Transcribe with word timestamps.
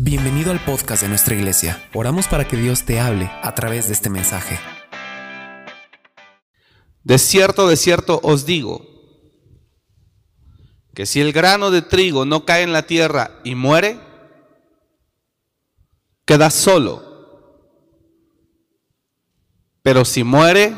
Bienvenido 0.00 0.52
al 0.52 0.64
podcast 0.64 1.02
de 1.02 1.08
nuestra 1.08 1.34
iglesia. 1.34 1.90
Oramos 1.92 2.28
para 2.28 2.46
que 2.46 2.56
Dios 2.56 2.84
te 2.84 3.00
hable 3.00 3.28
a 3.42 3.52
través 3.56 3.88
de 3.88 3.94
este 3.94 4.08
mensaje. 4.08 4.56
De 7.02 7.18
cierto, 7.18 7.66
de 7.66 7.76
cierto 7.76 8.20
os 8.22 8.46
digo, 8.46 8.86
que 10.94 11.04
si 11.04 11.20
el 11.20 11.32
grano 11.32 11.72
de 11.72 11.82
trigo 11.82 12.24
no 12.24 12.44
cae 12.44 12.62
en 12.62 12.72
la 12.72 12.84
tierra 12.84 13.40
y 13.42 13.56
muere, 13.56 13.98
queda 16.24 16.50
solo. 16.50 17.02
Pero 19.82 20.04
si 20.04 20.22
muere, 20.22 20.76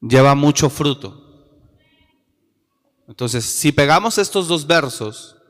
lleva 0.00 0.36
mucho 0.36 0.70
fruto. 0.70 1.20
Entonces, 3.08 3.44
si 3.44 3.72
pegamos 3.72 4.18
estos 4.18 4.46
dos 4.46 4.68
versos, 4.68 5.41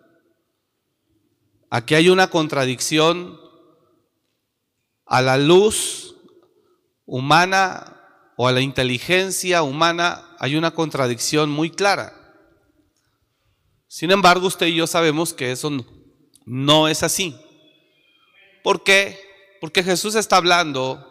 Aquí 1.75 1.95
hay 1.95 2.11
una 2.11 2.29
contradicción 2.29 3.41
a 5.07 5.23
la 5.23 5.39
luz 5.39 6.17
humana 7.07 7.99
o 8.37 8.47
a 8.47 8.53
la 8.53 8.61
inteligencia 8.61 9.63
humana, 9.63 10.37
hay 10.39 10.57
una 10.57 10.73
contradicción 10.73 11.49
muy 11.49 11.71
clara. 11.71 12.13
Sin 13.89 14.11
embargo, 14.11 14.49
usted 14.49 14.67
y 14.67 14.75
yo 14.75 14.87
sabemos 14.87 15.33
que 15.33 15.51
eso 15.51 15.71
no 16.45 16.89
es 16.89 17.03
así. 17.03 17.35
¿Por 18.63 18.85
qué? 18.85 19.19
Porque 19.59 19.83
Jesús 19.83 20.15
está 20.15 20.37
hablando 20.37 21.03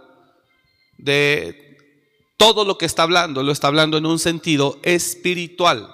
de 1.00 1.76
todo 2.38 2.66
lo 2.66 2.78
que 2.78 2.86
está 2.86 3.02
hablando, 3.02 3.42
lo 3.42 3.52
está 3.52 3.66
hablando 3.66 3.98
en 3.98 4.06
un 4.06 4.20
sentido 4.20 4.78
espiritual. 4.84 5.92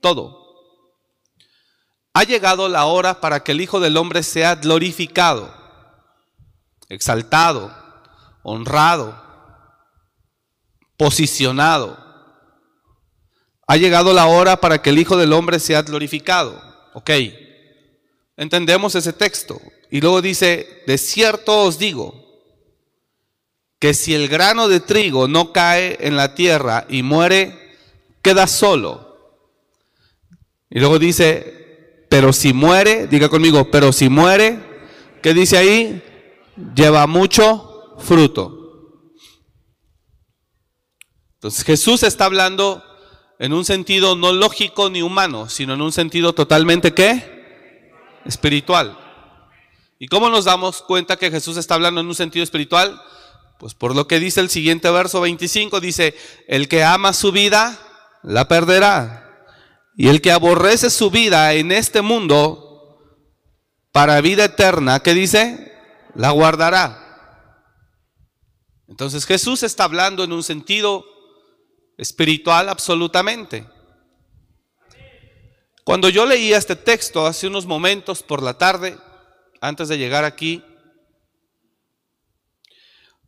Todo. 0.00 0.39
Ha 2.12 2.24
llegado 2.24 2.68
la 2.68 2.86
hora 2.86 3.20
para 3.20 3.42
que 3.44 3.52
el 3.52 3.60
Hijo 3.60 3.78
del 3.80 3.96
Hombre 3.96 4.22
sea 4.22 4.56
glorificado, 4.56 5.54
exaltado, 6.88 7.74
honrado, 8.42 9.14
posicionado. 10.96 11.98
Ha 13.66 13.76
llegado 13.76 14.12
la 14.12 14.26
hora 14.26 14.60
para 14.60 14.82
que 14.82 14.90
el 14.90 14.98
Hijo 14.98 15.16
del 15.16 15.32
Hombre 15.32 15.60
sea 15.60 15.82
glorificado. 15.82 16.60
Ok, 16.94 17.10
entendemos 18.36 18.96
ese 18.96 19.12
texto. 19.12 19.60
Y 19.90 20.00
luego 20.00 20.20
dice, 20.20 20.82
de 20.86 20.98
cierto 20.98 21.62
os 21.62 21.78
digo, 21.78 22.14
que 23.78 23.94
si 23.94 24.14
el 24.14 24.28
grano 24.28 24.68
de 24.68 24.80
trigo 24.80 25.26
no 25.26 25.52
cae 25.52 25.96
en 26.00 26.16
la 26.16 26.34
tierra 26.34 26.86
y 26.88 27.02
muere, 27.02 27.76
queda 28.20 28.46
solo. 28.46 29.46
Y 30.68 30.80
luego 30.80 30.98
dice, 30.98 31.59
pero 32.10 32.32
si 32.32 32.52
muere, 32.52 33.06
diga 33.06 33.28
conmigo, 33.28 33.70
pero 33.70 33.92
si 33.92 34.08
muere, 34.08 34.58
¿qué 35.22 35.32
dice 35.32 35.56
ahí? 35.56 36.02
Lleva 36.74 37.06
mucho 37.06 37.94
fruto. 38.00 38.90
Entonces 41.34 41.64
Jesús 41.64 42.02
está 42.02 42.24
hablando 42.24 42.82
en 43.38 43.52
un 43.52 43.64
sentido 43.64 44.16
no 44.16 44.32
lógico 44.32 44.90
ni 44.90 45.02
humano, 45.02 45.48
sino 45.48 45.74
en 45.74 45.82
un 45.82 45.92
sentido 45.92 46.32
totalmente 46.32 46.92
qué? 46.92 47.92
Espiritual. 48.24 48.98
¿Y 50.00 50.08
cómo 50.08 50.30
nos 50.30 50.46
damos 50.46 50.82
cuenta 50.82 51.16
que 51.16 51.30
Jesús 51.30 51.56
está 51.58 51.76
hablando 51.76 52.00
en 52.00 52.08
un 52.08 52.16
sentido 52.16 52.42
espiritual? 52.42 53.00
Pues 53.60 53.74
por 53.74 53.94
lo 53.94 54.08
que 54.08 54.18
dice 54.18 54.40
el 54.40 54.50
siguiente 54.50 54.90
verso 54.90 55.20
25, 55.20 55.78
dice, 55.78 56.16
el 56.48 56.66
que 56.66 56.82
ama 56.82 57.12
su 57.12 57.30
vida, 57.30 57.78
la 58.24 58.48
perderá. 58.48 59.29
Y 59.96 60.08
el 60.08 60.20
que 60.20 60.32
aborrece 60.32 60.90
su 60.90 61.10
vida 61.10 61.52
en 61.54 61.72
este 61.72 62.02
mundo 62.02 62.98
para 63.92 64.20
vida 64.20 64.44
eterna, 64.44 65.00
¿qué 65.00 65.14
dice? 65.14 65.72
La 66.14 66.30
guardará. 66.30 67.00
Entonces 68.88 69.24
Jesús 69.24 69.62
está 69.62 69.84
hablando 69.84 70.24
en 70.24 70.32
un 70.32 70.42
sentido 70.42 71.04
espiritual 71.96 72.68
absolutamente. 72.68 73.66
Cuando 75.84 76.08
yo 76.08 76.26
leía 76.26 76.56
este 76.56 76.76
texto 76.76 77.26
hace 77.26 77.46
unos 77.46 77.66
momentos 77.66 78.22
por 78.22 78.42
la 78.42 78.54
tarde, 78.58 78.98
antes 79.60 79.88
de 79.88 79.98
llegar 79.98 80.24
aquí, 80.24 80.64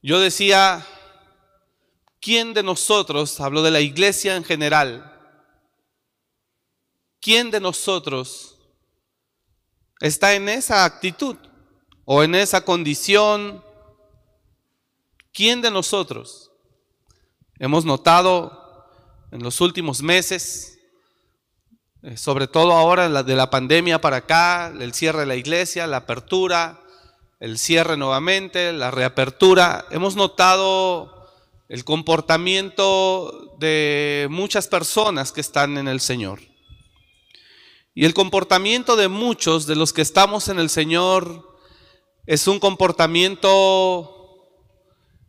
yo 0.02 0.20
decía, 0.20 0.84
¿quién 2.20 2.54
de 2.54 2.62
nosotros, 2.62 3.40
hablo 3.40 3.62
de 3.62 3.70
la 3.70 3.80
iglesia 3.80 4.36
en 4.36 4.44
general, 4.44 5.11
¿quién 7.22 7.50
de 7.50 7.60
nosotros 7.60 8.58
está 10.00 10.34
en 10.34 10.48
esa 10.48 10.84
actitud 10.84 11.36
o 12.04 12.22
en 12.22 12.34
esa 12.34 12.62
condición? 12.64 13.64
¿Quién 15.32 15.62
de 15.62 15.70
nosotros 15.70 16.50
hemos 17.58 17.84
notado 17.84 18.60
en 19.30 19.42
los 19.42 19.60
últimos 19.62 20.02
meses, 20.02 20.80
eh, 22.02 22.16
sobre 22.16 22.48
todo 22.48 22.72
ahora 22.72 23.22
de 23.22 23.36
la 23.36 23.48
pandemia 23.48 24.00
para 24.00 24.18
acá, 24.18 24.74
el 24.78 24.92
cierre 24.92 25.20
de 25.20 25.26
la 25.26 25.36
iglesia, 25.36 25.86
la 25.86 25.98
apertura, 25.98 26.80
el 27.38 27.58
cierre 27.58 27.96
nuevamente, 27.96 28.72
la 28.72 28.90
reapertura, 28.90 29.86
hemos 29.90 30.16
notado 30.16 31.30
el 31.68 31.84
comportamiento 31.84 33.56
de 33.58 34.26
muchas 34.28 34.66
personas 34.66 35.32
que 35.32 35.40
están 35.40 35.78
en 35.78 35.88
el 35.88 36.00
Señor. 36.00 36.51
Y 37.94 38.06
el 38.06 38.14
comportamiento 38.14 38.96
de 38.96 39.08
muchos 39.08 39.66
de 39.66 39.76
los 39.76 39.92
que 39.92 40.02
estamos 40.02 40.48
en 40.48 40.58
el 40.58 40.70
Señor 40.70 41.58
es 42.24 42.46
un 42.46 42.58
comportamiento 42.58 44.48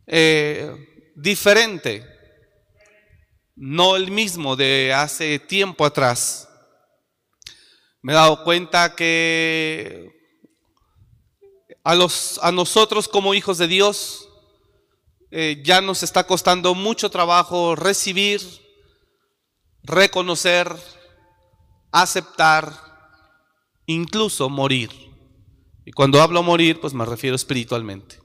eh, 0.06 0.74
diferente, 1.14 2.06
no 3.54 3.96
el 3.96 4.10
mismo 4.10 4.56
de 4.56 4.94
hace 4.94 5.38
tiempo 5.38 5.84
atrás. 5.84 6.48
Me 8.00 8.12
he 8.12 8.16
dado 8.16 8.42
cuenta 8.44 8.94
que 8.94 10.10
a, 11.82 11.94
los, 11.94 12.38
a 12.42 12.50
nosotros 12.50 13.08
como 13.08 13.34
hijos 13.34 13.58
de 13.58 13.68
Dios 13.68 14.28
eh, 15.30 15.60
ya 15.64 15.80
nos 15.80 16.02
está 16.02 16.26
costando 16.26 16.74
mucho 16.74 17.10
trabajo 17.10 17.76
recibir, 17.76 18.40
reconocer, 19.82 20.74
aceptar, 21.94 22.72
incluso 23.86 24.48
morir. 24.50 24.90
Y 25.86 25.92
cuando 25.92 26.20
hablo 26.20 26.42
morir, 26.42 26.80
pues 26.80 26.92
me 26.92 27.04
refiero 27.04 27.36
espiritualmente. 27.36 28.20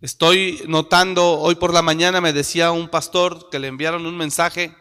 Estoy 0.00 0.62
notando, 0.66 1.38
hoy 1.38 1.54
por 1.54 1.72
la 1.72 1.82
mañana 1.82 2.20
me 2.20 2.32
decía 2.32 2.72
un 2.72 2.88
pastor 2.88 3.48
que 3.48 3.60
le 3.60 3.68
enviaron 3.68 4.06
un 4.06 4.16
mensaje 4.16 4.74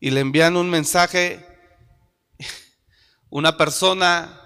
y 0.00 0.10
le 0.10 0.20
envían 0.20 0.56
un 0.56 0.68
mensaje, 0.68 1.46
una 3.30 3.56
persona 3.56 4.40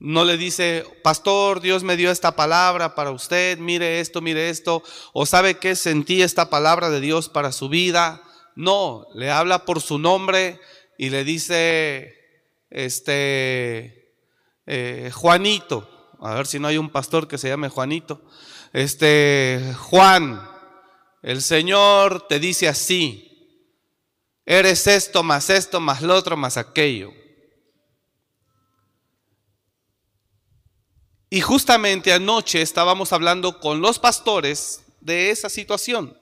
no 0.00 0.24
le 0.24 0.36
dice, 0.36 0.84
pastor, 1.02 1.60
Dios 1.60 1.82
me 1.82 1.96
dio 1.96 2.10
esta 2.10 2.36
palabra 2.36 2.94
para 2.94 3.10
usted, 3.10 3.58
mire 3.58 4.00
esto, 4.00 4.20
mire 4.20 4.50
esto, 4.50 4.82
o 5.12 5.24
sabe 5.24 5.58
que 5.58 5.76
sentí 5.76 6.20
esta 6.20 6.50
palabra 6.50 6.90
de 6.90 7.00
Dios 7.00 7.28
para 7.28 7.52
su 7.52 7.68
vida, 7.68 8.22
no, 8.60 9.06
le 9.14 9.30
habla 9.30 9.64
por 9.64 9.80
su 9.80 9.98
nombre 9.98 10.60
y 10.98 11.08
le 11.08 11.24
dice, 11.24 12.14
este, 12.68 14.14
eh, 14.66 15.10
Juanito, 15.14 16.14
a 16.20 16.34
ver 16.34 16.46
si 16.46 16.58
no 16.58 16.68
hay 16.68 16.76
un 16.76 16.90
pastor 16.90 17.26
que 17.26 17.38
se 17.38 17.48
llame 17.48 17.70
Juanito, 17.70 18.22
este, 18.74 19.74
Juan, 19.78 20.46
el 21.22 21.40
Señor 21.40 22.28
te 22.28 22.38
dice 22.38 22.68
así, 22.68 23.66
eres 24.44 24.86
esto, 24.86 25.22
más 25.22 25.48
esto, 25.48 25.80
más 25.80 26.02
lo 26.02 26.14
otro, 26.14 26.36
más 26.36 26.58
aquello. 26.58 27.12
Y 31.30 31.40
justamente 31.40 32.12
anoche 32.12 32.60
estábamos 32.60 33.12
hablando 33.14 33.58
con 33.58 33.80
los 33.80 33.98
pastores 33.98 34.84
de 35.00 35.30
esa 35.30 35.48
situación 35.48 36.19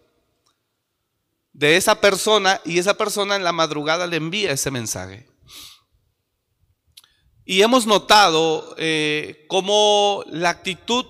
de 1.58 1.76
esa 1.76 2.00
persona 2.00 2.60
y 2.64 2.78
esa 2.78 2.94
persona 2.94 3.34
en 3.34 3.42
la 3.42 3.52
madrugada 3.52 4.06
le 4.06 4.16
envía 4.16 4.52
ese 4.52 4.70
mensaje. 4.70 5.28
Y 7.44 7.62
hemos 7.62 7.84
notado 7.84 8.76
eh, 8.78 9.44
cómo 9.48 10.22
la 10.28 10.50
actitud 10.50 11.04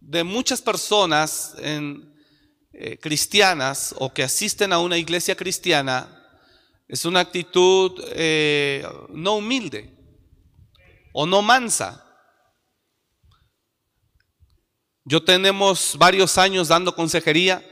de 0.00 0.24
muchas 0.24 0.62
personas 0.62 1.54
eh, 1.58 2.98
cristianas 3.02 3.94
o 3.98 4.14
que 4.14 4.22
asisten 4.22 4.72
a 4.72 4.78
una 4.78 4.96
iglesia 4.96 5.36
cristiana 5.36 6.10
es 6.88 7.04
una 7.04 7.20
actitud 7.20 8.02
eh, 8.14 8.82
no 9.10 9.34
humilde 9.34 9.94
o 11.12 11.26
no 11.26 11.42
mansa. 11.42 12.02
Yo 15.04 15.22
tenemos 15.22 15.96
varios 15.98 16.38
años 16.38 16.68
dando 16.68 16.94
consejería, 16.94 17.62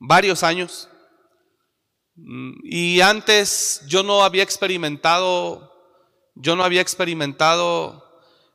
varios 0.00 0.42
años. 0.42 0.88
Mm, 2.16 2.52
y 2.64 3.00
antes 3.00 3.82
yo 3.86 4.02
no 4.02 4.24
había 4.24 4.42
experimentado 4.42 5.76
yo 6.36 6.54
no 6.54 6.64
había 6.64 6.82
experimentado 6.82 8.04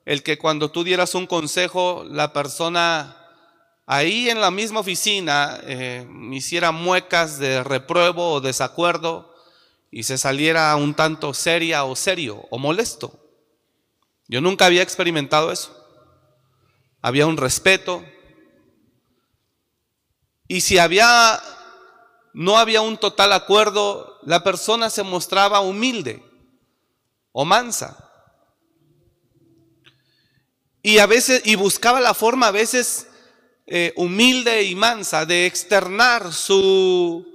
el 0.06 0.24
que 0.24 0.38
cuando 0.38 0.72
tú 0.72 0.84
dieras 0.84 1.16
un 1.16 1.28
consejo, 1.28 2.06
la 2.08 2.31
persona 2.31 3.18
ahí 3.88 4.30
en 4.30 4.40
la 4.40 4.52
misma 4.52 4.80
oficina 4.80 5.60
eh, 5.63 6.08
hiciera 6.31 6.72
muecas 6.72 7.40
de 7.40 7.63
repruebo 7.63 8.34
o 8.34 8.42
desacuerdo 8.42 9.34
y 9.90 10.04
se 10.04 10.18
saliera 10.18 10.75
un 10.75 10.94
tanto 10.94 11.34
seria 11.34 11.84
o 11.84 11.96
serio 11.96 12.46
o 12.52 12.60
molesto. 12.60 13.19
Yo 14.28 14.42
nunca 14.42 14.68
había 14.68 14.84
experimentado 14.84 15.52
eso. 15.52 15.75
Había 17.02 17.25
un 17.25 17.36
respeto. 17.36 18.06
Y 20.48 20.62
si 20.62 20.78
había 20.78 21.42
no 22.33 22.57
había 22.57 22.81
un 22.81 22.98
total 22.98 23.33
acuerdo, 23.33 24.19
la 24.24 24.44
persona 24.44 24.89
se 24.89 25.04
mostraba 25.04 25.60
humilde 25.60 26.24
o 27.31 27.45
mansa. 27.45 28.10
Y 30.83 30.98
a 30.98 31.06
veces, 31.06 31.42
y 31.45 31.56
buscaba 31.56 32.00
la 32.00 32.13
forma 32.13 32.48
a 32.48 32.51
veces 32.51 33.07
eh, 33.68 33.94
humilde 33.95 34.63
y 34.63 34.75
mansa 34.75 35.25
de 35.25 35.45
externar 35.45 36.33
su, 36.33 37.25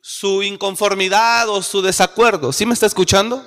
su 0.00 0.42
inconformidad 0.42 1.48
o 1.48 1.62
su 1.62 1.82
desacuerdo. 1.82 2.52
¿Sí 2.52 2.64
me 2.64 2.74
está 2.74 2.86
escuchando? 2.86 3.44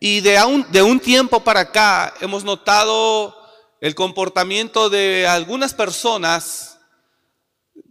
Y 0.00 0.20
de 0.20 0.42
un, 0.44 0.70
de 0.70 0.82
un 0.82 1.00
tiempo 1.00 1.40
para 1.40 1.60
acá 1.60 2.14
hemos 2.20 2.44
notado 2.44 3.36
el 3.80 3.94
comportamiento 3.94 4.90
de 4.90 5.26
algunas 5.26 5.74
personas 5.74 6.77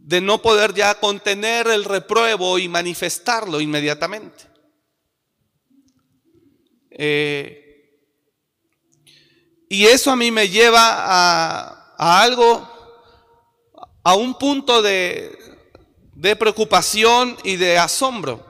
de 0.08 0.22
no 0.22 0.42
poder 0.42 0.74
ya 0.74 1.02
contener 1.02 1.68
el 1.68 1.84
repruebo 1.84 2.58
y 2.60 2.70
manifestarlo 2.70 3.60
inmediatamente. 3.60 4.46
Eh, 6.92 8.00
y 9.68 9.86
eso 9.88 10.10
a 10.10 10.16
mí 10.16 10.32
me 10.32 10.48
lleva 10.48 10.80
a, 10.80 11.94
a 11.98 12.22
algo, 12.22 12.66
a 14.02 14.16
un 14.16 14.36
punto 14.36 14.82
de, 14.82 15.38
de 16.16 16.38
preocupación 16.38 17.36
y 17.44 17.58
de 17.58 17.78
asombro. 17.78 18.46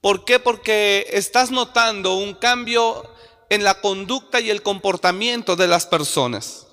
¿Por 0.00 0.24
qué? 0.24 0.38
Porque 0.38 1.06
estás 1.10 1.50
notando 1.50 2.14
un 2.14 2.32
cambio 2.32 3.04
en 3.50 3.62
la 3.62 3.82
conducta 3.82 4.40
y 4.40 4.48
el 4.48 4.62
comportamiento 4.62 5.54
de 5.54 5.68
las 5.68 5.84
personas. 5.84 6.67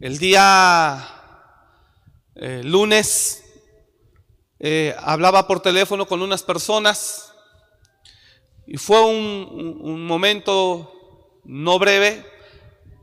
El 0.00 0.16
día 0.16 1.06
eh, 2.34 2.62
lunes 2.64 3.44
eh, 4.58 4.96
hablaba 4.98 5.46
por 5.46 5.60
teléfono 5.60 6.06
con 6.06 6.22
unas 6.22 6.42
personas 6.42 7.34
y 8.66 8.78
fue 8.78 9.04
un, 9.04 9.78
un 9.82 10.06
momento 10.06 11.42
no 11.44 11.78
breve, 11.78 12.24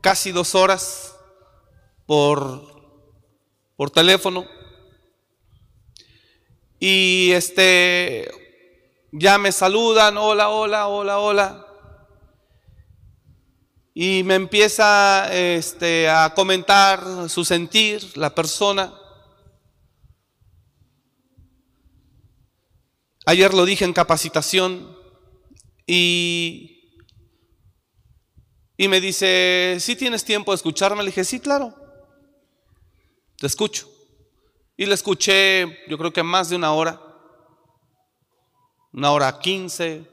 casi 0.00 0.32
dos 0.32 0.56
horas 0.56 1.14
por, 2.04 2.64
por 3.76 3.90
teléfono. 3.90 4.44
Y 6.80 7.30
este, 7.30 8.28
ya 9.12 9.38
me 9.38 9.52
saludan, 9.52 10.18
hola, 10.18 10.48
hola, 10.48 10.88
hola, 10.88 11.20
hola 11.20 11.67
y 14.00 14.22
me 14.22 14.36
empieza 14.36 15.28
este, 15.34 16.08
a 16.08 16.32
comentar 16.32 17.28
su 17.28 17.44
sentir, 17.44 18.16
la 18.16 18.32
persona. 18.32 18.94
Ayer 23.26 23.52
lo 23.52 23.64
dije 23.64 23.84
en 23.84 23.92
capacitación 23.92 24.96
y, 25.84 26.94
y 28.76 28.86
me 28.86 29.00
dice, 29.00 29.78
¿sí 29.80 29.96
tienes 29.96 30.24
tiempo 30.24 30.52
de 30.52 30.56
escucharme? 30.56 31.02
Le 31.02 31.08
dije, 31.08 31.24
sí, 31.24 31.40
claro, 31.40 31.74
te 33.36 33.48
escucho. 33.48 33.90
Y 34.76 34.86
le 34.86 34.94
escuché, 34.94 35.76
yo 35.88 35.98
creo 35.98 36.12
que 36.12 36.22
más 36.22 36.50
de 36.50 36.54
una 36.54 36.72
hora, 36.72 37.02
una 38.92 39.10
hora 39.10 39.40
quince, 39.40 40.08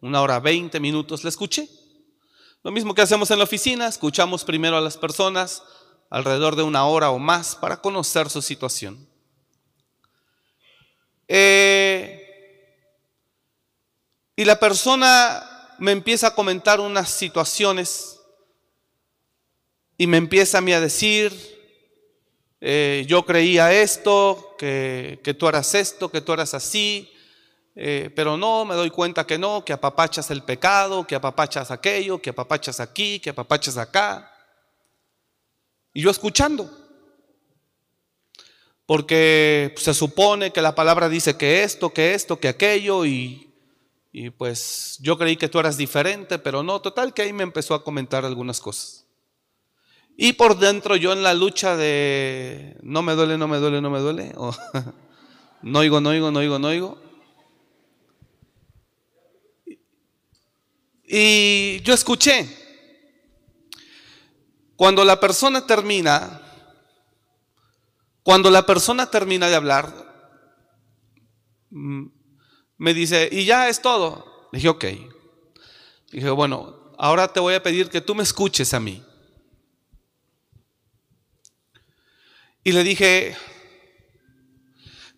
una 0.00 0.22
hora 0.22 0.38
veinte 0.38 0.78
minutos, 0.78 1.24
le 1.24 1.30
escuché. 1.30 1.68
Lo 2.64 2.70
mismo 2.70 2.94
que 2.94 3.02
hacemos 3.02 3.30
en 3.30 3.36
la 3.36 3.44
oficina, 3.44 3.86
escuchamos 3.86 4.42
primero 4.42 4.78
a 4.78 4.80
las 4.80 4.96
personas 4.96 5.62
alrededor 6.08 6.56
de 6.56 6.62
una 6.62 6.86
hora 6.86 7.10
o 7.10 7.18
más 7.18 7.54
para 7.54 7.76
conocer 7.76 8.30
su 8.30 8.40
situación. 8.40 9.06
Eh, 11.28 12.24
y 14.34 14.46
la 14.46 14.58
persona 14.58 15.76
me 15.78 15.92
empieza 15.92 16.28
a 16.28 16.34
comentar 16.34 16.80
unas 16.80 17.10
situaciones 17.10 18.18
y 19.98 20.06
me 20.06 20.16
empieza 20.16 20.56
a 20.56 20.62
mí 20.62 20.72
a 20.72 20.80
decir, 20.80 21.34
eh, 22.62 23.04
yo 23.06 23.26
creía 23.26 23.74
esto, 23.74 24.56
que, 24.56 25.20
que 25.22 25.34
tú 25.34 25.48
eras 25.48 25.74
esto, 25.74 26.10
que 26.10 26.22
tú 26.22 26.32
eras 26.32 26.54
así, 26.54 27.12
eh, 27.76 28.12
pero 28.14 28.36
no, 28.36 28.64
me 28.64 28.74
doy 28.74 28.90
cuenta 28.90 29.26
que 29.26 29.38
no, 29.38 29.64
que 29.64 29.72
apapachas 29.72 30.30
el 30.30 30.42
pecado, 30.42 31.06
que 31.06 31.16
apapachas 31.16 31.70
aquello, 31.70 32.20
que 32.20 32.30
apapachas 32.30 32.78
aquí, 32.80 33.18
que 33.18 33.30
apapachas 33.30 33.76
acá. 33.76 34.30
Y 35.92 36.02
yo 36.02 36.10
escuchando. 36.10 36.70
Porque 38.86 39.74
se 39.76 39.94
supone 39.94 40.52
que 40.52 40.62
la 40.62 40.74
palabra 40.74 41.08
dice 41.08 41.36
que 41.36 41.62
esto, 41.62 41.90
que 41.90 42.14
esto, 42.14 42.38
que 42.38 42.48
aquello, 42.48 43.06
y, 43.06 43.52
y 44.12 44.30
pues 44.30 44.98
yo 45.00 45.16
creí 45.16 45.36
que 45.36 45.48
tú 45.48 45.58
eras 45.58 45.76
diferente, 45.76 46.38
pero 46.38 46.62
no, 46.62 46.80
total 46.80 47.14
que 47.14 47.22
ahí 47.22 47.32
me 47.32 47.42
empezó 47.42 47.74
a 47.74 47.82
comentar 47.82 48.24
algunas 48.24 48.60
cosas. 48.60 49.06
Y 50.16 50.34
por 50.34 50.58
dentro 50.58 50.94
yo 50.96 51.12
en 51.12 51.22
la 51.22 51.34
lucha 51.34 51.76
de 51.76 52.76
no 52.82 53.02
me 53.02 53.14
duele, 53.14 53.36
no 53.36 53.48
me 53.48 53.56
duele, 53.58 53.80
no 53.80 53.90
me 53.90 53.98
duele, 53.98 54.32
o 54.36 54.54
no 55.62 55.78
oigo, 55.80 56.00
no 56.00 56.10
oigo, 56.10 56.30
no 56.30 56.38
oigo, 56.38 56.58
no 56.58 56.68
oigo. 56.68 57.03
Y 61.16 61.80
yo 61.82 61.94
escuché, 61.94 62.48
cuando 64.74 65.04
la 65.04 65.20
persona 65.20 65.64
termina, 65.64 66.42
cuando 68.24 68.50
la 68.50 68.66
persona 68.66 69.08
termina 69.08 69.46
de 69.46 69.54
hablar, 69.54 69.94
mm, 71.70 72.06
me 72.78 72.94
dice, 72.94 73.28
y 73.30 73.44
ya 73.44 73.68
es 73.68 73.80
todo. 73.80 74.48
dije, 74.50 74.68
ok. 74.68 74.84
dije, 76.10 76.30
bueno, 76.30 76.92
ahora 76.98 77.28
te 77.28 77.38
voy 77.38 77.54
a 77.54 77.62
pedir 77.62 77.90
que 77.90 78.00
tú 78.00 78.16
me 78.16 78.24
escuches 78.24 78.74
a 78.74 78.80
mí. 78.80 79.00
Y 82.64 82.72
le 82.72 82.82
dije, 82.82 83.36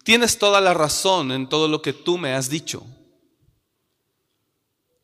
tienes 0.05 0.38
toda 0.38 0.61
la 0.61 0.75
razón 0.75 1.33
en 1.33 1.49
todo 1.49 1.69
lo 1.69 1.81
que 1.81 1.95
tú 1.95 2.19
me 2.19 2.35
has 2.35 2.50
dicho. 2.50 2.87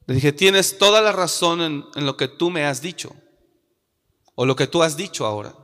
Le 0.07 0.15
dije, 0.15 0.33
tienes 0.33 0.79
toda 0.79 1.01
la 1.01 1.13
razón 1.13 1.61
en, 1.61 2.07
lo 2.07 2.17
que 2.17 2.29
tú 2.29 2.51
me 2.51 2.65
has 2.65 2.83
dicho, 2.83 3.15
o 4.35 4.47
lo 4.47 4.57
que 4.57 4.67
tú 4.67 4.83
has 4.83 4.97
dicho 4.97 5.27
ahora. 5.27 5.55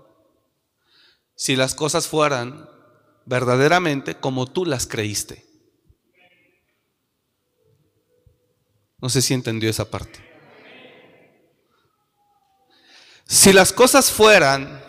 Si 1.34 1.56
las 1.56 1.74
cosas 1.74 2.06
fueran 2.06 2.68
verdaderamente 3.26 4.14
como 4.14 4.46
tú 4.46 4.64
las 4.64 4.86
creíste. 4.86 5.44
No 9.00 9.08
sé 9.08 9.22
si 9.22 9.34
entendió 9.34 9.70
esa 9.70 9.90
parte. 9.90 10.24
Si 13.26 13.52
las 13.52 13.72
cosas 13.72 14.10
fueran 14.10 14.82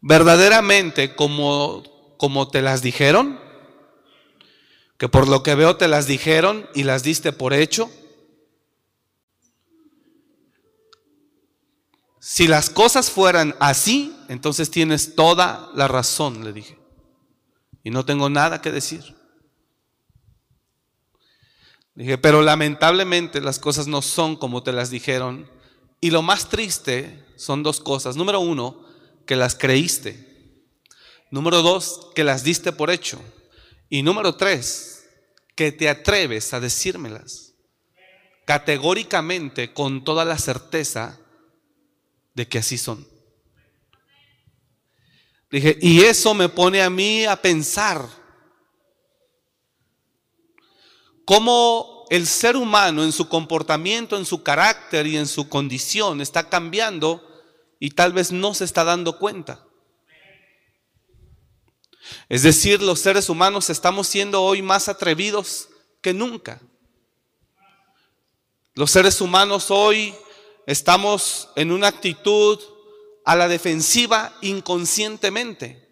verdaderamente 0.00 1.14
como, 1.14 2.16
como 2.18 2.48
te 2.48 2.60
las 2.60 2.82
dijeron, 2.82 3.40
que 4.98 5.08
por 5.08 5.28
lo 5.28 5.42
que 5.42 5.54
veo 5.54 5.76
te 5.76 5.88
las 5.88 6.06
dijeron 6.06 6.68
y 6.74 6.82
las 6.82 7.02
diste 7.02 7.32
por 7.32 7.54
hecho, 7.54 7.90
Si 12.20 12.46
las 12.46 12.68
cosas 12.68 13.10
fueran 13.10 13.56
así, 13.60 14.14
entonces 14.28 14.70
tienes 14.70 15.16
toda 15.16 15.70
la 15.74 15.88
razón, 15.88 16.44
le 16.44 16.52
dije. 16.52 16.78
Y 17.82 17.90
no 17.90 18.04
tengo 18.04 18.28
nada 18.28 18.60
que 18.60 18.70
decir. 18.70 19.16
Dije, 21.94 22.18
pero 22.18 22.42
lamentablemente 22.42 23.40
las 23.40 23.58
cosas 23.58 23.86
no 23.86 24.02
son 24.02 24.36
como 24.36 24.62
te 24.62 24.72
las 24.72 24.90
dijeron. 24.90 25.50
Y 25.98 26.10
lo 26.10 26.20
más 26.20 26.50
triste 26.50 27.24
son 27.36 27.62
dos 27.62 27.80
cosas. 27.80 28.16
Número 28.16 28.38
uno, 28.40 28.84
que 29.26 29.34
las 29.34 29.54
creíste. 29.54 30.62
Número 31.30 31.62
dos, 31.62 32.10
que 32.14 32.22
las 32.22 32.44
diste 32.44 32.70
por 32.70 32.90
hecho. 32.90 33.18
Y 33.88 34.02
número 34.02 34.36
tres, 34.36 35.08
que 35.56 35.72
te 35.72 35.88
atreves 35.88 36.52
a 36.52 36.60
decírmelas 36.60 37.50
categóricamente, 38.50 39.72
con 39.72 40.02
toda 40.02 40.24
la 40.24 40.36
certeza 40.36 41.19
de 42.34 42.48
que 42.48 42.58
así 42.58 42.78
son. 42.78 43.06
Dije, 45.50 45.78
y 45.80 46.02
eso 46.02 46.32
me 46.32 46.48
pone 46.48 46.80
a 46.82 46.90
mí 46.90 47.24
a 47.24 47.40
pensar 47.40 48.08
cómo 51.24 52.06
el 52.10 52.26
ser 52.26 52.56
humano 52.56 53.02
en 53.02 53.12
su 53.12 53.28
comportamiento, 53.28 54.16
en 54.16 54.24
su 54.24 54.42
carácter 54.42 55.06
y 55.06 55.16
en 55.16 55.26
su 55.26 55.48
condición 55.48 56.20
está 56.20 56.48
cambiando 56.48 57.26
y 57.78 57.90
tal 57.90 58.12
vez 58.12 58.30
no 58.30 58.54
se 58.54 58.64
está 58.64 58.84
dando 58.84 59.18
cuenta. 59.18 59.64
Es 62.28 62.42
decir, 62.42 62.82
los 62.82 63.00
seres 63.00 63.28
humanos 63.28 63.70
estamos 63.70 64.06
siendo 64.06 64.42
hoy 64.42 64.62
más 64.62 64.88
atrevidos 64.88 65.68
que 66.00 66.12
nunca. 66.12 66.60
Los 68.74 68.90
seres 68.90 69.20
humanos 69.20 69.70
hoy 69.70 70.14
estamos 70.70 71.48
en 71.56 71.72
una 71.72 71.88
actitud 71.88 72.60
a 73.24 73.34
la 73.34 73.48
defensiva 73.48 74.36
inconscientemente, 74.40 75.84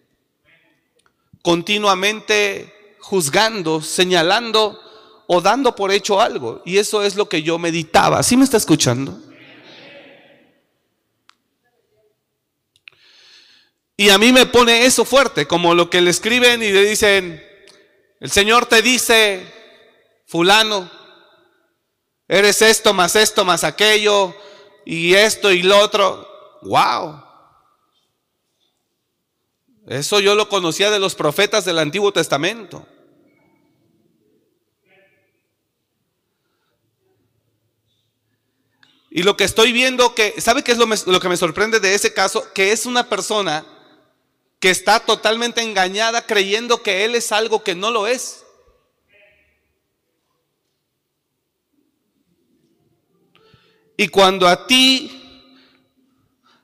continuamente 1.42 2.96
juzgando, 3.00 3.82
señalando 3.82 4.80
o 5.26 5.40
dando 5.40 5.74
por 5.74 5.90
hecho 5.90 6.20
algo. 6.20 6.62
Y 6.64 6.78
eso 6.78 7.02
es 7.02 7.16
lo 7.16 7.28
que 7.28 7.42
yo 7.42 7.58
meditaba. 7.58 8.22
¿Sí 8.22 8.36
me 8.36 8.44
está 8.44 8.56
escuchando? 8.56 9.20
Y 13.96 14.10
a 14.10 14.18
mí 14.18 14.30
me 14.30 14.46
pone 14.46 14.86
eso 14.86 15.04
fuerte, 15.04 15.48
como 15.48 15.74
lo 15.74 15.90
que 15.90 16.00
le 16.00 16.10
escriben 16.10 16.62
y 16.62 16.70
le 16.70 16.84
dicen, 16.84 17.44
el 18.20 18.30
Señor 18.30 18.66
te 18.66 18.80
dice, 18.80 19.44
fulano, 20.24 20.88
eres 22.28 22.62
esto 22.62 22.94
más 22.94 23.16
esto 23.16 23.44
más 23.44 23.64
aquello 23.64 24.36
y 24.90 25.14
esto 25.14 25.52
y 25.52 25.62
lo 25.62 25.78
otro. 25.80 26.26
¡Wow! 26.62 27.22
Eso 29.86 30.18
yo 30.18 30.34
lo 30.34 30.48
conocía 30.48 30.90
de 30.90 30.98
los 30.98 31.14
profetas 31.14 31.66
del 31.66 31.78
Antiguo 31.78 32.10
Testamento. 32.10 32.86
Y 39.10 39.24
lo 39.24 39.36
que 39.36 39.44
estoy 39.44 39.72
viendo 39.72 40.14
que, 40.14 40.40
¿sabe 40.40 40.64
qué 40.64 40.72
es 40.72 40.78
lo, 40.78 40.86
lo, 40.86 41.20
que 41.20 41.28
me 41.28 41.36
sorprende 41.36 41.80
de 41.80 41.94
ese 41.94 42.14
caso? 42.14 42.50
Que 42.54 42.72
es 42.72 42.86
una 42.86 43.10
persona 43.10 43.66
que 44.58 44.70
está 44.70 45.00
totalmente 45.00 45.60
engañada 45.60 46.24
creyendo 46.24 46.82
que 46.82 47.04
él 47.04 47.14
es 47.14 47.30
algo 47.30 47.62
que 47.62 47.74
no 47.74 47.90
lo 47.90 48.06
es. 48.06 48.42
Y 54.00 54.06
cuando 54.06 54.46
a 54.46 54.64
ti 54.64 55.10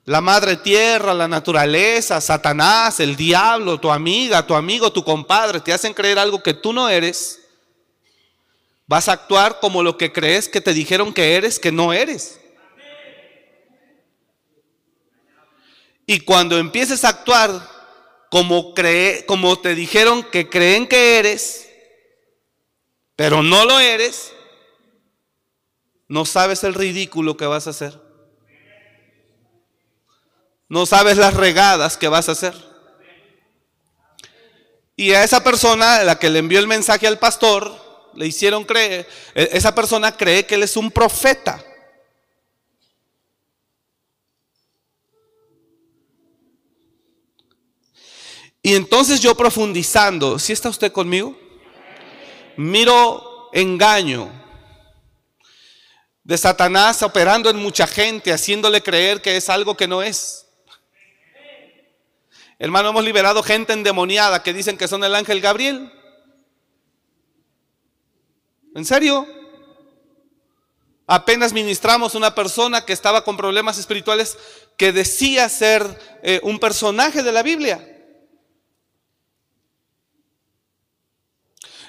la 0.05 0.21
madre 0.21 0.57
tierra, 0.57 1.13
la 1.13 1.27
naturaleza, 1.27 2.21
Satanás, 2.21 3.01
el 3.01 3.17
diablo, 3.17 3.81
tu 3.81 3.91
amiga, 3.91 4.47
tu 4.47 4.55
amigo, 4.55 4.93
tu 4.93 5.03
compadre, 5.03 5.59
te 5.59 5.73
hacen 5.73 5.95
creer 5.95 6.21
algo 6.21 6.45
que 6.45 6.55
tú 6.55 6.73
no 6.73 6.89
eres, 6.89 7.41
vas 8.87 9.09
a 9.09 9.15
actuar 9.15 9.59
como 9.59 9.83
lo 9.83 9.99
que 9.99 10.13
crees 10.13 10.49
que 10.49 10.61
te 10.61 10.73
dijeron 10.73 11.13
que 11.13 11.35
eres, 11.35 11.59
que 11.59 11.73
no 11.73 11.93
eres. 11.93 12.41
Y 16.07 16.21
cuando 16.21 16.57
empieces 16.57 17.05
a 17.05 17.09
actuar 17.09 17.69
como, 18.31 18.75
cree, 18.75 19.27
como 19.27 19.59
te 19.59 19.75
dijeron 19.75 20.23
que 20.23 20.49
creen 20.49 20.87
que 20.87 21.19
eres, 21.19 21.69
pero 23.17 23.43
no 23.43 23.65
lo 23.65 23.81
eres, 23.81 24.33
no 26.15 26.25
sabes 26.25 26.63
el 26.63 26.75
ridículo 26.75 27.37
que 27.37 27.45
vas 27.45 27.67
a 27.67 27.71
hacer. 27.71 28.01
No 30.69 30.87
sabes 30.87 31.17
las 31.17 31.35
regadas 31.35 31.97
que 31.97 32.07
vas 32.07 32.29
a 32.29 32.33
hacer. 32.33 32.55
Y 34.95 35.11
a 35.11 35.25
esa 35.25 35.43
persona, 35.43 36.05
la 36.05 36.17
que 36.17 36.31
le 36.31 36.39
envió 36.39 36.61
el 36.61 36.69
mensaje 36.69 37.09
al 37.09 37.19
pastor, 37.19 38.13
le 38.15 38.29
hicieron 38.29 38.63
creer, 38.63 39.09
esa 39.35 39.75
persona 39.75 40.17
cree 40.17 40.47
que 40.47 40.55
él 40.55 40.63
es 40.63 40.77
un 40.77 40.93
profeta. 40.93 41.61
Y 48.63 48.77
entonces 48.77 49.19
yo 49.19 49.35
profundizando, 49.35 50.39
¿sí 50.39 50.53
está 50.53 50.69
usted 50.69 50.93
conmigo? 50.93 51.37
Miro 52.57 53.51
engaño 53.53 54.44
de 56.25 56.39
Satanás 56.39 57.03
operando 57.03 57.51
en 57.51 57.57
mucha 57.57 57.87
gente, 57.87 58.33
haciéndole 58.33 58.83
creer 58.83 59.21
que 59.21 59.37
es 59.37 59.49
algo 59.51 59.77
que 59.77 59.87
no 59.87 60.03
es. 60.03 60.47
Hermano, 62.59 62.89
hemos 62.89 63.05
liberado 63.05 63.43
gente 63.43 63.75
endemoniada 63.75 64.43
que 64.43 64.55
dicen 64.55 64.79
que 64.79 64.89
son 64.89 65.05
el 65.05 65.15
ángel 65.15 65.41
Gabriel. 65.43 65.93
¿En 68.75 68.85
serio? 68.85 69.27
Apenas 71.07 71.53
ministramos 71.53 72.15
una 72.15 72.35
persona 72.35 72.87
que 72.87 72.95
estaba 72.95 73.23
con 73.23 73.37
problemas 73.37 73.77
espirituales 73.77 74.39
que 74.79 74.93
decía 74.93 75.49
ser 75.51 76.21
eh, 76.23 76.41
un 76.43 76.59
personaje 76.59 77.23
de 77.23 77.33
la 77.33 77.43
Biblia. 77.43 77.91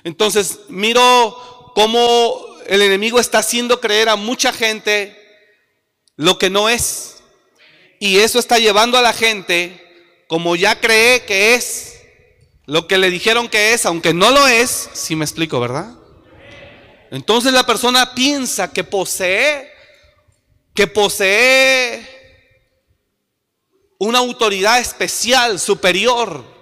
Entonces, 0.03 0.59
miro 0.67 1.71
cómo 1.73 2.54
el 2.67 2.81
enemigo 2.81 3.19
está 3.19 3.39
haciendo 3.39 3.79
creer 3.79 4.09
a 4.09 4.15
mucha 4.15 4.51
gente 4.53 5.15
lo 6.15 6.37
que 6.37 6.49
no 6.49 6.69
es. 6.69 7.17
Y 7.99 8.19
eso 8.19 8.39
está 8.39 8.59
llevando 8.59 8.97
a 8.97 9.01
la 9.01 9.13
gente 9.13 9.81
como 10.27 10.55
ya 10.55 10.79
cree 10.79 11.23
que 11.23 11.55
es 11.55 12.01
lo 12.65 12.87
que 12.87 12.97
le 12.97 13.09
dijeron 13.09 13.47
que 13.47 13.73
es, 13.73 13.85
aunque 13.85 14.13
no 14.13 14.31
lo 14.31 14.47
es, 14.47 14.89
si 14.93 15.15
me 15.15 15.25
explico, 15.25 15.59
¿verdad? 15.59 15.93
Entonces 17.11 17.53
la 17.53 17.65
persona 17.65 18.15
piensa 18.15 18.71
que 18.71 18.83
posee, 18.83 19.71
que 20.73 20.87
posee 20.87 22.05
una 23.99 24.19
autoridad 24.19 24.79
especial, 24.79 25.59
superior. 25.59 26.54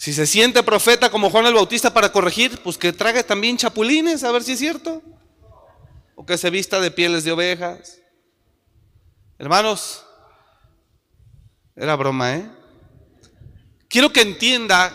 Si 0.00 0.14
se 0.14 0.26
siente 0.26 0.62
profeta 0.62 1.10
como 1.10 1.28
Juan 1.28 1.44
el 1.44 1.52
Bautista 1.52 1.92
para 1.92 2.10
corregir, 2.10 2.62
pues 2.62 2.78
que 2.78 2.90
trague 2.90 3.22
también 3.22 3.58
chapulines, 3.58 4.24
a 4.24 4.32
ver 4.32 4.42
si 4.42 4.52
es 4.52 4.58
cierto 4.58 5.02
o 6.14 6.24
que 6.24 6.38
se 6.38 6.48
vista 6.48 6.80
de 6.80 6.90
pieles 6.90 7.22
de 7.22 7.32
ovejas. 7.32 7.98
Hermanos, 9.38 10.02
era 11.76 11.96
broma, 11.96 12.34
¿eh? 12.34 12.50
Quiero 13.88 14.10
que 14.10 14.22
entienda 14.22 14.90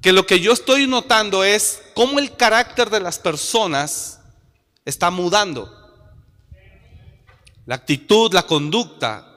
que 0.00 0.12
lo 0.12 0.24
que 0.24 0.40
yo 0.40 0.54
estoy 0.54 0.86
notando 0.86 1.44
es 1.44 1.82
cómo 1.92 2.20
el 2.20 2.34
carácter 2.34 2.88
de 2.88 3.00
las 3.00 3.18
personas 3.18 4.18
está 4.86 5.10
mudando. 5.10 5.70
La 7.66 7.74
actitud, 7.74 8.32
la 8.32 8.44
conducta. 8.44 9.29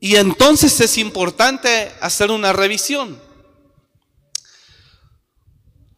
Y 0.00 0.16
entonces 0.16 0.80
es 0.80 0.96
importante 0.98 1.92
hacer 2.00 2.30
una 2.30 2.52
revisión. 2.52 3.20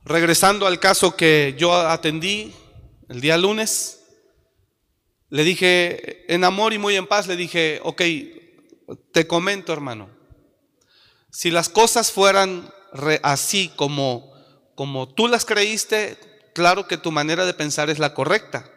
Regresando 0.05 0.67
al 0.67 0.81
caso 0.81 1.15
que 1.17 1.55
yo 1.59 1.75
atendí 1.75 2.55
el 3.09 3.21
día 3.21 3.37
lunes, 3.37 4.01
le 5.29 5.45
dije, 5.45 6.33
en 6.33 6.45
amor 6.45 6.73
y 6.73 6.79
muy 6.79 6.97
en 6.97 7.07
paz, 7.07 7.27
le 7.27 7.37
dije, 7.37 7.81
ok, 7.85 8.03
te 9.13 9.27
comento 9.27 9.73
hermano, 9.73 10.11
si 11.31 11.51
las 11.51 11.69
cosas 11.69 12.11
fueran 12.11 12.73
así 13.23 13.71
como, 13.77 14.33
como 14.75 15.09
tú 15.09 15.29
las 15.29 15.45
creíste, 15.45 16.19
claro 16.55 16.89
que 16.89 16.97
tu 16.97 17.13
manera 17.13 17.47
de 17.47 17.55
pensar 17.55 17.91
es 17.91 17.99
la 17.99 18.15
correcta. 18.15 18.69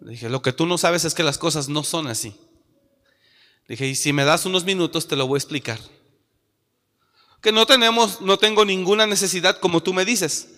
Le 0.00 0.12
dije, 0.12 0.28
lo 0.28 0.40
que 0.40 0.52
tú 0.52 0.64
no 0.64 0.78
sabes 0.78 1.04
es 1.04 1.14
que 1.14 1.24
las 1.24 1.36
cosas 1.36 1.68
no 1.68 1.82
son 1.84 2.06
así. 2.06 2.34
Dije, 3.68 3.86
y 3.86 3.94
si 3.94 4.12
me 4.12 4.24
das 4.24 4.46
unos 4.46 4.64
minutos 4.64 5.06
te 5.06 5.14
lo 5.14 5.26
voy 5.26 5.36
a 5.36 5.38
explicar 5.38 5.78
que 7.40 7.52
no 7.52 7.66
tenemos, 7.66 8.20
no 8.20 8.38
tengo 8.38 8.64
ninguna 8.64 9.06
necesidad, 9.06 9.58
como 9.58 9.82
tú 9.82 9.92
me 9.92 10.04
dices, 10.04 10.48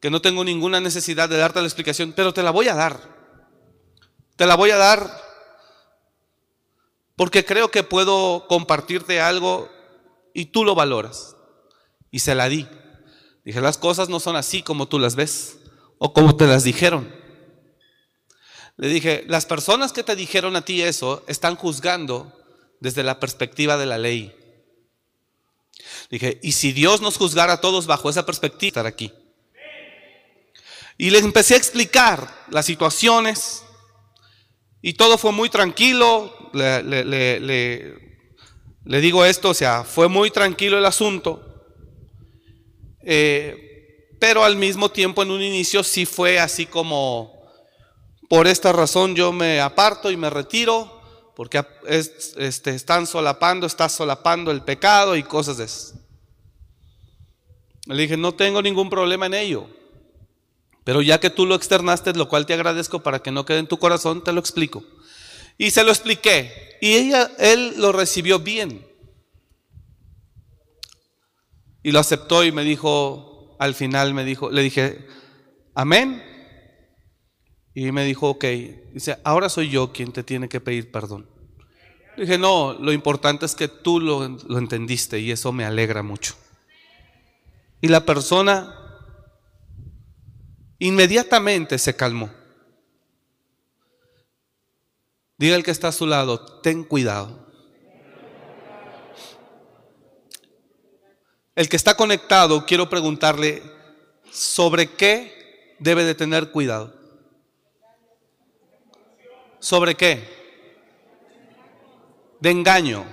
que 0.00 0.10
no 0.10 0.20
tengo 0.20 0.44
ninguna 0.44 0.80
necesidad 0.80 1.28
de 1.28 1.36
darte 1.36 1.60
la 1.60 1.66
explicación, 1.66 2.12
pero 2.14 2.32
te 2.32 2.42
la 2.42 2.50
voy 2.50 2.68
a 2.68 2.74
dar. 2.74 3.16
Te 4.36 4.46
la 4.46 4.54
voy 4.54 4.70
a 4.70 4.76
dar 4.76 5.24
porque 7.16 7.44
creo 7.44 7.70
que 7.70 7.82
puedo 7.82 8.46
compartirte 8.46 9.20
algo 9.20 9.70
y 10.34 10.46
tú 10.46 10.64
lo 10.64 10.74
valoras. 10.74 11.34
Y 12.10 12.18
se 12.18 12.34
la 12.34 12.48
di. 12.48 12.68
Dije, 13.44 13.60
las 13.60 13.78
cosas 13.78 14.08
no 14.08 14.20
son 14.20 14.36
así 14.36 14.62
como 14.62 14.86
tú 14.86 14.98
las 14.98 15.16
ves 15.16 15.58
o 15.98 16.12
como 16.12 16.36
te 16.36 16.46
las 16.46 16.62
dijeron. 16.62 17.12
Le 18.76 18.88
dije, 18.88 19.24
las 19.26 19.46
personas 19.46 19.92
que 19.92 20.02
te 20.02 20.16
dijeron 20.16 20.54
a 20.56 20.62
ti 20.64 20.82
eso 20.82 21.24
están 21.28 21.56
juzgando 21.56 22.32
desde 22.80 23.02
la 23.02 23.18
perspectiva 23.18 23.76
de 23.76 23.86
la 23.86 23.96
ley. 23.98 24.34
Dije, 26.10 26.38
¿y 26.42 26.52
si 26.52 26.72
Dios 26.72 27.00
nos 27.00 27.16
juzgara 27.16 27.54
a 27.54 27.60
todos 27.60 27.86
bajo 27.86 28.10
esa 28.10 28.26
perspectiva, 28.26 28.68
estar 28.68 28.86
aquí? 28.86 29.12
Y 30.98 31.10
les 31.10 31.24
empecé 31.24 31.54
a 31.54 31.58
explicar 31.58 32.30
las 32.50 32.66
situaciones 32.66 33.62
y 34.82 34.94
todo 34.94 35.18
fue 35.18 35.32
muy 35.32 35.48
tranquilo. 35.50 36.32
le, 36.52 36.82
le- 36.82 37.04
le- 37.04 37.40
le- 37.40 38.06
le 38.84 39.00
digo 39.00 39.24
esto, 39.24 39.50
o 39.50 39.54
sea, 39.54 39.84
fue 39.84 40.08
muy 40.08 40.30
tranquilo 40.30 40.78
el 40.78 40.86
asunto, 40.86 41.42
eh, 43.02 44.08
pero 44.20 44.44
al 44.44 44.56
mismo 44.56 44.90
tiempo 44.90 45.22
en 45.22 45.32
un 45.32 45.42
inicio 45.42 45.82
sí 45.82 46.06
fue 46.06 46.38
así 46.38 46.64
como, 46.66 47.35
por 48.28 48.46
esta 48.46 48.72
razón 48.72 49.14
yo 49.14 49.32
me 49.32 49.60
aparto 49.60 50.10
y 50.10 50.16
me 50.16 50.30
retiro, 50.30 50.92
porque 51.34 51.64
es- 51.86 52.34
este, 52.36 52.74
están 52.74 53.06
solapando, 53.06 53.66
está 53.66 53.88
solapando 53.88 54.50
el 54.50 54.62
pecado 54.62 55.16
y 55.16 55.22
cosas 55.22 55.58
de 55.58 55.64
esas. 55.64 55.94
Le 57.86 58.02
dije, 58.02 58.16
no 58.16 58.34
tengo 58.34 58.62
ningún 58.62 58.90
problema 58.90 59.26
en 59.26 59.34
ello. 59.34 59.68
Pero 60.82 61.02
ya 61.02 61.18
que 61.20 61.30
tú 61.30 61.46
lo 61.46 61.54
externaste, 61.54 62.12
lo 62.14 62.28
cual 62.28 62.46
te 62.46 62.54
agradezco 62.54 63.00
para 63.02 63.20
que 63.20 63.30
no 63.32 63.44
quede 63.44 63.58
en 63.58 63.66
tu 63.68 63.78
corazón, 63.78 64.22
te 64.24 64.32
lo 64.32 64.40
explico. 64.40 64.84
Y 65.58 65.70
se 65.70 65.84
lo 65.84 65.90
expliqué. 65.90 66.78
Y 66.80 66.94
ella, 66.94 67.30
él 67.38 67.74
lo 67.76 67.92
recibió 67.92 68.38
bien. 68.38 68.86
Y 71.82 71.92
lo 71.92 72.00
aceptó 72.00 72.44
y 72.44 72.52
me 72.52 72.64
dijo, 72.64 73.56
al 73.58 73.74
final 73.74 74.14
me 74.14 74.24
dijo, 74.24 74.50
le 74.50 74.62
dije, 74.62 75.06
amén. 75.74 76.22
Y 77.76 77.92
me 77.92 78.06
dijo, 78.06 78.30
ok. 78.30 78.44
Dice, 78.94 79.18
ahora 79.22 79.50
soy 79.50 79.68
yo 79.68 79.92
quien 79.92 80.10
te 80.10 80.22
tiene 80.22 80.48
que 80.48 80.62
pedir 80.62 80.90
perdón. 80.90 81.28
Dije, 82.16 82.38
no, 82.38 82.72
lo 82.72 82.90
importante 82.90 83.44
es 83.44 83.54
que 83.54 83.68
tú 83.68 84.00
lo, 84.00 84.26
lo 84.26 84.56
entendiste 84.56 85.20
y 85.20 85.30
eso 85.30 85.52
me 85.52 85.66
alegra 85.66 86.02
mucho. 86.02 86.34
Y 87.82 87.88
la 87.88 88.06
persona 88.06 88.74
inmediatamente 90.78 91.76
se 91.76 91.94
calmó. 91.94 92.30
Diga 95.36 95.54
el 95.54 95.62
que 95.62 95.70
está 95.70 95.88
a 95.88 95.92
su 95.92 96.06
lado, 96.06 96.62
ten 96.62 96.82
cuidado. 96.82 97.46
El 101.54 101.68
que 101.68 101.76
está 101.76 101.94
conectado, 101.94 102.64
quiero 102.64 102.88
preguntarle, 102.88 103.62
¿sobre 104.30 104.92
qué 104.92 105.76
debe 105.78 106.04
de 106.04 106.14
tener 106.14 106.50
cuidado? 106.52 106.96
¿Sobre 109.60 109.94
qué? 109.94 110.36
De 112.40 112.50
engaño, 112.50 113.06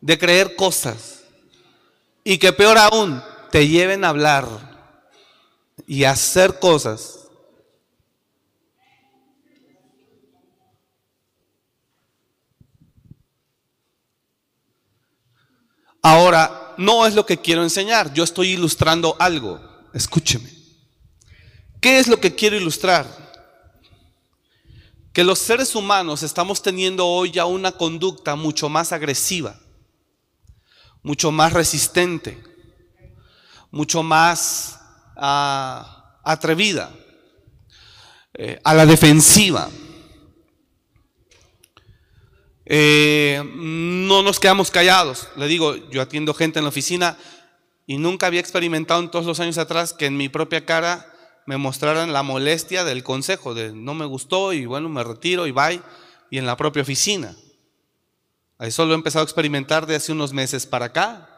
de 0.00 0.18
creer 0.18 0.56
cosas. 0.56 1.24
Y 2.24 2.38
que 2.38 2.52
peor 2.52 2.78
aún, 2.78 3.22
te 3.50 3.68
lleven 3.68 4.04
a 4.04 4.08
hablar 4.08 4.46
y 5.86 6.04
a 6.04 6.12
hacer 6.12 6.58
cosas. 6.58 7.18
Ahora, 16.00 16.74
no 16.78 17.06
es 17.06 17.14
lo 17.14 17.24
que 17.24 17.38
quiero 17.38 17.62
enseñar, 17.62 18.12
yo 18.12 18.24
estoy 18.24 18.50
ilustrando 18.50 19.16
algo. 19.18 19.60
Escúcheme. 19.94 20.50
¿Qué 21.80 21.98
es 21.98 22.08
lo 22.08 22.18
que 22.18 22.34
quiero 22.34 22.56
ilustrar? 22.56 23.31
Que 25.12 25.24
los 25.24 25.38
seres 25.38 25.74
humanos 25.74 26.22
estamos 26.22 26.62
teniendo 26.62 27.06
hoy 27.06 27.30
ya 27.30 27.44
una 27.44 27.72
conducta 27.72 28.34
mucho 28.34 28.70
más 28.70 28.92
agresiva, 28.92 29.60
mucho 31.02 31.30
más 31.30 31.52
resistente, 31.52 32.42
mucho 33.70 34.02
más 34.02 34.80
ah, 35.16 36.18
atrevida, 36.24 36.94
eh, 38.34 38.58
a 38.64 38.72
la 38.72 38.86
defensiva. 38.86 39.68
Eh, 42.64 43.42
no 43.54 44.22
nos 44.22 44.40
quedamos 44.40 44.70
callados. 44.70 45.28
Le 45.36 45.46
digo, 45.46 45.76
yo 45.90 46.00
atiendo 46.00 46.32
gente 46.32 46.58
en 46.58 46.64
la 46.64 46.70
oficina 46.70 47.18
y 47.86 47.98
nunca 47.98 48.28
había 48.28 48.40
experimentado 48.40 49.00
en 49.00 49.10
todos 49.10 49.26
los 49.26 49.40
años 49.40 49.58
atrás 49.58 49.92
que 49.92 50.06
en 50.06 50.16
mi 50.16 50.30
propia 50.30 50.64
cara 50.64 51.11
me 51.46 51.56
mostraran 51.56 52.12
la 52.12 52.22
molestia 52.22 52.84
del 52.84 53.02
consejo, 53.02 53.54
de 53.54 53.72
no 53.72 53.94
me 53.94 54.06
gustó 54.06 54.52
y 54.52 54.66
bueno, 54.66 54.88
me 54.88 55.04
retiro 55.04 55.46
y 55.46 55.52
bye, 55.52 55.82
y 56.30 56.38
en 56.38 56.46
la 56.46 56.56
propia 56.56 56.82
oficina. 56.82 57.36
Eso 58.58 58.86
lo 58.86 58.92
he 58.92 58.94
empezado 58.94 59.22
a 59.22 59.24
experimentar 59.24 59.86
de 59.86 59.96
hace 59.96 60.12
unos 60.12 60.32
meses 60.32 60.66
para 60.66 60.86
acá. 60.86 61.28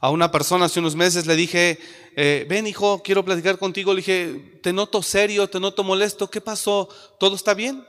A 0.00 0.10
una 0.10 0.30
persona 0.30 0.66
hace 0.66 0.80
unos 0.80 0.94
meses 0.94 1.26
le 1.26 1.34
dije, 1.34 1.78
eh, 2.14 2.46
ven 2.48 2.66
hijo, 2.66 3.02
quiero 3.02 3.24
platicar 3.24 3.58
contigo. 3.58 3.92
Le 3.94 4.00
dije, 4.00 4.60
te 4.62 4.72
noto 4.72 5.02
serio, 5.02 5.48
te 5.48 5.60
noto 5.60 5.82
molesto, 5.82 6.30
¿qué 6.30 6.40
pasó? 6.40 6.88
¿Todo 7.18 7.36
está 7.36 7.54
bien? 7.54 7.84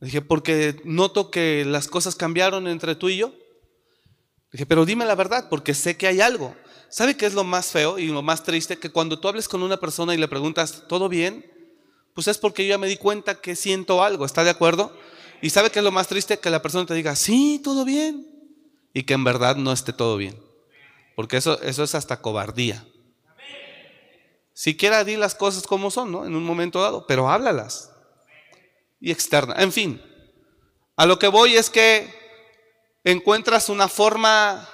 Le 0.00 0.06
dije, 0.06 0.20
porque 0.20 0.80
noto 0.84 1.30
que 1.30 1.64
las 1.64 1.88
cosas 1.88 2.14
cambiaron 2.14 2.68
entre 2.68 2.94
tú 2.94 3.08
y 3.08 3.16
yo. 3.18 3.28
Le 3.28 4.52
dije, 4.52 4.66
pero 4.66 4.84
dime 4.84 5.04
la 5.06 5.14
verdad, 5.14 5.48
porque 5.48 5.74
sé 5.74 5.96
que 5.96 6.06
hay 6.06 6.20
algo. 6.20 6.54
¿Sabe 6.90 7.16
qué 7.16 7.26
es 7.26 7.34
lo 7.34 7.44
más 7.44 7.68
feo 7.70 7.98
y 7.98 8.08
lo 8.08 8.20
más 8.20 8.42
triste? 8.42 8.78
Que 8.78 8.90
cuando 8.90 9.18
tú 9.20 9.28
hables 9.28 9.48
con 9.48 9.62
una 9.62 9.78
persona 9.78 10.12
y 10.12 10.18
le 10.18 10.26
preguntas, 10.26 10.82
¿todo 10.88 11.08
bien? 11.08 11.48
Pues 12.14 12.26
es 12.26 12.36
porque 12.36 12.66
yo 12.66 12.70
ya 12.70 12.78
me 12.78 12.88
di 12.88 12.96
cuenta 12.96 13.40
que 13.40 13.54
siento 13.54 14.02
algo, 14.02 14.26
¿está 14.26 14.42
de 14.42 14.50
acuerdo? 14.50 14.92
Y 15.40 15.50
¿sabe 15.50 15.70
qué 15.70 15.78
es 15.78 15.84
lo 15.84 15.92
más 15.92 16.08
triste? 16.08 16.38
Que 16.38 16.50
la 16.50 16.60
persona 16.60 16.86
te 16.86 16.94
diga, 16.94 17.14
sí, 17.14 17.60
todo 17.62 17.84
bien. 17.84 18.26
Y 18.92 19.04
que 19.04 19.14
en 19.14 19.22
verdad 19.22 19.54
no 19.54 19.72
esté 19.72 19.92
todo 19.92 20.16
bien. 20.16 20.36
Porque 21.14 21.36
eso, 21.36 21.62
eso 21.62 21.84
es 21.84 21.94
hasta 21.94 22.20
cobardía. 22.20 22.84
Siquiera 24.52 25.04
di 25.04 25.16
las 25.16 25.36
cosas 25.36 25.62
como 25.66 25.90
son, 25.90 26.10
¿no? 26.10 26.26
En 26.26 26.34
un 26.34 26.42
momento 26.42 26.82
dado, 26.82 27.06
pero 27.06 27.30
háblalas. 27.30 27.92
Y 29.00 29.12
externa. 29.12 29.54
En 29.58 29.72
fin, 29.72 30.02
a 30.96 31.06
lo 31.06 31.18
que 31.18 31.28
voy 31.28 31.54
es 31.54 31.70
que 31.70 32.12
encuentras 33.04 33.68
una 33.68 33.88
forma 33.88 34.68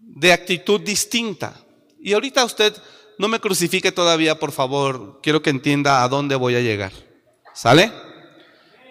de 0.00 0.32
actitud 0.32 0.80
distinta. 0.80 1.54
Y 2.00 2.12
ahorita 2.12 2.44
usted 2.44 2.74
no 3.18 3.28
me 3.28 3.40
crucifique 3.40 3.92
todavía, 3.92 4.38
por 4.38 4.52
favor. 4.52 5.20
Quiero 5.22 5.42
que 5.42 5.50
entienda 5.50 6.02
a 6.02 6.08
dónde 6.08 6.36
voy 6.36 6.56
a 6.56 6.60
llegar. 6.60 6.92
¿Sale? 7.54 7.92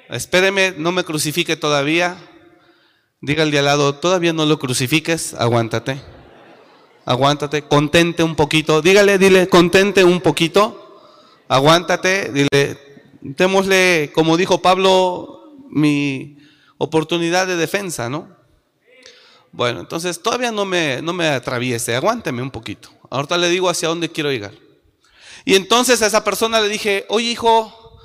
Espéreme, 0.10 0.74
no 0.78 0.92
me 0.92 1.04
crucifique 1.04 1.56
todavía. 1.56 2.18
Diga 3.22 3.44
al 3.44 3.52
de 3.52 3.60
al 3.60 3.66
lado, 3.66 3.96
todavía 3.96 4.32
no 4.32 4.46
lo 4.46 4.60
crucifiques, 4.60 5.34
aguántate. 5.34 6.02
Aguántate, 7.06 7.64
contente 7.64 8.24
un 8.24 8.36
poquito. 8.36 8.82
Dígale, 8.82 9.18
dile, 9.18 9.50
contente 9.50 10.04
un 10.04 10.22
poquito. 10.22 11.02
Aguántate, 11.48 12.32
dile, 12.32 12.78
démosle, 13.22 14.12
como 14.14 14.38
dijo 14.38 14.62
Pablo, 14.62 15.58
mi 15.70 16.38
oportunidad 16.78 17.48
de 17.48 17.56
defensa, 17.56 18.10
¿no? 18.10 18.39
Bueno, 19.52 19.80
entonces 19.80 20.22
todavía 20.22 20.52
no 20.52 20.66
me, 20.66 21.02
no 21.02 21.14
me 21.14 21.28
atraviese, 21.28 21.96
aguánteme 21.96 22.42
un 22.42 22.52
poquito. 22.52 22.90
Ahorita 23.10 23.38
le 23.38 23.50
digo 23.50 23.70
hacia 23.70 23.90
dónde 23.90 24.10
quiero 24.10 24.32
llegar. 24.32 24.54
Y 25.46 25.56
entonces 25.56 26.02
a 26.02 26.08
esa 26.08 26.24
persona 26.24 26.62
le 26.62 26.70
dije, 26.70 27.06
oye 27.10 27.32
hijo, 27.32 27.98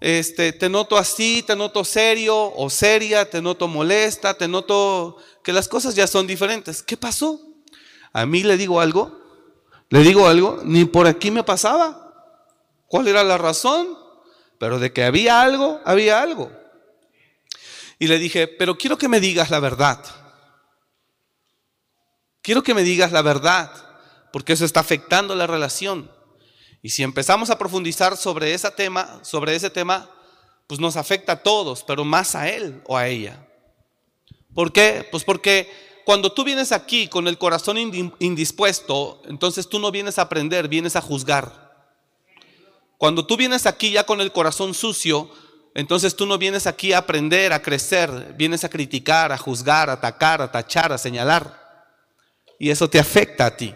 este, 0.00 0.52
te 0.52 0.68
noto 0.68 0.96
así, 0.96 1.42
te 1.42 1.56
noto 1.56 1.84
serio 1.84 2.52
o 2.54 2.70
seria, 2.70 3.28
te 3.28 3.40
noto 3.42 3.68
molesta, 3.68 4.34
te 4.34 4.48
noto 4.48 5.16
que 5.42 5.52
las 5.52 5.68
cosas 5.68 5.94
ya 5.94 6.06
son 6.06 6.26
diferentes. 6.26 6.82
¿Qué 6.82 6.96
pasó? 6.96 7.40
A 8.12 8.26
mí 8.26 8.42
le 8.42 8.56
digo 8.56 8.80
algo, 8.80 9.20
le 9.88 10.00
digo 10.00 10.26
algo, 10.26 10.60
ni 10.64 10.84
por 10.84 11.06
aquí 11.06 11.30
me 11.30 11.44
pasaba. 11.44 12.36
¿Cuál 12.86 13.08
era 13.08 13.22
la 13.22 13.38
razón? 13.38 13.96
Pero 14.58 14.78
de 14.78 14.92
que 14.92 15.04
había 15.04 15.40
algo, 15.42 15.80
había 15.84 16.20
algo. 16.20 16.50
Y 17.98 18.06
le 18.06 18.18
dije, 18.18 18.48
pero 18.48 18.76
quiero 18.78 18.98
que 18.98 19.08
me 19.08 19.20
digas 19.20 19.50
la 19.50 19.60
verdad. 19.60 20.02
Quiero 22.50 22.64
que 22.64 22.74
me 22.74 22.82
digas 22.82 23.12
la 23.12 23.22
verdad, 23.22 23.70
porque 24.32 24.54
eso 24.54 24.64
está 24.64 24.80
afectando 24.80 25.36
la 25.36 25.46
relación. 25.46 26.10
Y 26.82 26.90
si 26.90 27.04
empezamos 27.04 27.48
a 27.48 27.58
profundizar 27.58 28.16
sobre 28.16 28.52
ese 28.52 28.68
tema, 28.72 29.20
sobre 29.22 29.54
ese 29.54 29.70
tema, 29.70 30.10
pues 30.66 30.80
nos 30.80 30.96
afecta 30.96 31.34
a 31.34 31.42
todos, 31.44 31.84
pero 31.84 32.04
más 32.04 32.34
a 32.34 32.48
él 32.48 32.82
o 32.86 32.96
a 32.96 33.06
ella. 33.06 33.46
¿Por 34.52 34.72
qué? 34.72 35.06
Pues 35.12 35.22
porque 35.22 35.70
cuando 36.04 36.32
tú 36.32 36.42
vienes 36.42 36.72
aquí 36.72 37.06
con 37.06 37.28
el 37.28 37.38
corazón 37.38 37.78
indispuesto, 38.18 39.22
entonces 39.28 39.68
tú 39.68 39.78
no 39.78 39.92
vienes 39.92 40.18
a 40.18 40.22
aprender, 40.22 40.66
vienes 40.66 40.96
a 40.96 41.00
juzgar. 41.00 41.86
Cuando 42.98 43.24
tú 43.26 43.36
vienes 43.36 43.64
aquí 43.64 43.92
ya 43.92 44.02
con 44.02 44.20
el 44.20 44.32
corazón 44.32 44.74
sucio, 44.74 45.30
entonces 45.76 46.16
tú 46.16 46.26
no 46.26 46.36
vienes 46.36 46.66
aquí 46.66 46.94
a 46.94 46.98
aprender, 46.98 47.52
a 47.52 47.62
crecer, 47.62 48.34
vienes 48.36 48.64
a 48.64 48.68
criticar, 48.68 49.30
a 49.30 49.38
juzgar, 49.38 49.88
a 49.88 49.92
atacar, 49.92 50.42
a 50.42 50.50
tachar, 50.50 50.92
a 50.92 50.98
señalar. 50.98 51.59
Y 52.60 52.68
eso 52.68 52.90
te 52.90 52.98
afecta 52.98 53.46
a 53.46 53.56
ti. 53.56 53.74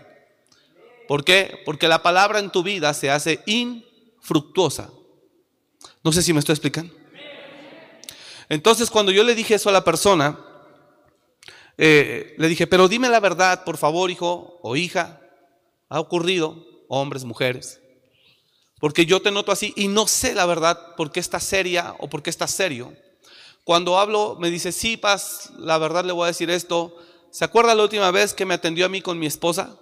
¿Por 1.09 1.25
qué? 1.25 1.63
Porque 1.65 1.89
la 1.89 2.03
palabra 2.03 2.39
en 2.39 2.51
tu 2.51 2.63
vida 2.63 2.93
se 2.93 3.11
hace 3.11 3.41
infructuosa. 3.47 4.91
No 6.05 6.13
sé 6.13 6.23
si 6.23 6.35
me 6.35 6.39
estoy 6.39 6.53
explicando. 6.53 6.95
Entonces 8.51 8.91
cuando 8.91 9.11
yo 9.11 9.25
le 9.25 9.35
dije 9.35 9.55
eso 9.55 9.71
a 9.71 9.73
la 9.73 9.85
persona, 9.85 10.39
eh, 11.79 12.35
le 12.37 12.47
dije, 12.47 12.67
pero 12.67 12.87
dime 12.87 13.09
la 13.09 13.21
verdad, 13.21 13.65
por 13.65 13.79
favor, 13.79 14.11
hijo 14.11 14.61
o 14.63 14.77
hija, 14.77 15.19
ha 15.89 15.99
ocurrido, 15.99 16.63
hombres, 16.89 17.25
mujeres. 17.25 17.81
porque 18.81 19.07
yo 19.07 19.23
te 19.23 19.31
noto 19.31 19.51
así 19.51 19.73
y 19.77 19.89
no 19.89 20.07
sé 20.07 20.35
la 20.35 20.45
verdad 20.45 20.95
por 20.95 21.11
qué 21.11 21.21
estás 21.21 21.43
seria 21.43 21.95
o 22.01 22.11
por 22.11 22.23
qué 22.23 22.29
estás 22.29 22.51
serio. 22.51 22.95
Cuando 23.65 23.99
hablo, 23.99 24.37
me 24.39 24.51
dice, 24.51 24.73
sí, 24.73 24.99
Paz, 24.99 25.53
la 25.57 25.79
verdad 25.79 26.05
le 26.05 26.13
voy 26.13 26.25
a 26.25 26.27
decir 26.27 26.51
esto. 26.51 26.95
¿Se 27.35 27.45
acuerda 27.45 27.75
la 27.75 27.83
última 27.83 28.13
vez 28.13 28.33
que 28.33 28.47
me 28.47 28.55
atendió 28.55 28.87
a 28.87 28.89
mí 28.89 29.03
con 29.03 29.19
mi 29.19 29.27
esposa? 29.27 29.77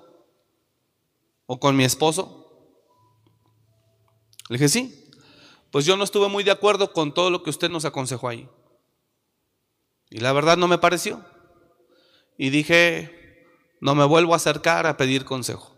¿O 1.44 1.60
con 1.60 1.76
mi 1.76 1.84
esposo? 1.84 2.50
Le 4.48 4.54
dije, 4.54 4.70
sí. 4.70 5.10
Pues 5.70 5.84
yo 5.84 5.98
no 5.98 6.04
estuve 6.04 6.28
muy 6.28 6.44
de 6.44 6.50
acuerdo 6.50 6.94
con 6.94 7.12
todo 7.12 7.28
lo 7.28 7.42
que 7.42 7.50
usted 7.50 7.68
nos 7.68 7.84
aconsejó 7.84 8.30
ahí. 8.30 8.48
Y 10.08 10.20
la 10.20 10.32
verdad 10.32 10.56
no 10.56 10.66
me 10.66 10.78
pareció. 10.78 11.22
Y 12.38 12.48
dije, 12.48 13.44
no 13.82 13.94
me 13.94 14.06
vuelvo 14.06 14.32
a 14.32 14.36
acercar 14.36 14.86
a 14.86 14.96
pedir 14.96 15.26
consejo. 15.26 15.76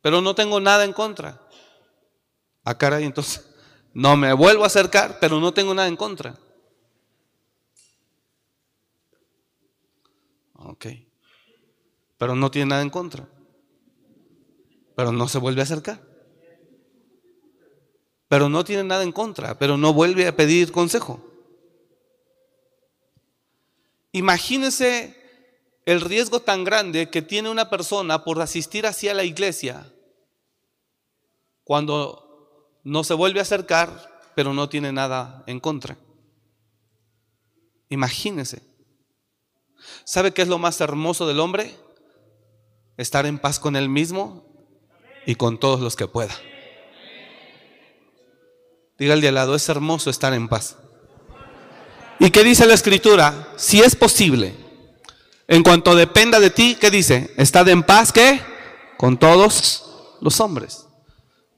Pero 0.00 0.22
no 0.22 0.34
tengo 0.34 0.60
nada 0.60 0.84
en 0.84 0.94
contra. 0.94 1.28
A 1.28 2.70
ah, 2.70 2.78
cara 2.78 3.00
entonces. 3.00 3.50
No 3.92 4.16
me 4.16 4.32
vuelvo 4.32 4.64
a 4.64 4.68
acercar, 4.68 5.18
pero 5.20 5.40
no 5.40 5.52
tengo 5.52 5.74
nada 5.74 5.86
en 5.86 5.96
contra. 5.96 6.36
Ok. 10.74 10.86
Pero 12.18 12.34
no 12.34 12.50
tiene 12.50 12.70
nada 12.70 12.82
en 12.82 12.90
contra. 12.90 13.28
Pero 14.96 15.12
no 15.12 15.28
se 15.28 15.38
vuelve 15.38 15.60
a 15.60 15.64
acercar. 15.64 16.02
Pero 18.26 18.48
no 18.48 18.64
tiene 18.64 18.82
nada 18.82 19.04
en 19.04 19.12
contra, 19.12 19.56
pero 19.56 19.76
no 19.76 19.92
vuelve 19.92 20.26
a 20.26 20.34
pedir 20.34 20.72
consejo. 20.72 21.24
Imagínese 24.10 25.16
el 25.86 26.00
riesgo 26.00 26.40
tan 26.40 26.64
grande 26.64 27.08
que 27.08 27.22
tiene 27.22 27.50
una 27.50 27.70
persona 27.70 28.24
por 28.24 28.40
asistir 28.40 28.86
hacia 28.86 29.14
la 29.14 29.22
iglesia 29.22 29.92
cuando 31.62 32.80
no 32.82 33.04
se 33.04 33.14
vuelve 33.14 33.38
a 33.38 33.42
acercar, 33.42 34.32
pero 34.34 34.52
no 34.52 34.68
tiene 34.68 34.92
nada 34.92 35.44
en 35.46 35.60
contra. 35.60 35.96
Imagínese. 37.88 38.73
¿Sabe 40.04 40.32
qué 40.32 40.42
es 40.42 40.48
lo 40.48 40.58
más 40.58 40.80
hermoso 40.80 41.26
del 41.26 41.40
hombre? 41.40 41.74
Estar 42.96 43.26
en 43.26 43.38
paz 43.38 43.58
con 43.58 43.76
él 43.76 43.88
mismo 43.88 44.44
y 45.26 45.34
con 45.34 45.58
todos 45.58 45.80
los 45.80 45.96
que 45.96 46.06
pueda. 46.06 46.34
Diga 48.98 49.14
al 49.14 49.20
de 49.20 49.28
al 49.28 49.34
lado, 49.34 49.54
es 49.54 49.68
hermoso 49.68 50.10
estar 50.10 50.32
en 50.34 50.48
paz. 50.48 50.76
¿Y 52.20 52.30
qué 52.30 52.44
dice 52.44 52.66
la 52.66 52.74
escritura? 52.74 53.52
Si 53.56 53.80
es 53.80 53.96
posible, 53.96 54.54
en 55.48 55.62
cuanto 55.62 55.94
dependa 55.94 56.38
de 56.40 56.50
ti, 56.50 56.76
¿qué 56.80 56.90
dice? 56.90 57.34
Estad 57.36 57.68
en 57.68 57.82
paz, 57.82 58.12
¿qué? 58.12 58.40
Con 58.96 59.18
todos 59.18 60.16
los 60.20 60.40
hombres. 60.40 60.86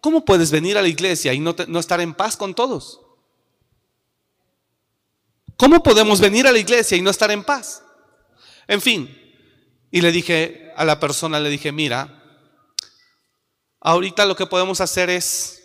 ¿Cómo 0.00 0.24
puedes 0.24 0.50
venir 0.50 0.78
a 0.78 0.82
la 0.82 0.88
iglesia 0.88 1.32
y 1.34 1.40
no, 1.40 1.54
no 1.68 1.78
estar 1.78 2.00
en 2.00 2.14
paz 2.14 2.36
con 2.36 2.54
todos? 2.54 3.00
¿Cómo 5.56 5.82
podemos 5.82 6.20
venir 6.20 6.46
a 6.46 6.52
la 6.52 6.58
iglesia 6.58 6.96
y 6.96 7.02
no 7.02 7.10
estar 7.10 7.30
en 7.30 7.44
paz? 7.44 7.82
En 8.68 8.80
fin, 8.80 9.26
y 9.90 10.00
le 10.00 10.12
dije 10.12 10.72
a 10.76 10.84
la 10.84 10.98
persona, 10.98 11.40
le 11.40 11.48
dije, 11.48 11.72
mira, 11.72 12.22
ahorita 13.80 14.26
lo 14.26 14.36
que 14.36 14.46
podemos 14.46 14.80
hacer 14.80 15.08
es, 15.10 15.62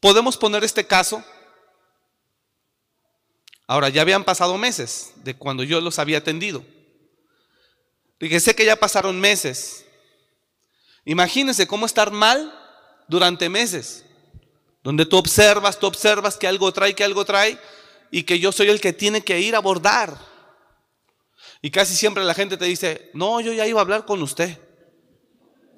podemos 0.00 0.36
poner 0.36 0.64
este 0.64 0.86
caso. 0.86 1.24
Ahora, 3.66 3.88
ya 3.88 4.02
habían 4.02 4.24
pasado 4.24 4.56
meses 4.58 5.12
de 5.16 5.34
cuando 5.34 5.62
yo 5.62 5.80
los 5.80 5.98
había 5.98 6.18
atendido. 6.18 6.64
Dije, 8.20 8.40
sé 8.40 8.54
que 8.54 8.64
ya 8.64 8.76
pasaron 8.76 9.20
meses. 9.20 9.84
Imagínense 11.04 11.66
cómo 11.66 11.86
estar 11.86 12.10
mal 12.10 12.52
durante 13.08 13.48
meses, 13.48 14.04
donde 14.82 15.06
tú 15.06 15.16
observas, 15.16 15.78
tú 15.78 15.86
observas 15.86 16.36
que 16.36 16.46
algo 16.46 16.70
trae, 16.72 16.94
que 16.94 17.04
algo 17.04 17.24
trae, 17.24 17.58
y 18.10 18.24
que 18.24 18.38
yo 18.38 18.52
soy 18.52 18.68
el 18.68 18.80
que 18.80 18.92
tiene 18.92 19.22
que 19.22 19.40
ir 19.40 19.54
a 19.54 19.58
abordar. 19.58 20.18
Y 21.60 21.70
casi 21.70 21.94
siempre 21.94 22.24
la 22.24 22.34
gente 22.34 22.56
te 22.56 22.64
dice, 22.64 23.10
no, 23.14 23.40
yo 23.40 23.52
ya 23.52 23.66
iba 23.66 23.80
a 23.80 23.82
hablar 23.82 24.04
con 24.04 24.22
usted. 24.22 24.58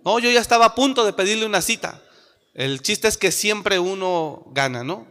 No, 0.04 0.18
yo 0.18 0.30
ya 0.30 0.40
estaba 0.40 0.66
a 0.66 0.74
punto 0.74 1.04
de 1.04 1.12
pedirle 1.12 1.46
una 1.46 1.60
cita. 1.60 2.02
El 2.54 2.82
chiste 2.82 3.08
es 3.08 3.16
que 3.16 3.32
siempre 3.32 3.78
uno 3.78 4.44
gana, 4.52 4.84
¿no? 4.84 5.06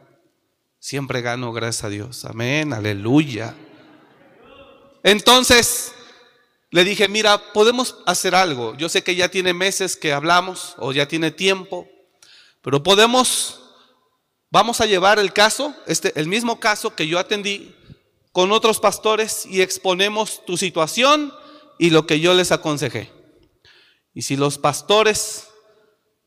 Siempre 0.79 1.21
gano, 1.21 1.51
gracias 1.51 1.83
a 1.85 1.89
Dios. 1.89 2.25
Amén, 2.25 2.73
aleluya. 2.73 3.55
Entonces, 5.03 5.93
le 6.71 6.83
dije, 6.83 7.07
mira, 7.07 7.53
podemos 7.53 7.97
hacer 8.05 8.35
algo. 8.35 8.75
Yo 8.77 8.89
sé 8.89 9.03
que 9.03 9.15
ya 9.15 9.29
tiene 9.29 9.53
meses 9.53 9.95
que 9.95 10.13
hablamos 10.13 10.75
o 10.77 10.91
ya 10.91 11.07
tiene 11.07 11.31
tiempo. 11.31 11.87
Pero 12.61 12.83
podemos, 12.83 13.61
vamos 14.51 14.81
a 14.81 14.85
llevar 14.85 15.17
el 15.17 15.33
caso, 15.33 15.73
este, 15.87 16.17
el 16.19 16.27
mismo 16.27 16.59
caso 16.59 16.95
que 16.95 17.07
yo 17.07 17.17
atendí 17.17 17.75
con 18.31 18.51
otros 18.51 18.79
pastores 18.79 19.45
y 19.45 19.61
exponemos 19.61 20.45
tu 20.45 20.57
situación 20.57 21.33
y 21.77 21.89
lo 21.89 22.05
que 22.05 22.19
yo 22.19 22.33
les 22.33 22.51
aconsejé. 22.51 23.11
Y 24.13 24.23
si 24.23 24.35
los 24.35 24.57
pastores 24.57 25.49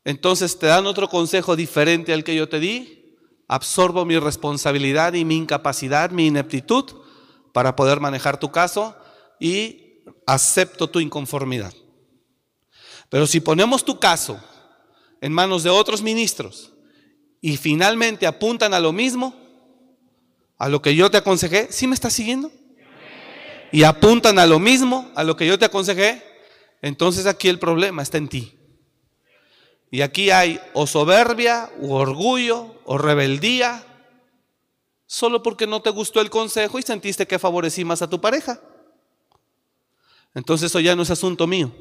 entonces 0.05 0.59
te 0.59 0.67
dan 0.67 0.85
otro 0.85 1.07
consejo 1.07 1.55
diferente 1.55 2.13
al 2.13 2.23
que 2.23 2.35
yo 2.35 2.49
te 2.49 2.59
di, 2.59 3.15
absorbo 3.47 4.05
mi 4.05 4.17
responsabilidad 4.19 5.13
y 5.13 5.25
mi 5.25 5.37
incapacidad, 5.37 6.11
mi 6.11 6.27
ineptitud 6.27 6.85
para 7.53 7.75
poder 7.75 7.99
manejar 7.99 8.39
tu 8.39 8.51
caso 8.51 8.95
y 9.39 10.03
acepto 10.25 10.89
tu 10.89 10.99
inconformidad. 10.99 11.73
Pero 13.09 13.27
si 13.27 13.39
ponemos 13.39 13.85
tu 13.85 13.99
caso 13.99 14.41
en 15.21 15.31
manos 15.31 15.63
de 15.63 15.69
otros 15.69 16.01
ministros 16.01 16.73
y 17.39 17.57
finalmente 17.57 18.27
apuntan 18.27 18.73
a 18.73 18.79
lo 18.79 18.91
mismo, 18.91 19.35
a 20.57 20.69
lo 20.69 20.81
que 20.81 20.95
yo 20.95 21.09
te 21.11 21.17
aconsejé, 21.17 21.67
¿sí 21.71 21.87
me 21.87 21.95
estás 21.95 22.13
siguiendo? 22.13 22.51
Y 23.71 23.83
apuntan 23.83 24.37
a 24.39 24.45
lo 24.45 24.59
mismo, 24.59 25.11
a 25.15 25.23
lo 25.23 25.35
que 25.35 25.47
yo 25.47 25.57
te 25.57 25.65
aconsejé, 25.65 26.23
entonces 26.81 27.25
aquí 27.25 27.49
el 27.49 27.59
problema 27.59 28.01
está 28.01 28.17
en 28.17 28.29
ti. 28.29 28.57
Y 29.89 30.01
aquí 30.01 30.31
hay 30.31 30.59
o 30.73 30.87
soberbia, 30.87 31.71
o 31.81 31.95
orgullo, 31.95 32.81
o 32.85 32.97
rebeldía, 32.97 33.85
solo 35.05 35.43
porque 35.43 35.67
no 35.67 35.81
te 35.81 35.91
gustó 35.91 36.21
el 36.21 36.29
consejo 36.29 36.79
y 36.79 36.81
sentiste 36.81 37.27
que 37.27 37.37
favorecí 37.37 37.85
más 37.85 38.01
a 38.01 38.09
tu 38.09 38.19
pareja. 38.19 38.59
Entonces 40.33 40.71
eso 40.71 40.79
ya 40.79 40.95
no 40.95 41.03
es 41.03 41.11
asunto 41.11 41.45
mío, 41.45 41.71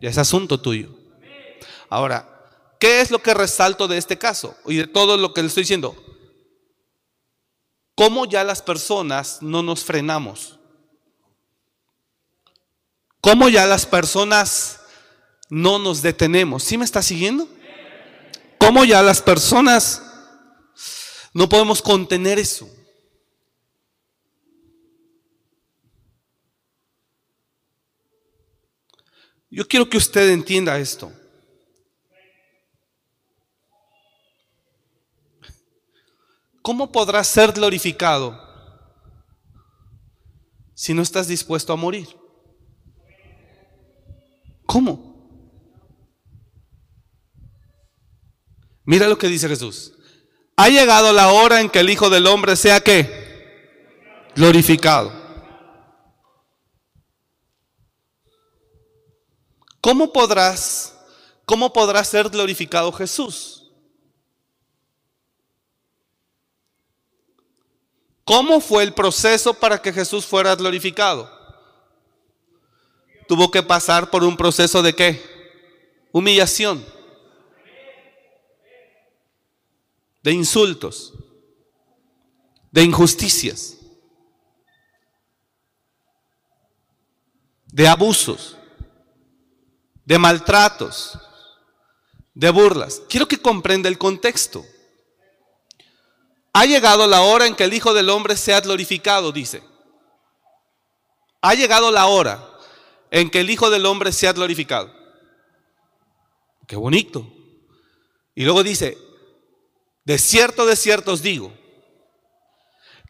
ya 0.00 0.10
es 0.10 0.18
asunto 0.18 0.60
tuyo. 0.60 0.90
Ahora, 1.88 2.28
¿qué 2.80 3.00
es 3.00 3.12
lo 3.12 3.20
que 3.20 3.32
resalto 3.32 3.86
de 3.86 3.98
este 3.98 4.18
caso 4.18 4.56
y 4.66 4.76
de 4.76 4.86
todo 4.88 5.16
lo 5.16 5.32
que 5.32 5.42
le 5.42 5.48
estoy 5.48 5.62
diciendo? 5.62 5.94
¿Cómo 7.94 8.26
ya 8.26 8.42
las 8.42 8.60
personas 8.60 9.38
no 9.40 9.62
nos 9.62 9.84
frenamos? 9.84 10.58
¿Cómo 13.20 13.48
ya 13.48 13.66
las 13.66 13.86
personas 13.86 14.80
no 15.48 15.78
nos 15.78 16.02
detenemos? 16.02 16.64
¿Sí 16.64 16.76
me 16.76 16.84
está 16.84 17.02
siguiendo? 17.02 17.48
¿Cómo 18.58 18.84
ya 18.84 19.02
las 19.02 19.22
personas 19.22 20.02
no 21.32 21.48
podemos 21.48 21.80
contener 21.80 22.38
eso? 22.38 22.68
Yo 29.50 29.68
quiero 29.68 29.88
que 29.88 29.98
usted 29.98 30.30
entienda 30.30 30.78
esto. 30.78 31.12
¿Cómo 36.64 36.90
podrás 36.90 37.28
ser 37.28 37.52
glorificado 37.52 38.40
si 40.72 40.94
no 40.94 41.02
estás 41.02 41.28
dispuesto 41.28 41.74
a 41.74 41.76
morir? 41.76 42.08
¿Cómo? 44.64 45.12
Mira 48.86 49.08
lo 49.08 49.18
que 49.18 49.28
dice 49.28 49.46
Jesús. 49.46 49.92
Ha 50.56 50.70
llegado 50.70 51.12
la 51.12 51.32
hora 51.32 51.60
en 51.60 51.68
que 51.68 51.80
el 51.80 51.90
Hijo 51.90 52.08
del 52.08 52.26
Hombre 52.26 52.56
sea 52.56 52.80
qué? 52.80 54.30
Glorificado. 54.34 55.12
¿Cómo 59.82 60.14
podrás, 60.14 60.98
cómo 61.44 61.74
podrá 61.74 62.02
ser 62.04 62.30
glorificado 62.30 62.90
Jesús? 62.90 63.63
¿Cómo 68.24 68.60
fue 68.60 68.82
el 68.82 68.94
proceso 68.94 69.52
para 69.54 69.80
que 69.80 69.92
Jesús 69.92 70.24
fuera 70.24 70.54
glorificado? 70.54 71.30
Tuvo 73.28 73.50
que 73.50 73.62
pasar 73.62 74.10
por 74.10 74.24
un 74.24 74.36
proceso 74.36 74.82
de 74.82 74.94
qué? 74.94 75.22
Humillación. 76.12 76.84
De 80.22 80.32
insultos. 80.32 81.12
De 82.70 82.82
injusticias. 82.82 83.76
De 87.66 87.86
abusos. 87.86 88.56
De 90.04 90.18
maltratos. 90.18 91.18
de 92.34 92.50
burlas. 92.50 93.00
Quiero 93.08 93.28
que 93.28 93.38
comprenda 93.40 93.88
el 93.88 93.96
contexto. 93.96 94.64
Ha 96.56 96.66
llegado 96.66 97.08
la 97.08 97.22
hora 97.22 97.46
en 97.46 97.56
que 97.56 97.64
el 97.64 97.74
Hijo 97.74 97.92
del 97.92 98.08
Hombre 98.08 98.36
sea 98.36 98.60
glorificado, 98.60 99.32
dice. 99.32 99.60
Ha 101.42 101.54
llegado 101.54 101.90
la 101.90 102.06
hora 102.06 102.48
en 103.10 103.28
que 103.28 103.40
el 103.40 103.50
Hijo 103.50 103.70
del 103.70 103.84
Hombre 103.86 104.12
sea 104.12 104.32
glorificado. 104.32 104.88
Qué 106.68 106.76
bonito. 106.76 107.26
Y 108.36 108.44
luego 108.44 108.62
dice, 108.62 108.96
de 110.04 110.16
cierto, 110.16 110.64
de 110.64 110.76
cierto 110.76 111.12
os 111.12 111.22
digo, 111.22 111.52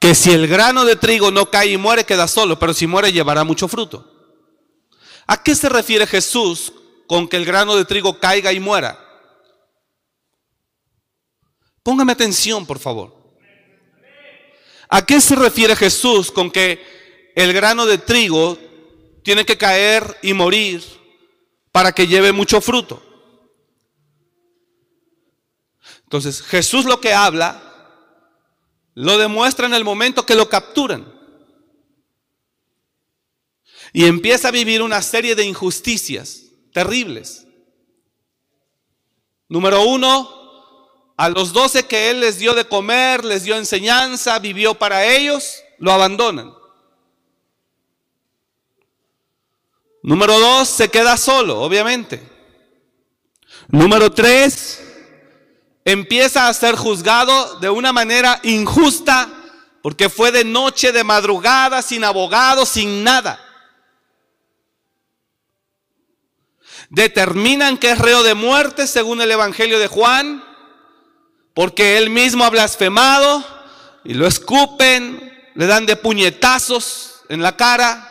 que 0.00 0.14
si 0.14 0.32
el 0.32 0.48
grano 0.48 0.86
de 0.86 0.96
trigo 0.96 1.30
no 1.30 1.50
cae 1.50 1.72
y 1.72 1.76
muere, 1.76 2.04
queda 2.04 2.26
solo, 2.26 2.58
pero 2.58 2.72
si 2.72 2.86
muere 2.86 3.12
llevará 3.12 3.44
mucho 3.44 3.68
fruto. 3.68 4.10
¿A 5.26 5.42
qué 5.42 5.54
se 5.54 5.68
refiere 5.68 6.06
Jesús 6.06 6.72
con 7.06 7.28
que 7.28 7.36
el 7.36 7.44
grano 7.44 7.76
de 7.76 7.84
trigo 7.84 8.18
caiga 8.18 8.54
y 8.54 8.60
muera? 8.60 8.98
Póngame 11.82 12.12
atención, 12.12 12.64
por 12.64 12.78
favor. 12.78 13.23
¿A 14.88 15.04
qué 15.04 15.20
se 15.20 15.34
refiere 15.34 15.76
Jesús 15.76 16.30
con 16.30 16.50
que 16.50 17.32
el 17.34 17.52
grano 17.52 17.86
de 17.86 17.98
trigo 17.98 18.58
tiene 19.22 19.44
que 19.44 19.58
caer 19.58 20.18
y 20.22 20.34
morir 20.34 20.84
para 21.72 21.92
que 21.92 22.06
lleve 22.06 22.32
mucho 22.32 22.60
fruto? 22.60 23.02
Entonces, 26.02 26.42
Jesús 26.42 26.84
lo 26.84 27.00
que 27.00 27.12
habla 27.12 27.64
lo 28.94 29.18
demuestra 29.18 29.66
en 29.66 29.74
el 29.74 29.84
momento 29.84 30.24
que 30.24 30.34
lo 30.34 30.48
capturan. 30.48 31.12
Y 33.92 34.06
empieza 34.06 34.48
a 34.48 34.52
vivir 34.52 34.82
una 34.82 35.02
serie 35.02 35.34
de 35.34 35.44
injusticias 35.44 36.44
terribles. 36.72 37.46
Número 39.48 39.82
uno, 39.82 40.43
a 41.16 41.28
los 41.28 41.52
doce 41.52 41.86
que 41.86 42.10
Él 42.10 42.20
les 42.20 42.38
dio 42.38 42.54
de 42.54 42.66
comer, 42.66 43.24
les 43.24 43.44
dio 43.44 43.56
enseñanza, 43.56 44.38
vivió 44.38 44.74
para 44.74 45.04
ellos, 45.04 45.62
lo 45.78 45.92
abandonan. 45.92 46.52
Número 50.02 50.38
dos, 50.38 50.68
se 50.68 50.90
queda 50.90 51.16
solo, 51.16 51.60
obviamente. 51.60 52.22
Número 53.68 54.12
tres, 54.12 54.82
empieza 55.84 56.48
a 56.48 56.54
ser 56.54 56.76
juzgado 56.76 57.58
de 57.60 57.70
una 57.70 57.92
manera 57.92 58.38
injusta 58.42 59.30
porque 59.82 60.08
fue 60.08 60.32
de 60.32 60.44
noche, 60.44 60.92
de 60.92 61.04
madrugada, 61.04 61.82
sin 61.82 62.04
abogado, 62.04 62.66
sin 62.66 63.04
nada. 63.04 63.38
Determinan 66.88 67.78
que 67.78 67.90
es 67.90 67.98
reo 67.98 68.22
de 68.22 68.34
muerte 68.34 68.86
según 68.86 69.20
el 69.20 69.30
Evangelio 69.30 69.78
de 69.78 69.88
Juan 69.88 70.42
porque 71.54 71.96
él 71.96 72.10
mismo 72.10 72.44
ha 72.44 72.50
blasfemado 72.50 73.44
y 74.04 74.14
lo 74.14 74.26
escupen, 74.26 75.32
le 75.54 75.66
dan 75.66 75.86
de 75.86 75.96
puñetazos 75.96 77.22
en 77.28 77.40
la 77.40 77.56
cara 77.56 78.10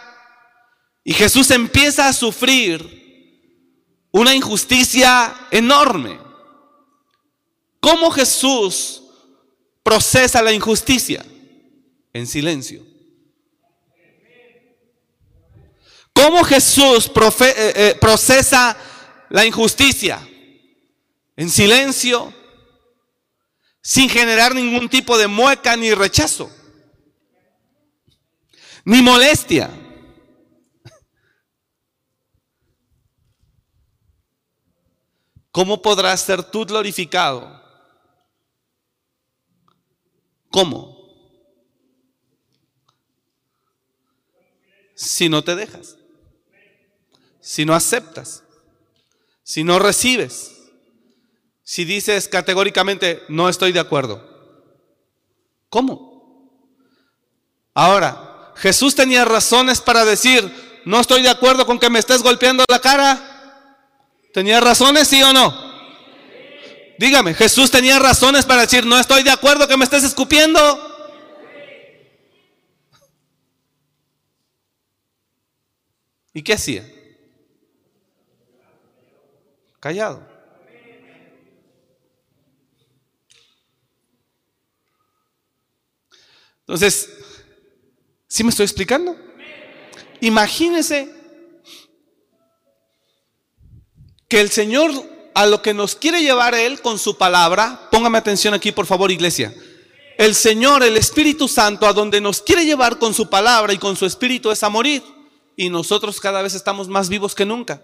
y 1.03 1.13
Jesús 1.13 1.51
empieza 1.51 2.07
a 2.07 2.13
sufrir 2.13 3.03
una 4.11 4.33
injusticia 4.33 5.35
enorme. 5.51 6.19
¿Cómo 7.81 8.09
Jesús 8.11 9.03
procesa 9.83 10.41
la 10.41 10.53
injusticia? 10.53 11.25
En 12.13 12.25
silencio. 12.25 12.81
¿Cómo 16.13 16.43
Jesús 16.43 17.11
eh, 17.41 17.73
eh, 17.75 17.97
procesa 17.99 18.77
la 19.29 19.45
injusticia? 19.45 20.25
En 21.35 21.49
silencio 21.49 22.33
sin 23.83 24.09
generar 24.09 24.55
ningún 24.55 24.87
tipo 24.87 25.17
de 25.17 25.27
mueca 25.27 25.75
ni 25.75 25.93
rechazo, 25.93 26.49
ni 28.85 29.01
molestia. 29.01 29.69
¿Cómo 35.51 35.81
podrás 35.81 36.21
ser 36.21 36.43
tú 36.43 36.65
glorificado? 36.65 37.61
¿Cómo? 40.49 40.93
Si 44.95 45.27
no 45.27 45.43
te 45.43 45.55
dejas, 45.55 45.97
si 47.41 47.65
no 47.65 47.75
aceptas, 47.75 48.43
si 49.43 49.63
no 49.63 49.77
recibes 49.77 50.52
si 51.73 51.85
dices 51.85 52.27
categóricamente, 52.27 53.23
no 53.29 53.49
estoy 53.49 53.71
de 53.71 53.79
acuerdo? 53.79 54.23
¿Cómo? 55.69 56.51
Ahora, 57.73 58.53
Jesús 58.57 58.93
tenía 58.93 59.25
razones 59.25 59.81
para 59.81 60.05
decir, 60.05 60.53
no 60.85 60.99
estoy 60.99 61.23
de 61.23 61.29
acuerdo 61.29 61.65
con 61.65 61.79
que 61.79 61.89
me 61.89 61.97
estés 61.97 62.21
golpeando 62.21 62.63
la 62.69 62.79
cara. 62.79 63.89
¿Tenía 64.35 64.61
razones, 64.61 65.07
sí 65.07 65.23
o 65.23 65.33
no? 65.33 65.51
Dígame, 66.99 67.33
Jesús 67.33 67.71
tenía 67.71 67.97
razones 67.97 68.45
para 68.45 68.61
decir, 68.61 68.85
no 68.85 68.99
estoy 68.99 69.23
de 69.23 69.31
acuerdo 69.31 69.67
que 69.67 69.75
me 69.75 69.85
estés 69.85 70.03
escupiendo. 70.03 70.59
¿Y 76.35 76.43
qué 76.43 76.53
hacía? 76.53 76.87
Callado. 79.79 80.32
Entonces, 86.67 87.09
¿sí 88.27 88.43
me 88.43 88.49
estoy 88.49 88.63
explicando? 88.63 89.15
Imagínese 90.21 91.13
que 94.29 94.39
el 94.39 94.49
Señor 94.49 94.91
a 95.35 95.45
lo 95.45 95.61
que 95.61 95.73
nos 95.73 95.95
quiere 95.95 96.21
llevar 96.21 96.55
Él 96.55 96.81
con 96.81 96.97
su 96.97 97.17
palabra, 97.17 97.89
póngame 97.91 98.17
atención 98.17 98.53
aquí 98.53 98.71
por 98.71 98.85
favor 98.85 99.11
iglesia, 99.11 99.53
el 100.17 100.35
Señor, 100.35 100.83
el 100.83 100.95
Espíritu 100.95 101.47
Santo, 101.47 101.87
a 101.87 101.93
donde 101.93 102.21
nos 102.21 102.41
quiere 102.41 102.65
llevar 102.65 102.99
con 102.99 103.13
su 103.13 103.29
palabra 103.29 103.73
y 103.73 103.77
con 103.77 103.95
su 103.95 104.05
Espíritu 104.05 104.51
es 104.51 104.63
a 104.63 104.69
morir. 104.69 105.03
Y 105.55 105.69
nosotros 105.69 106.19
cada 106.19 106.41
vez 106.41 106.53
estamos 106.53 106.87
más 106.87 107.09
vivos 107.09 107.35
que 107.35 107.45
nunca. 107.45 107.83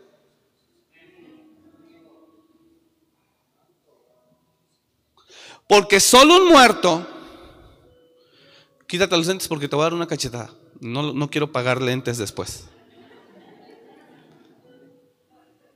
Porque 5.67 5.99
solo 5.99 6.37
un 6.37 6.47
muerto 6.47 7.07
quítate 8.89 9.15
los 9.15 9.27
lentes 9.27 9.47
porque 9.47 9.67
te 9.67 9.75
voy 9.75 9.83
a 9.83 9.85
dar 9.85 9.93
una 9.93 10.07
cachetada. 10.07 10.49
No, 10.81 11.13
no 11.13 11.29
quiero 11.29 11.51
pagar 11.51 11.79
lentes 11.79 12.17
después. 12.17 12.65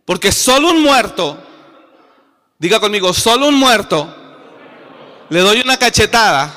Porque 0.03 0.31
solo 0.31 0.71
un 0.71 0.81
muerto, 0.81 1.37
diga 2.57 2.79
conmigo, 2.79 3.13
solo 3.13 3.47
un 3.47 3.55
muerto, 3.55 4.13
le 5.29 5.39
doy 5.39 5.61
una 5.61 5.77
cachetada 5.77 6.51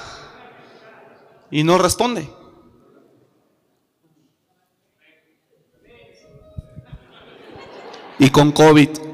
y 1.51 1.63
no 1.63 1.77
responde. 1.77 2.29
Y 8.19 8.31
con 8.31 8.51
COVID. 8.51 9.06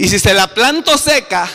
Y 0.00 0.08
si 0.08 0.20
se 0.20 0.32
la 0.32 0.46
planto 0.46 0.96
seca, 0.96 1.50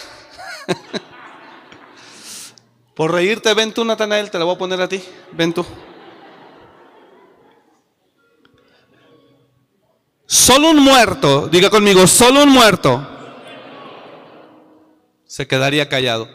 por 2.93 3.13
reírte, 3.13 3.53
ven 3.53 3.71
tú, 3.71 3.85
Natanael, 3.85 4.29
te 4.29 4.37
la 4.37 4.43
voy 4.43 4.55
a 4.55 4.57
poner 4.57 4.81
a 4.81 4.89
ti. 4.89 5.01
Ven 5.31 5.53
tú. 5.53 5.65
Solo 10.25 10.71
un 10.71 10.79
muerto, 10.79 11.47
diga 11.47 11.69
conmigo, 11.69 12.05
solo 12.05 12.43
un 12.43 12.49
muerto 12.49 13.07
se 15.25 15.47
quedaría 15.47 15.87
callado. 15.87 16.27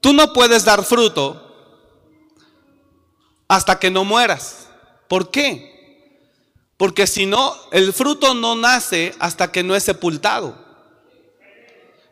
Tú 0.00 0.12
no 0.12 0.32
puedes 0.32 0.64
dar 0.64 0.84
fruto 0.84 1.44
hasta 3.48 3.78
que 3.78 3.90
no 3.90 4.04
mueras. 4.04 4.68
¿Por 5.08 5.30
qué? 5.30 5.78
Porque 6.76 7.06
si 7.06 7.26
no, 7.26 7.54
el 7.72 7.92
fruto 7.92 8.34
no 8.34 8.54
nace 8.54 9.14
hasta 9.18 9.50
que 9.50 9.62
no 9.62 9.74
es 9.74 9.82
sepultado. 9.82 10.66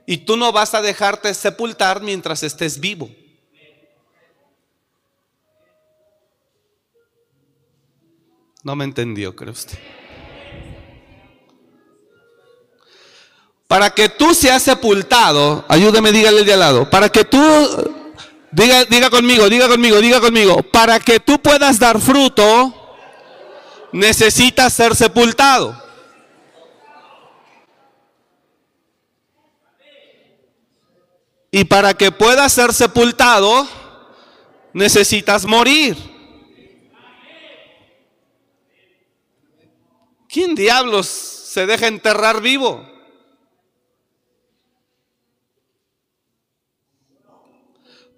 Y 0.07 0.19
tú 0.19 0.37
no 0.37 0.53
vas 0.53 0.75
a 0.75 0.83
dejarte 0.83 1.33
sepultar 1.35 2.01
mientras 2.01 2.43
estés 2.43 2.81
vivo. 2.81 3.11
No 8.63 8.75
me 8.75 8.85
entendió, 8.85 9.37
creo 9.37 9.53
usted. 9.53 9.79
Para 13.77 13.91
que 13.91 14.09
tú 14.09 14.33
seas 14.33 14.63
sepultado, 14.63 15.63
ayúdame, 15.69 16.11
dígale 16.11 16.45
de 16.45 16.55
al 16.55 16.61
lado, 16.61 16.89
para 16.89 17.11
que 17.11 17.27
tú, 17.27 17.39
diga, 18.51 18.87
diga 18.87 19.11
conmigo, 19.11 19.51
diga 19.51 19.69
conmigo, 19.69 20.01
diga 20.01 20.19
conmigo, 20.19 20.63
para 20.63 20.99
que 20.99 21.21
tú 21.21 21.39
puedas 21.39 21.79
dar 21.79 22.01
fruto, 22.01 22.73
necesitas 23.93 24.73
ser 24.73 24.97
sepultado. 24.97 25.79
Y 31.51 31.65
para 31.65 31.93
que 31.93 32.11
puedas 32.11 32.51
ser 32.55 32.73
sepultado, 32.73 33.69
necesitas 34.73 35.45
morir. 35.45 35.99
¿Quién 40.31 40.55
diablos 40.55 41.07
se 41.07 41.67
deja 41.67 41.89
enterrar 41.89 42.41
vivo? 42.41 42.96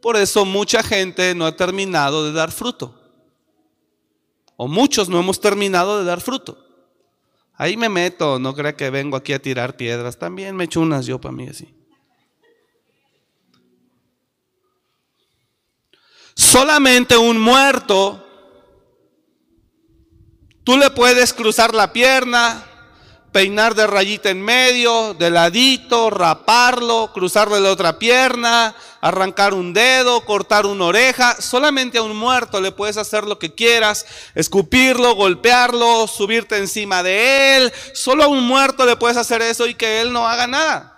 Por 0.08 0.16
eso 0.16 0.46
mucha 0.46 0.82
gente 0.82 1.34
no 1.34 1.44
ha 1.44 1.54
terminado 1.54 2.24
de 2.24 2.32
dar 2.32 2.50
fruto. 2.50 2.98
O 4.56 4.66
muchos 4.66 5.10
no 5.10 5.20
hemos 5.20 5.38
terminado 5.38 5.98
de 5.98 6.06
dar 6.06 6.22
fruto. 6.22 6.56
Ahí 7.52 7.76
me 7.76 7.90
meto, 7.90 8.38
no 8.38 8.54
crea 8.54 8.74
que 8.74 8.88
vengo 8.88 9.18
aquí 9.18 9.34
a 9.34 9.42
tirar 9.42 9.76
piedras. 9.76 10.18
También 10.18 10.56
me 10.56 10.64
echo 10.64 10.80
unas 10.80 11.04
yo 11.04 11.20
para 11.20 11.32
mí 11.32 11.46
así. 11.46 11.74
Solamente 16.34 17.14
un 17.14 17.38
muerto, 17.38 18.26
tú 20.64 20.78
le 20.78 20.88
puedes 20.88 21.34
cruzar 21.34 21.74
la 21.74 21.92
pierna, 21.92 22.66
peinar 23.32 23.74
de 23.74 23.86
rayita 23.86 24.30
en 24.30 24.42
medio, 24.42 25.14
de 25.14 25.30
ladito, 25.30 26.10
raparlo, 26.10 27.10
cruzarle 27.12 27.60
la 27.60 27.70
otra 27.70 27.98
pierna, 27.98 28.74
arrancar 29.00 29.54
un 29.54 29.72
dedo, 29.72 30.24
cortar 30.24 30.66
una 30.66 30.86
oreja. 30.86 31.40
Solamente 31.40 31.98
a 31.98 32.02
un 32.02 32.16
muerto 32.16 32.60
le 32.60 32.72
puedes 32.72 32.96
hacer 32.96 33.24
lo 33.24 33.38
que 33.38 33.54
quieras, 33.54 34.06
escupirlo, 34.34 35.14
golpearlo, 35.14 36.06
subirte 36.06 36.56
encima 36.56 37.02
de 37.02 37.56
él. 37.56 37.72
Solo 37.94 38.24
a 38.24 38.28
un 38.28 38.44
muerto 38.44 38.86
le 38.86 38.96
puedes 38.96 39.16
hacer 39.16 39.42
eso 39.42 39.66
y 39.66 39.74
que 39.74 40.00
él 40.00 40.12
no 40.12 40.26
haga 40.26 40.46
nada. 40.46 40.94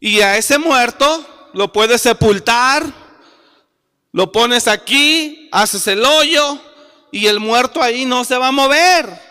Y 0.00 0.20
a 0.20 0.36
ese 0.36 0.58
muerto 0.58 1.26
lo 1.54 1.72
puedes 1.72 2.02
sepultar, 2.02 2.84
lo 4.12 4.32
pones 4.32 4.68
aquí, 4.68 5.48
haces 5.52 5.86
el 5.86 6.04
hoyo 6.04 6.60
y 7.12 7.26
el 7.26 7.40
muerto 7.40 7.82
ahí 7.82 8.04
no 8.04 8.24
se 8.24 8.36
va 8.36 8.48
a 8.48 8.52
mover. 8.52 9.28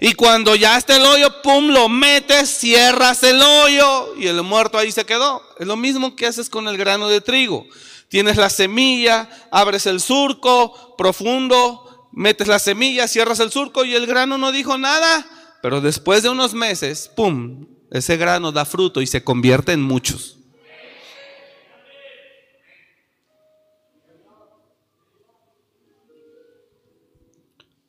Y 0.00 0.14
cuando 0.14 0.54
ya 0.54 0.78
está 0.78 0.96
el 0.96 1.04
hoyo, 1.04 1.42
pum, 1.42 1.68
lo 1.68 1.88
metes, 1.88 2.48
cierras 2.48 3.22
el 3.22 3.40
hoyo 3.40 4.14
y 4.16 4.26
el 4.26 4.42
muerto 4.42 4.78
ahí 4.78 4.90
se 4.90 5.04
quedó. 5.04 5.42
Es 5.58 5.66
lo 5.66 5.76
mismo 5.76 6.16
que 6.16 6.26
haces 6.26 6.48
con 6.48 6.68
el 6.68 6.76
grano 6.76 7.08
de 7.08 7.20
trigo. 7.20 7.66
Tienes 8.08 8.36
la 8.36 8.48
semilla, 8.48 9.28
abres 9.50 9.86
el 9.86 10.00
surco 10.00 10.94
profundo, 10.96 12.08
metes 12.12 12.48
la 12.48 12.58
semilla, 12.58 13.08
cierras 13.08 13.40
el 13.40 13.50
surco 13.50 13.84
y 13.84 13.94
el 13.94 14.06
grano 14.06 14.38
no 14.38 14.52
dijo 14.52 14.78
nada. 14.78 15.26
Pero 15.62 15.80
después 15.80 16.22
de 16.22 16.30
unos 16.30 16.54
meses, 16.54 17.10
pum, 17.14 17.66
ese 17.90 18.16
grano 18.16 18.52
da 18.52 18.64
fruto 18.64 19.00
y 19.00 19.06
se 19.06 19.24
convierte 19.24 19.72
en 19.72 19.82
muchos. 19.82 20.38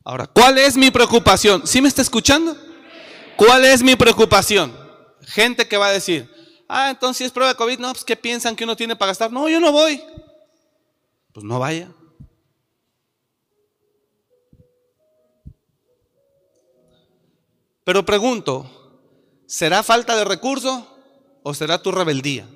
Ahora, 0.07 0.27
¿cuál 0.27 0.59
es 0.59 0.77
mi 0.77 0.91
preocupación? 0.91 1.65
¿Sí 1.65 1.81
me 1.81 1.87
está 1.87 2.03
escuchando? 2.03 2.55
¿Cuál 3.35 3.65
es 3.65 3.81
mi 3.81 3.95
preocupación? 3.95 4.71
Gente 5.23 5.67
que 5.67 5.77
va 5.77 5.87
a 5.87 5.91
decir, 5.91 6.29
ah, 6.69 6.91
entonces 6.91 7.25
es 7.25 7.33
prueba 7.33 7.53
de 7.53 7.57
COVID, 7.57 7.79
no, 7.79 7.91
pues 7.91 8.05
que 8.05 8.15
piensan 8.15 8.55
que 8.55 8.65
uno 8.65 8.75
tiene 8.75 8.95
para 8.95 9.09
gastar. 9.09 9.31
No, 9.31 9.49
yo 9.49 9.59
no 9.59 9.71
voy. 9.71 9.99
Pues 11.33 11.43
no 11.43 11.57
vaya. 11.57 11.91
Pero 17.83 18.05
pregunto, 18.05 18.69
¿será 19.47 19.81
falta 19.81 20.15
de 20.15 20.23
recurso 20.23 20.87
o 21.41 21.51
será 21.55 21.81
tu 21.81 21.91
rebeldía? 21.91 22.47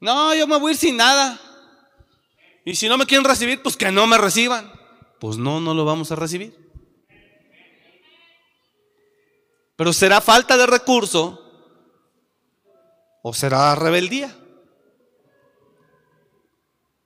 No, 0.00 0.34
yo 0.34 0.48
me 0.48 0.58
voy 0.58 0.70
a 0.70 0.72
ir 0.72 0.78
sin 0.78 0.96
nada. 0.96 1.40
Y 2.64 2.76
si 2.76 2.88
no 2.88 2.96
me 2.96 3.06
quieren 3.06 3.24
recibir, 3.24 3.62
pues 3.62 3.76
que 3.76 3.90
no 3.90 4.06
me 4.06 4.18
reciban. 4.18 4.72
Pues 5.18 5.36
no, 5.36 5.60
no 5.60 5.74
lo 5.74 5.84
vamos 5.84 6.12
a 6.12 6.16
recibir. 6.16 6.56
Pero 9.76 9.92
será 9.92 10.20
falta 10.20 10.56
de 10.56 10.66
recurso 10.66 11.38
o 13.22 13.34
será 13.34 13.74
rebeldía. 13.74 14.36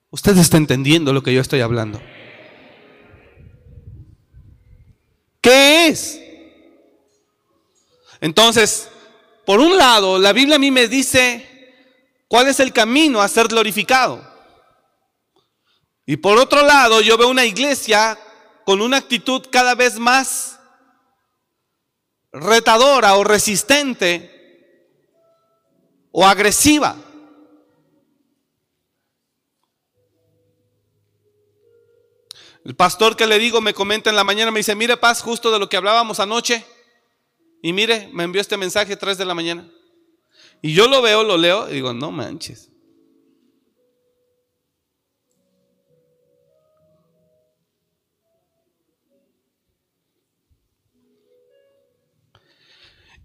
Usted 0.09 0.37
está 0.37 0.57
entendiendo 0.57 1.13
lo 1.13 1.23
que 1.23 1.33
yo 1.33 1.41
estoy 1.41 1.61
hablando. 1.61 2.01
¿Qué 5.41 5.87
es? 5.87 6.21
Entonces, 8.19 8.89
por 9.45 9.59
un 9.59 9.77
lado, 9.77 10.19
la 10.19 10.33
Biblia 10.33 10.55
a 10.55 10.59
mí 10.59 10.71
me 10.71 10.87
dice 10.87 11.73
cuál 12.27 12.47
es 12.47 12.59
el 12.59 12.73
camino 12.73 13.21
a 13.21 13.27
ser 13.27 13.47
glorificado. 13.47 14.36
Y 16.09 16.15
por 16.15 16.39
otro 16.39 16.63
lado, 16.63 17.01
yo 17.01 17.17
veo 17.17 17.27
una 17.27 17.43
iglesia 17.43 18.17
con 18.65 18.81
una 18.81 18.95
actitud 18.95 19.45
cada 19.51 19.75
vez 19.75 19.99
más 19.99 20.57
retadora 22.31 23.17
o 23.17 23.25
resistente 23.25 24.31
o 26.11 26.25
agresiva. 26.25 26.95
El 32.63 32.73
pastor 32.77 33.17
que 33.17 33.27
le 33.27 33.37
digo 33.37 33.59
me 33.59 33.73
comenta 33.73 34.09
en 34.09 34.15
la 34.15 34.23
mañana, 34.23 34.49
me 34.49 34.59
dice, 34.61 34.75
mire 34.75 34.95
Paz, 34.95 35.21
justo 35.21 35.51
de 35.51 35.59
lo 35.59 35.67
que 35.67 35.75
hablábamos 35.75 36.21
anoche. 36.21 36.65
Y 37.61 37.73
mire, 37.73 38.09
me 38.13 38.23
envió 38.23 38.39
este 38.39 38.55
mensaje 38.55 38.95
3 38.95 39.17
de 39.17 39.25
la 39.25 39.33
mañana. 39.33 39.69
Y 40.61 40.73
yo 40.73 40.87
lo 40.87 41.01
veo, 41.01 41.23
lo 41.23 41.35
leo 41.35 41.69
y 41.69 41.73
digo, 41.73 41.93
no 41.93 42.11
manches. 42.11 42.69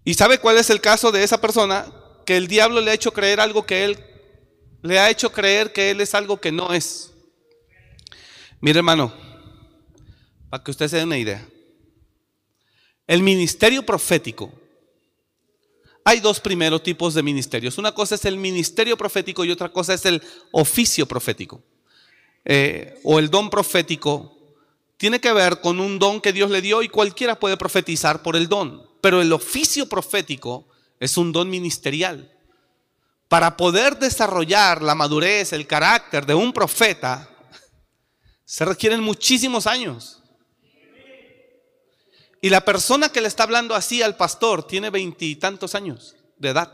¿Y 0.05 0.13
sabe 0.15 0.39
cuál 0.39 0.57
es 0.57 0.69
el 0.69 0.81
caso 0.81 1.11
de 1.11 1.23
esa 1.23 1.39
persona? 1.39 1.91
Que 2.25 2.37
el 2.37 2.47
diablo 2.47 2.81
le 2.81 2.91
ha 2.91 2.93
hecho 2.93 3.13
creer 3.13 3.39
algo 3.39 3.65
que 3.65 3.85
él, 3.85 3.97
le 4.81 4.99
ha 4.99 5.09
hecho 5.09 5.31
creer 5.31 5.71
que 5.71 5.91
él 5.91 6.01
es 6.01 6.13
algo 6.13 6.39
que 6.39 6.51
no 6.51 6.73
es. 6.73 7.11
Mire 8.59 8.79
hermano, 8.79 9.13
para 10.49 10.63
que 10.63 10.71
usted 10.71 10.87
se 10.87 10.97
dé 10.97 11.03
una 11.03 11.17
idea. 11.17 11.47
El 13.07 13.23
ministerio 13.23 13.85
profético. 13.85 14.51
Hay 16.05 16.19
dos 16.19 16.39
primeros 16.39 16.83
tipos 16.83 17.13
de 17.13 17.23
ministerios. 17.23 17.77
Una 17.77 17.93
cosa 17.93 18.15
es 18.15 18.25
el 18.25 18.37
ministerio 18.37 18.97
profético 18.97 19.45
y 19.45 19.51
otra 19.51 19.69
cosa 19.69 19.93
es 19.93 20.05
el 20.05 20.21
oficio 20.51 21.05
profético. 21.05 21.63
Eh, 22.45 22.99
o 23.03 23.19
el 23.19 23.29
don 23.29 23.49
profético 23.49 24.37
tiene 24.97 25.21
que 25.21 25.31
ver 25.31 25.61
con 25.61 25.79
un 25.79 25.97
don 25.97 26.19
que 26.19 26.33
Dios 26.33 26.51
le 26.51 26.61
dio 26.61 26.81
y 26.81 26.89
cualquiera 26.89 27.39
puede 27.39 27.55
profetizar 27.55 28.21
por 28.21 28.35
el 28.35 28.49
don. 28.49 28.92
Pero 29.03 29.21
el 29.21 29.33
oficio 29.33 29.89
profético 29.89 30.65
es 30.97 31.17
un 31.17 31.33
don 31.33 31.49
ministerial. 31.49 32.31
Para 33.27 33.57
poder 33.57 33.99
desarrollar 33.99 34.81
la 34.81 34.95
madurez, 34.95 35.51
el 35.51 35.67
carácter 35.67 36.25
de 36.25 36.33
un 36.33 36.53
profeta, 36.53 37.29
se 38.45 38.63
requieren 38.63 39.01
muchísimos 39.01 39.67
años. 39.67 40.23
Y 42.41 42.49
la 42.49 42.63
persona 42.63 43.09
que 43.09 43.19
le 43.19 43.27
está 43.27 43.43
hablando 43.43 43.75
así 43.75 44.01
al 44.01 44.15
pastor 44.15 44.65
tiene 44.65 44.89
veintitantos 44.89 45.75
años 45.75 46.15
de 46.37 46.49
edad 46.49 46.73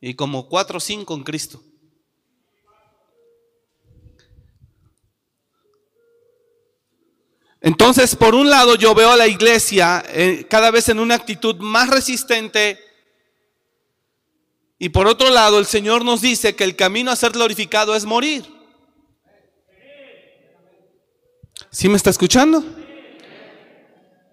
y 0.00 0.14
como 0.14 0.48
cuatro 0.48 0.78
o 0.78 0.80
cinco 0.80 1.14
en 1.14 1.24
Cristo. 1.24 1.60
Entonces, 7.64 8.14
por 8.14 8.34
un 8.34 8.50
lado, 8.50 8.74
yo 8.74 8.94
veo 8.94 9.10
a 9.12 9.16
la 9.16 9.26
iglesia 9.26 10.04
eh, 10.08 10.46
cada 10.50 10.70
vez 10.70 10.90
en 10.90 10.98
una 11.00 11.14
actitud 11.14 11.56
más 11.60 11.88
resistente. 11.88 12.78
Y 14.78 14.90
por 14.90 15.06
otro 15.06 15.30
lado, 15.30 15.58
el 15.58 15.64
Señor 15.64 16.04
nos 16.04 16.20
dice 16.20 16.54
que 16.54 16.64
el 16.64 16.76
camino 16.76 17.10
a 17.10 17.16
ser 17.16 17.32
glorificado 17.32 17.96
es 17.96 18.04
morir. 18.04 18.44
¿Sí 21.70 21.88
me 21.88 21.96
está 21.96 22.10
escuchando? 22.10 22.62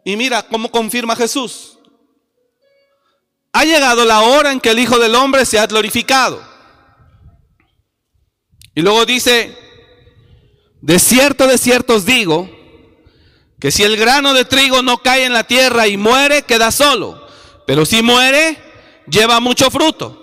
Y 0.04 0.18
mira 0.18 0.44
cómo 0.44 0.70
confirma 0.70 1.16
Jesús. 1.16 1.80
Ha 3.54 3.64
llegado 3.64 4.04
la 4.04 4.20
hora 4.24 4.52
en 4.52 4.60
que 4.60 4.72
el 4.72 4.80
Hijo 4.80 5.00
del 5.00 5.16
Hombre 5.16 5.46
se 5.46 5.58
ha 5.58 5.68
glorificado. 5.68 6.46
Y 8.76 8.82
luego 8.82 9.06
dice, 9.06 9.58
de 10.82 11.00
cierto, 11.00 11.48
de 11.48 11.58
cierto 11.58 11.96
os 11.96 12.06
digo, 12.06 12.60
que 13.62 13.70
si 13.70 13.84
el 13.84 13.96
grano 13.96 14.34
de 14.34 14.44
trigo 14.44 14.82
no 14.82 14.98
cae 15.04 15.24
en 15.24 15.34
la 15.34 15.44
tierra 15.44 15.88
y 15.88 15.96
muere, 15.96 16.42
queda 16.42 16.72
solo. 16.72 17.28
Pero 17.68 17.86
si 17.86 18.02
muere, 18.02 18.58
lleva 19.08 19.40
mucho 19.40 19.70
fruto. 19.70 20.18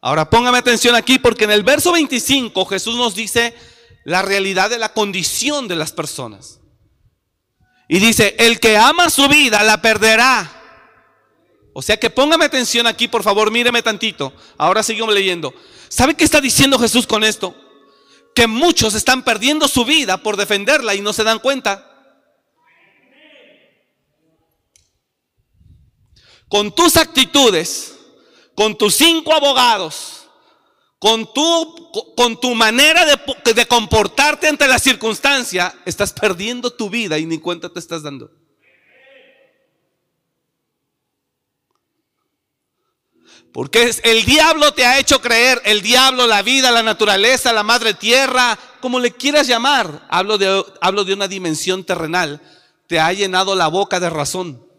Ahora 0.00 0.30
póngame 0.30 0.58
atención 0.58 0.94
aquí 0.94 1.18
porque 1.18 1.42
en 1.42 1.50
el 1.50 1.64
verso 1.64 1.90
25 1.90 2.64
Jesús 2.66 2.96
nos 2.96 3.16
dice 3.16 3.52
la 4.04 4.22
realidad 4.22 4.70
de 4.70 4.78
la 4.78 4.92
condición 4.92 5.66
de 5.66 5.74
las 5.74 5.90
personas. 5.90 6.60
Y 7.88 7.98
dice, 7.98 8.36
el 8.38 8.60
que 8.60 8.76
ama 8.76 9.10
su 9.10 9.26
vida 9.26 9.64
la 9.64 9.82
perderá. 9.82 10.48
O 11.72 11.82
sea 11.82 11.98
que 11.98 12.10
póngame 12.10 12.44
atención 12.44 12.86
aquí, 12.86 13.08
por 13.08 13.24
favor, 13.24 13.50
míreme 13.50 13.82
tantito. 13.82 14.32
Ahora 14.56 14.84
seguimos 14.84 15.12
leyendo. 15.12 15.52
¿Sabe 15.88 16.14
qué 16.14 16.22
está 16.22 16.40
diciendo 16.40 16.78
Jesús 16.78 17.08
con 17.08 17.24
esto? 17.24 17.56
Que 18.36 18.46
muchos 18.46 18.94
están 18.94 19.24
perdiendo 19.24 19.66
su 19.66 19.84
vida 19.84 20.22
por 20.22 20.36
defenderla 20.36 20.94
y 20.94 21.00
no 21.00 21.12
se 21.12 21.24
dan 21.24 21.40
cuenta. 21.40 21.89
Con 26.50 26.74
tus 26.74 26.98
actitudes, 26.98 27.94
con 28.54 28.76
tus 28.76 28.94
cinco 28.96 29.32
abogados, 29.32 30.28
con 30.98 31.32
tu, 31.32 31.90
con 32.14 32.38
tu 32.38 32.54
manera 32.54 33.06
de, 33.06 33.54
de 33.54 33.66
comportarte 33.66 34.48
ante 34.48 34.68
la 34.68 34.78
circunstancia, 34.78 35.74
estás 35.86 36.12
perdiendo 36.12 36.70
tu 36.70 36.90
vida 36.90 37.16
y 37.16 37.24
ni 37.24 37.38
cuenta 37.38 37.72
te 37.72 37.78
estás 37.78 38.02
dando. 38.02 38.30
Porque 43.52 43.90
el 44.02 44.24
diablo 44.24 44.74
te 44.74 44.84
ha 44.84 44.98
hecho 44.98 45.20
creer, 45.20 45.62
el 45.64 45.82
diablo, 45.82 46.26
la 46.26 46.42
vida, 46.42 46.70
la 46.70 46.82
naturaleza, 46.82 47.52
la 47.52 47.62
madre 47.62 47.94
tierra, 47.94 48.58
como 48.80 49.00
le 49.00 49.12
quieras 49.12 49.46
llamar, 49.46 50.06
hablo 50.10 50.36
de, 50.36 50.64
hablo 50.80 51.04
de 51.04 51.14
una 51.14 51.28
dimensión 51.28 51.84
terrenal, 51.84 52.40
te 52.86 53.00
ha 53.00 53.12
llenado 53.12 53.54
la 53.54 53.68
boca 53.68 54.00
de 54.00 54.10
razón. 54.10 54.69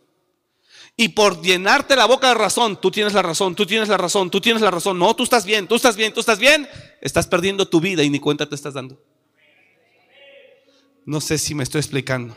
Y 1.02 1.10
por 1.10 1.42
llenarte 1.42 1.96
la 1.96 2.06
boca 2.06 2.28
de 2.28 2.36
razón, 2.36 2.80
tú 2.80 2.92
tienes 2.92 3.14
la 3.14 3.24
razón, 3.24 3.56
tú 3.56 3.66
tienes 3.66 3.90
la 3.90 3.98
razón, 3.98 4.30
tú 4.30 4.40
tienes 4.40 4.62
la 4.62 4.70
razón. 4.70 5.00
No, 5.00 5.16
tú 5.16 5.24
estás 5.24 5.46
bien, 5.46 5.68
tú 5.68 5.74
estás 5.74 5.96
bien, 5.96 6.14
tú 6.14 6.20
estás 6.20 6.38
bien. 6.38 6.70
Estás 7.02 7.26
perdiendo 7.26 7.68
tu 7.68 7.82
vida 7.82 8.04
y 8.04 8.12
ni 8.12 8.20
cuenta 8.20 8.48
te 8.48 8.54
estás 8.54 8.76
dando. 8.76 9.02
No 11.04 11.20
sé 11.20 11.40
si 11.40 11.56
me 11.56 11.64
estoy 11.64 11.80
explicando. 11.80 12.36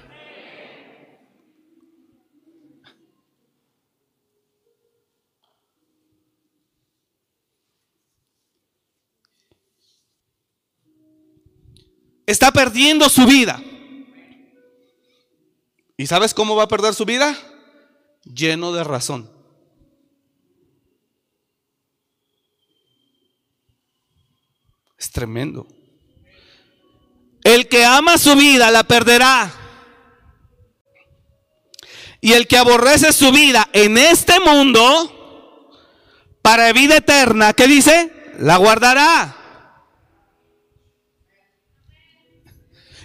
está 12.26 12.50
perdiendo 12.50 13.10
su 13.10 13.26
vida. 13.26 13.62
¿Y 15.98 16.06
sabes 16.06 16.32
cómo 16.32 16.56
va 16.56 16.62
a 16.62 16.68
perder 16.68 16.94
su 16.94 17.04
vida? 17.04 17.36
Lleno 18.24 18.72
de 18.72 18.84
razón. 18.84 19.30
Es 24.98 25.10
tremendo. 25.10 25.66
El 27.42 27.68
que 27.68 27.84
ama 27.84 28.16
su 28.16 28.34
vida 28.36 28.70
la 28.70 28.84
perderá. 28.84 29.52
Y 32.22 32.32
el 32.32 32.46
que 32.48 32.56
aborrece 32.56 33.12
su 33.12 33.30
vida 33.30 33.68
en 33.74 33.98
este 33.98 34.40
mundo, 34.40 35.70
para 36.40 36.72
vida 36.72 36.96
eterna, 36.96 37.52
¿qué 37.52 37.66
dice? 37.66 38.10
La 38.38 38.56
guardará. 38.56 39.36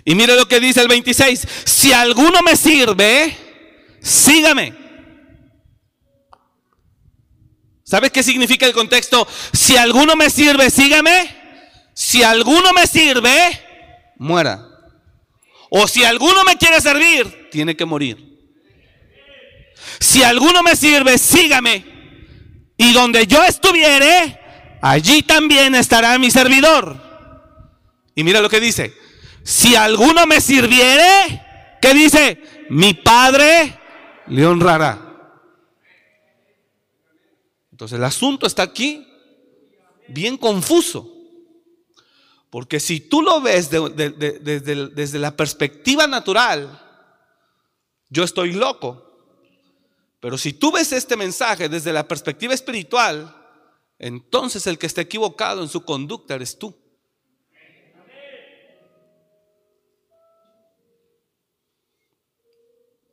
Y 0.05 0.15
mire 0.15 0.38
lo 0.38 0.47
que 0.47 0.61
dice 0.61 0.82
el 0.82 0.88
26. 0.88 1.45
Si 1.65 1.91
alguno 1.91 2.41
me 2.41 2.55
sirve, 2.55 3.36
sígame. 4.01 4.89
¿Sabes 7.90 8.12
qué 8.12 8.22
significa 8.22 8.68
el 8.68 8.74
contexto? 8.74 9.28
Si 9.52 9.76
alguno 9.76 10.16
me 10.16 10.30
sirve, 10.30 10.70
sígame. 10.70 11.36
Si 11.96 12.22
alguno 12.22 12.72
me 12.72 12.86
sirve, 12.86 13.34
muera. 14.18 14.64
O 15.72 15.88
si 15.88 16.04
alguno 16.04 16.44
me 16.44 16.56
quiere 16.56 16.80
servir, 16.82 17.50
tiene 17.50 17.76
que 17.76 17.86
morir. 17.86 18.18
Si 20.00 20.22
alguno 20.22 20.62
me 20.62 20.76
sirve, 20.76 21.18
sígame. 21.18 21.84
Y 22.78 22.94
donde 22.94 23.26
yo 23.26 23.44
estuviere, 23.44 24.40
allí 24.84 25.24
también 25.24 25.74
estará 25.74 26.18
mi 26.20 26.30
servidor. 26.30 27.02
Y 28.14 28.24
mira 28.24 28.40
lo 28.40 28.50
que 28.50 28.60
dice 28.60 28.94
si 29.44 29.76
alguno 29.76 30.28
me 30.28 30.42
sirviere, 30.42 31.42
¿qué 31.82 31.96
dice? 31.96 32.68
Mi 32.70 32.94
Padre 32.94 33.80
le 34.28 34.46
honrará. 34.46 35.09
Entonces 37.80 37.97
el 37.97 38.03
asunto 38.03 38.45
está 38.45 38.63
aquí 38.63 39.07
bien 40.09 40.36
confuso. 40.36 41.09
Porque 42.49 42.77
si 42.77 42.99
tú 42.99 43.21
lo 43.21 43.39
ves 43.39 43.69
desde 43.69 45.17
la 45.17 45.38
perspectiva 45.38 46.05
natural, 46.05 46.77
yo 48.09 48.25
estoy 48.25 48.51
loco. 48.51 49.05
Pero 50.19 50.38
si 50.38 50.51
tú 50.51 50.73
ves 50.73 50.91
este 50.91 51.15
mensaje 51.15 51.69
desde 51.69 51.93
la 51.93 52.05
perspectiva 52.05 52.53
espiritual, 52.53 53.34
entonces 53.97 54.67
el 54.67 54.77
que 54.77 54.88
está 54.88 54.99
equivocado 54.99 55.61
en 55.61 55.69
su 55.69 55.86
conducta 55.86 56.36
eres 56.36 56.59
tú. 56.59 56.77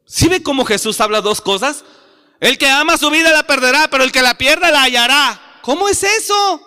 ¿Sí 0.07 0.29
ve 0.29 0.43
cómo 0.43 0.65
Jesús 0.65 1.01
habla 1.01 1.21
dos 1.21 1.41
cosas? 1.41 1.85
El 2.41 2.59
que 2.59 2.69
ama 2.69 2.99
su 2.99 3.11
vida 3.11 3.31
la 3.33 3.45
perderá, 3.45 3.89
pero 3.89 4.05
el 4.05 4.13
que 4.13 4.23
la 4.23 4.37
pierda 4.37 4.71
la 4.71 4.83
hallará. 4.83 5.59
¿Cómo 5.63 5.89
es 5.89 6.03
eso? 6.03 6.63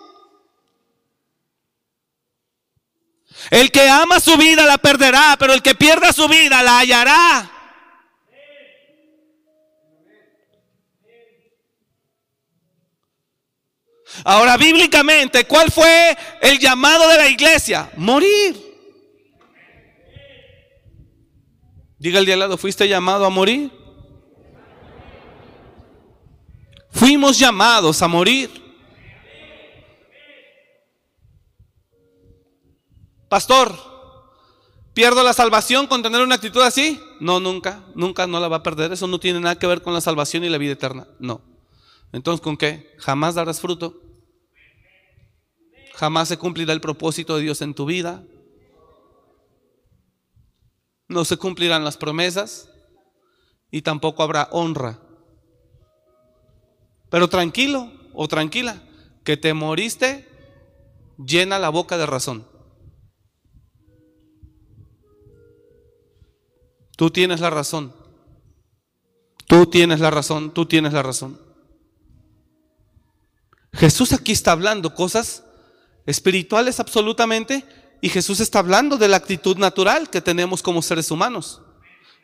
El 3.50 3.70
que 3.70 3.88
ama 3.88 4.20
su 4.20 4.36
vida 4.36 4.64
la 4.66 4.78
perderá, 4.78 5.36
pero 5.38 5.52
el 5.52 5.62
que 5.62 5.74
pierda 5.74 6.12
su 6.12 6.28
vida 6.28 6.62
la 6.62 6.78
hallará. 6.78 7.50
Ahora, 14.24 14.56
bíblicamente, 14.56 15.46
¿cuál 15.46 15.70
fue 15.70 16.16
el 16.42 16.58
llamado 16.58 17.08
de 17.08 17.16
la 17.16 17.28
iglesia? 17.28 17.90
Morir. 17.96 18.70
Diga 21.98 22.18
el 22.18 22.24
día 22.24 22.34
al 22.34 22.40
lado, 22.40 22.58
¿fuiste 22.58 22.88
llamado 22.88 23.24
a 23.24 23.30
morir? 23.30 23.79
Fuimos 26.90 27.38
llamados 27.38 28.02
a 28.02 28.08
morir. 28.08 28.50
Pastor, 33.28 33.76
¿pierdo 34.92 35.22
la 35.22 35.32
salvación 35.32 35.86
con 35.86 36.02
tener 36.02 36.20
una 36.20 36.34
actitud 36.34 36.62
así? 36.62 37.00
No, 37.20 37.38
nunca, 37.38 37.84
nunca 37.94 38.26
no 38.26 38.40
la 38.40 38.48
va 38.48 38.56
a 38.56 38.62
perder. 38.62 38.92
Eso 38.92 39.06
no 39.06 39.20
tiene 39.20 39.40
nada 39.40 39.58
que 39.58 39.66
ver 39.66 39.82
con 39.82 39.94
la 39.94 40.00
salvación 40.00 40.44
y 40.44 40.48
la 40.48 40.58
vida 40.58 40.72
eterna. 40.72 41.06
No. 41.18 41.42
Entonces, 42.12 42.40
¿con 42.40 42.56
qué? 42.56 42.94
Jamás 42.98 43.36
darás 43.36 43.60
fruto. 43.60 44.02
Jamás 45.94 46.28
se 46.28 46.38
cumplirá 46.38 46.72
el 46.72 46.80
propósito 46.80 47.36
de 47.36 47.42
Dios 47.42 47.62
en 47.62 47.74
tu 47.74 47.86
vida 47.86 48.24
no 51.10 51.24
se 51.24 51.36
cumplirán 51.36 51.84
las 51.84 51.96
promesas 51.96 52.70
y 53.70 53.82
tampoco 53.82 54.22
habrá 54.22 54.48
honra. 54.52 55.00
Pero 57.10 57.28
tranquilo 57.28 57.92
o 58.14 58.28
tranquila, 58.28 58.82
que 59.24 59.36
te 59.36 59.52
moriste 59.52 60.28
llena 61.18 61.58
la 61.58 61.68
boca 61.68 61.98
de 61.98 62.06
razón. 62.06 62.46
Tú 66.96 67.10
tienes 67.10 67.40
la 67.40 67.50
razón. 67.50 67.94
Tú 69.46 69.66
tienes 69.66 70.00
la 70.00 70.10
razón, 70.10 70.54
tú 70.54 70.66
tienes 70.66 70.92
la 70.92 71.02
razón. 71.02 71.40
Jesús 73.72 74.12
aquí 74.12 74.32
está 74.32 74.52
hablando 74.52 74.94
cosas 74.94 75.44
espirituales 76.06 76.78
absolutamente 76.78 77.64
y 78.00 78.08
Jesús 78.08 78.40
está 78.40 78.60
hablando 78.60 78.96
de 78.96 79.08
la 79.08 79.16
actitud 79.16 79.56
natural 79.56 80.10
que 80.10 80.20
tenemos 80.20 80.62
como 80.62 80.82
seres 80.82 81.10
humanos. 81.10 81.62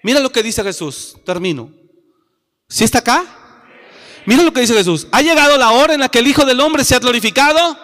Mira 0.02 0.20
lo 0.20 0.30
que 0.30 0.42
dice 0.42 0.62
Jesús. 0.62 1.16
Termino. 1.24 1.70
¿Sí 2.68 2.84
está 2.84 2.98
acá? 2.98 3.45
Mira 4.26 4.42
lo 4.42 4.52
que 4.52 4.60
dice 4.60 4.74
Jesús. 4.74 5.06
Ha 5.12 5.22
llegado 5.22 5.56
la 5.56 5.70
hora 5.70 5.94
en 5.94 6.00
la 6.00 6.08
que 6.08 6.18
el 6.18 6.26
Hijo 6.26 6.44
del 6.44 6.60
Hombre 6.60 6.84
sea 6.84 6.98
glorificado. 6.98 7.78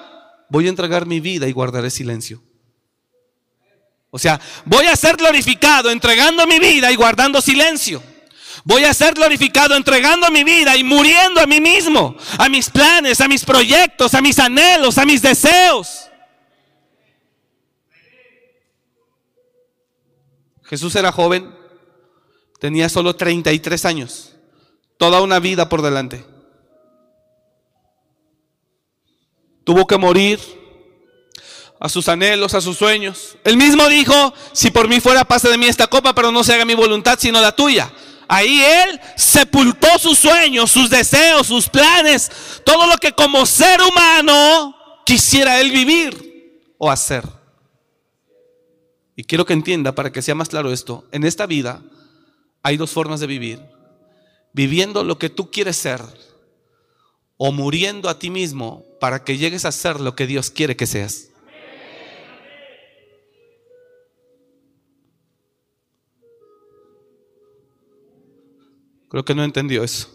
Voy 0.49 0.67
a 0.67 0.69
entregar 0.69 1.07
mi 1.07 1.21
vida 1.21 1.49
y 1.49 1.53
guardaré 1.53 1.91
silencio. 1.91 2.43
O 4.11 4.19
sea, 4.19 4.39
voy 4.67 4.87
a 4.87 4.97
ser 4.97 5.17
glorificado 5.17 5.91
entregando 5.91 6.47
mi 6.47 6.59
vida 6.59 6.93
y 6.93 6.97
guardando 6.97 7.41
silencio. 7.41 8.03
Voy 8.65 8.85
a 8.85 8.93
ser 8.93 9.15
glorificado 9.15 9.75
entregando 9.75 10.31
mi 10.31 10.45
vida 10.45 10.77
y 10.77 10.85
muriendo 10.85 11.41
a 11.41 11.47
mí 11.47 11.61
mismo, 11.61 12.17
a 12.39 12.49
mis 12.49 12.69
planes, 12.69 13.21
a 13.21 13.29
mis 13.29 13.45
proyectos, 13.45 14.13
a 14.15 14.21
mis 14.21 14.39
anhelos, 14.39 14.99
a 14.99 15.07
mis 15.07 15.23
deseos. 15.23 16.09
Jesús 20.65 20.95
era 20.95 21.13
joven, 21.13 21.55
tenía 22.61 22.89
solo 22.89 23.17
33 23.17 23.85
años, 23.85 24.37
toda 24.97 25.21
una 25.23 25.39
vida 25.39 25.69
por 25.69 25.83
delante. 25.83 26.32
Tuvo 29.65 29.87
que 29.87 29.97
morir 29.97 30.41
a 31.79 31.89
sus 31.89 32.09
anhelos, 32.09 32.55
a 32.55 32.61
sus 32.61 32.79
sueños. 32.79 33.37
Él 33.45 33.57
mismo 33.57 33.89
dijo, 33.89 34.33
si 34.53 34.71
por 34.71 34.89
mí 34.89 35.01
fuera, 35.01 35.25
pase 35.25 35.49
de 35.49 35.59
mí 35.59 35.67
esta 35.67 35.89
copa, 35.89 36.15
pero 36.15 36.31
no 36.31 36.45
se 36.45 36.55
haga 36.55 36.65
mi 36.65 36.75
voluntad, 36.75 37.19
sino 37.21 37.41
la 37.41 37.53
tuya. 37.53 37.93
Ahí 38.29 38.63
él 38.63 39.01
sepultó 39.17 39.99
sus 39.99 40.19
sueños, 40.19 40.71
sus 40.71 40.89
deseos, 40.89 41.47
sus 41.47 41.69
planes, 41.69 42.31
todo 42.65 42.87
lo 42.87 42.97
que 42.97 43.13
como 43.13 43.45
ser 43.47 43.81
humano 43.83 44.77
quisiera 45.05 45.61
él 45.61 45.71
vivir 45.71 46.63
o 46.79 46.91
hacer. 46.91 47.25
Y 49.17 49.25
quiero 49.25 49.45
que 49.45 49.53
entienda, 49.53 49.95
para 49.95 50.13
que 50.13 50.23
sea 50.23 50.35
más 50.35 50.49
claro 50.49 50.73
esto, 50.73 51.05
en 51.13 51.25
esta 51.25 51.47
vida 51.47 51.83
hay 52.63 52.77
dos 52.77 52.91
formas 52.93 53.21
de 53.21 53.27
vivir. 53.27 53.61
Viviendo 54.53 55.03
lo 55.05 55.19
que 55.19 55.31
tú 55.31 55.51
quieres 55.51 55.77
ser 55.77 56.01
o 57.45 57.51
muriendo 57.51 58.09
a 58.09 58.21
ti 58.21 58.31
mismo 58.31 58.85
para 59.01 59.25
que 59.25 59.37
llegues 59.37 59.65
a 59.65 59.73
ser 59.73 59.99
lo 59.99 60.15
que 60.15 60.29
Dios 60.29 60.49
quiere 60.49 60.77
que 60.77 60.87
seas. 60.87 61.27
Creo 69.11 69.25
que 69.25 69.35
no 69.35 69.43
entendió 69.43 69.83
eso. 69.83 70.09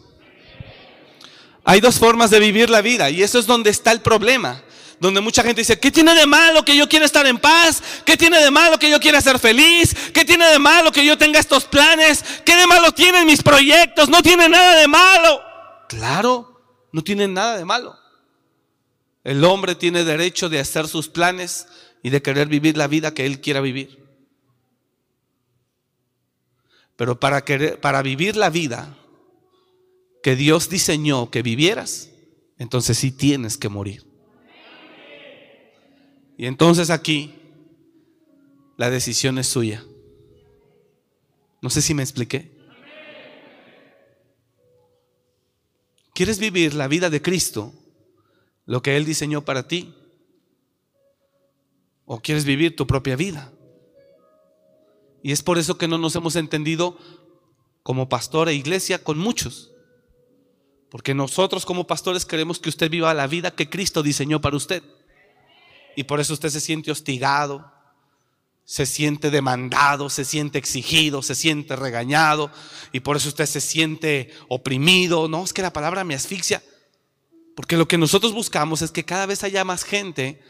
Hay 1.65 1.82
dos 1.82 1.99
formas 1.99 2.30
de 2.30 2.39
vivir 2.39 2.69
la 2.69 2.80
vida 2.80 3.09
y 3.09 3.21
eso 3.21 3.39
es 3.39 3.45
donde 3.45 3.71
está 3.71 3.91
el 3.91 3.99
problema. 3.99 4.63
Donde 5.01 5.19
mucha 5.19 5.43
gente 5.43 5.59
dice, 5.59 5.78
¿qué 5.78 5.91
tiene 5.91 6.15
de 6.15 6.25
malo 6.25 6.63
que 6.63 6.78
yo 6.78 6.88
quiera 6.88 7.05
estar 7.05 7.28
en 7.28 7.39
paz? 7.39 7.84
¿Qué 8.05 8.15
tiene 8.15 8.39
de 8.39 8.51
malo 8.51 8.80
que 8.80 8.89
yo 8.89 9.01
quiera 9.01 9.19
ser 9.19 9.38
feliz? 9.38 9.93
¿Qué 10.13 10.23
tiene 10.23 10.47
de 10.47 10.59
malo 10.59 10.93
que 10.93 11.05
yo 11.05 11.17
tenga 11.17 11.41
estos 11.41 11.65
planes? 11.65 12.23
¿Qué 12.45 12.55
de 12.55 12.67
malo 12.67 12.93
tienen 12.93 13.25
mis 13.25 13.43
proyectos? 13.43 14.07
No 14.07 14.23
tiene 14.23 14.47
nada 14.47 14.78
de 14.78 14.88
malo. 14.88 15.41
Claro, 15.89 16.47
no 16.92 17.04
tiene 17.04 17.28
nada 17.28 17.58
de 17.58 17.66
malo. 17.66 17.98
El 19.24 19.44
hombre 19.44 19.76
tiene 19.76 20.04
derecho 20.04 20.50
de 20.50 20.60
hacer 20.60 20.88
sus 20.88 21.10
planes 21.10 21.68
y 22.02 22.10
de 22.10 22.22
querer 22.22 22.48
vivir 22.48 22.78
la 22.78 22.88
vida 22.88 23.14
que 23.14 23.26
él 23.26 23.42
quiera 23.42 23.62
vivir. 23.62 24.06
Pero 26.96 27.20
para, 27.20 27.44
querer, 27.44 27.80
para 27.80 28.02
vivir 28.02 28.36
la 28.36 28.50
vida 28.50 28.98
que 30.24 30.36
Dios 30.36 30.70
diseñó 30.70 31.30
que 31.30 31.42
vivieras, 31.42 32.10
entonces 32.58 32.98
sí 32.98 33.12
tienes 33.12 33.58
que 33.58 33.70
morir. 33.70 34.06
Y 36.38 36.46
entonces 36.46 36.90
aquí 36.90 37.36
la 38.78 38.90
decisión 38.90 39.38
es 39.40 39.48
suya. 39.48 39.84
No 41.62 41.70
sé 41.70 41.82
si 41.82 41.94
me 41.94 42.04
expliqué. 42.04 42.57
¿Quieres 46.18 46.39
vivir 46.39 46.74
la 46.74 46.88
vida 46.88 47.11
de 47.11 47.22
Cristo, 47.22 47.76
lo 48.65 48.82
que 48.82 48.97
Él 48.97 49.05
diseñó 49.05 49.45
para 49.45 49.68
ti? 49.68 49.93
¿O 52.05 52.22
quieres 52.22 52.43
vivir 52.43 52.76
tu 52.76 52.88
propia 52.88 53.15
vida? 53.15 53.53
Y 55.22 55.32
es 55.32 55.43
por 55.43 55.59
eso 55.59 55.78
que 55.78 55.88
no 55.88 55.99
nos 55.99 56.15
hemos 56.15 56.36
entendido 56.36 56.97
como 57.84 58.09
pastor 58.09 58.49
e 58.49 58.55
iglesia 58.55 59.03
con 59.03 59.20
muchos. 59.20 59.72
Porque 60.89 61.13
nosotros 61.13 61.68
como 61.68 61.86
pastores 61.86 62.26
queremos 62.26 62.57
que 62.57 62.70
usted 62.70 62.89
viva 62.89 63.13
la 63.13 63.28
vida 63.28 63.51
que 63.51 63.70
Cristo 63.70 64.01
diseñó 64.01 64.41
para 64.41 64.57
usted. 64.57 64.82
Y 65.95 66.05
por 66.05 66.20
eso 66.20 66.34
usted 66.34 66.49
se 66.49 66.61
siente 66.61 66.89
hostigado, 66.89 67.72
se 68.70 68.86
siente 68.86 69.32
demandado, 69.32 70.09
se 70.09 70.26
siente 70.26 70.59
exigido, 70.59 71.22
se 71.22 71.36
siente 71.36 71.78
regañado. 71.78 72.51
Y 72.91 72.99
por 72.99 73.15
eso 73.15 73.30
usted 73.30 73.45
se 73.45 73.61
siente 73.61 74.30
oprimido. 74.49 75.30
No, 75.30 75.45
es 75.45 75.53
que 75.53 75.61
la 75.61 75.72
palabra 75.72 76.03
me 76.03 76.15
asfixia. 76.15 76.61
Porque 77.55 77.78
lo 77.78 77.88
que 77.88 77.97
nosotros 77.97 78.34
buscamos 78.34 78.82
es 78.82 78.91
que 78.91 79.05
cada 79.05 79.26
vez 79.26 79.45
haya 79.45 79.63
más 79.63 79.86
gente 79.86 80.43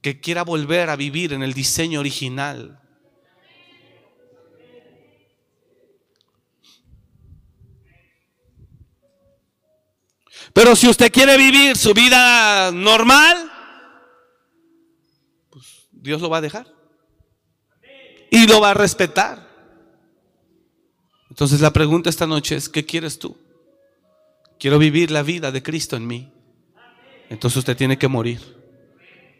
que 0.00 0.20
quiera 0.20 0.44
volver 0.44 0.88
a 0.88 0.94
vivir 0.94 1.32
en 1.32 1.42
el 1.42 1.52
diseño 1.52 1.98
original 1.98 2.80
Pero 10.52 10.74
si 10.74 10.88
usted 10.88 11.12
quiere 11.12 11.36
vivir 11.36 11.76
su 11.76 11.94
vida 11.94 12.72
normal, 12.72 13.50
pues 15.50 15.88
Dios 15.92 16.20
lo 16.20 16.30
va 16.30 16.38
a 16.38 16.40
dejar. 16.40 16.77
Y 18.30 18.46
lo 18.46 18.60
va 18.60 18.70
a 18.70 18.74
respetar. 18.74 19.48
Entonces 21.30 21.60
la 21.60 21.72
pregunta 21.72 22.10
esta 22.10 22.26
noche 22.26 22.56
es, 22.56 22.68
¿qué 22.68 22.84
quieres 22.84 23.18
tú? 23.18 23.36
Quiero 24.58 24.78
vivir 24.78 25.10
la 25.10 25.22
vida 25.22 25.52
de 25.52 25.62
Cristo 25.62 25.96
en 25.96 26.06
mí. 26.06 26.32
Entonces 27.30 27.58
usted 27.58 27.76
tiene 27.76 27.98
que 27.98 28.08
morir. 28.08 28.56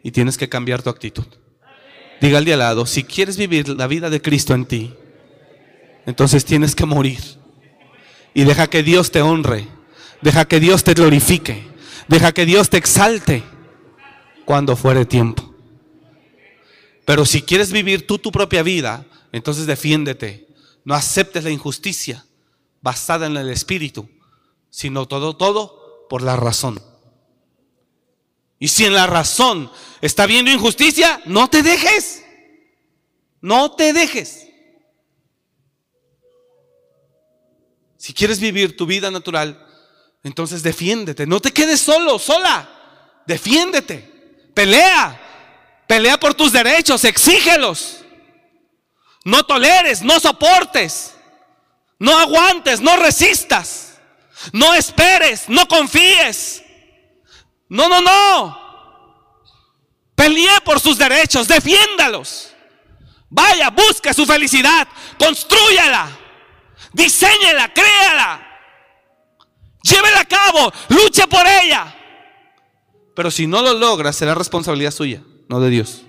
Y 0.01 0.11
tienes 0.11 0.37
que 0.37 0.49
cambiar 0.49 0.81
tu 0.81 0.89
actitud. 0.89 1.25
Diga 2.21 2.37
al 2.37 2.45
de 2.45 2.53
al 2.53 2.59
lado, 2.59 2.85
si 2.85 3.03
quieres 3.03 3.37
vivir 3.37 3.69
la 3.69 3.87
vida 3.87 4.09
de 4.09 4.21
Cristo 4.21 4.53
en 4.53 4.65
ti, 4.65 4.93
entonces 6.05 6.45
tienes 6.45 6.75
que 6.75 6.85
morir. 6.85 7.19
Y 8.33 8.43
deja 8.43 8.67
que 8.67 8.83
Dios 8.83 9.11
te 9.11 9.21
honre 9.21 9.67
Deja 10.21 10.45
que 10.45 10.59
Dios 10.59 10.83
te 10.83 10.93
glorifique. 10.93 11.67
Deja 12.07 12.31
que 12.31 12.45
Dios 12.45 12.69
te 12.69 12.77
exalte 12.77 13.43
cuando 14.45 14.75
fuere 14.75 15.05
tiempo. 15.05 15.48
Pero 17.09 17.25
si 17.25 17.41
quieres 17.41 17.71
vivir 17.71 18.05
tú 18.05 18.19
tu 18.19 18.31
propia 18.31 18.61
vida, 18.61 19.03
entonces 19.31 19.65
defiéndete. 19.65 20.47
No 20.85 20.93
aceptes 20.93 21.43
la 21.43 21.49
injusticia 21.49 22.23
basada 22.81 23.25
en 23.25 23.35
el 23.35 23.49
espíritu, 23.49 24.07
sino 24.69 25.07
todo, 25.07 25.35
todo 25.35 26.05
por 26.07 26.21
la 26.21 26.35
razón. 26.35 26.79
Y 28.59 28.67
si 28.67 28.85
en 28.85 28.93
la 28.93 29.07
razón 29.07 29.71
está 30.01 30.27
viendo 30.27 30.51
injusticia, 30.51 31.19
no 31.25 31.49
te 31.49 31.63
dejes. 31.63 32.23
No 33.41 33.71
te 33.71 33.91
dejes. 33.91 34.47
Si 37.97 38.13
quieres 38.13 38.39
vivir 38.39 38.77
tu 38.77 38.85
vida 38.85 39.09
natural, 39.09 39.65
entonces 40.21 40.61
defiéndete. 40.61 41.25
No 41.25 41.39
te 41.39 41.51
quedes 41.51 41.79
solo, 41.79 42.19
sola. 42.19 43.23
Defiéndete. 43.25 44.51
Pelea. 44.53 45.25
Pelea 45.89 46.19
por 46.19 46.35
tus 46.35 46.51
derechos. 46.51 47.03
Exígelos. 47.03 48.01
No 49.25 49.43
toleres, 49.43 50.03
no 50.03 50.19
soportes. 50.19 51.15
No 51.97 52.15
aguantes, 52.15 52.79
no 52.79 52.95
resistas. 52.95 53.99
No 54.53 54.75
esperes, 54.75 55.49
no 55.49 55.67
confíes. 55.67 56.61
No, 57.69 57.89
no, 57.89 58.01
no. 58.01 58.69
Pelee 60.13 60.61
por 60.63 60.79
sus 60.79 60.95
derechos, 60.95 61.47
defiéndalos. 61.47 62.51
Vaya, 63.31 63.71
busque 63.71 64.13
su 64.13 64.27
felicidad, 64.27 64.87
construyala, 65.17 66.07
diseñela, 66.93 67.73
créala. 67.73 68.45
Llévela 69.81 70.19
a 70.19 70.25
cabo, 70.25 70.71
luche 70.89 71.25
por 71.25 71.47
ella. 71.47 71.95
Pero 73.15 73.31
si 73.31 73.47
no 73.47 73.61
lo 73.61 73.73
logra, 73.73 74.13
será 74.13 74.35
responsabilidad 74.35 74.91
suya, 74.91 75.23
no 75.49 75.59
de 75.59 75.69
Dios. 75.71 76.05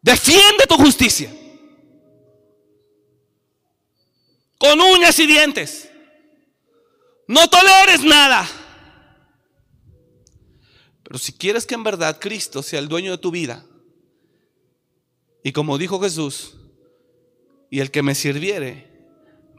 Defiende 0.00 0.64
tu 0.68 0.76
justicia. 0.76 1.32
Con 4.58 4.80
uñas 4.80 5.18
y 5.18 5.26
dientes. 5.26 5.90
No 7.26 7.48
toleres 7.48 8.04
nada. 8.04 8.48
Pero 11.02 11.18
si 11.18 11.32
quieres 11.32 11.66
que 11.66 11.74
en 11.74 11.82
verdad 11.84 12.18
Cristo 12.20 12.62
sea 12.62 12.78
el 12.78 12.88
dueño 12.88 13.12
de 13.12 13.18
tu 13.18 13.30
vida, 13.30 13.64
y 15.42 15.52
como 15.52 15.78
dijo 15.78 16.00
Jesús, 16.00 16.56
y 17.70 17.80
el 17.80 17.90
que 17.90 18.02
me 18.02 18.14
sirviere, 18.14 19.08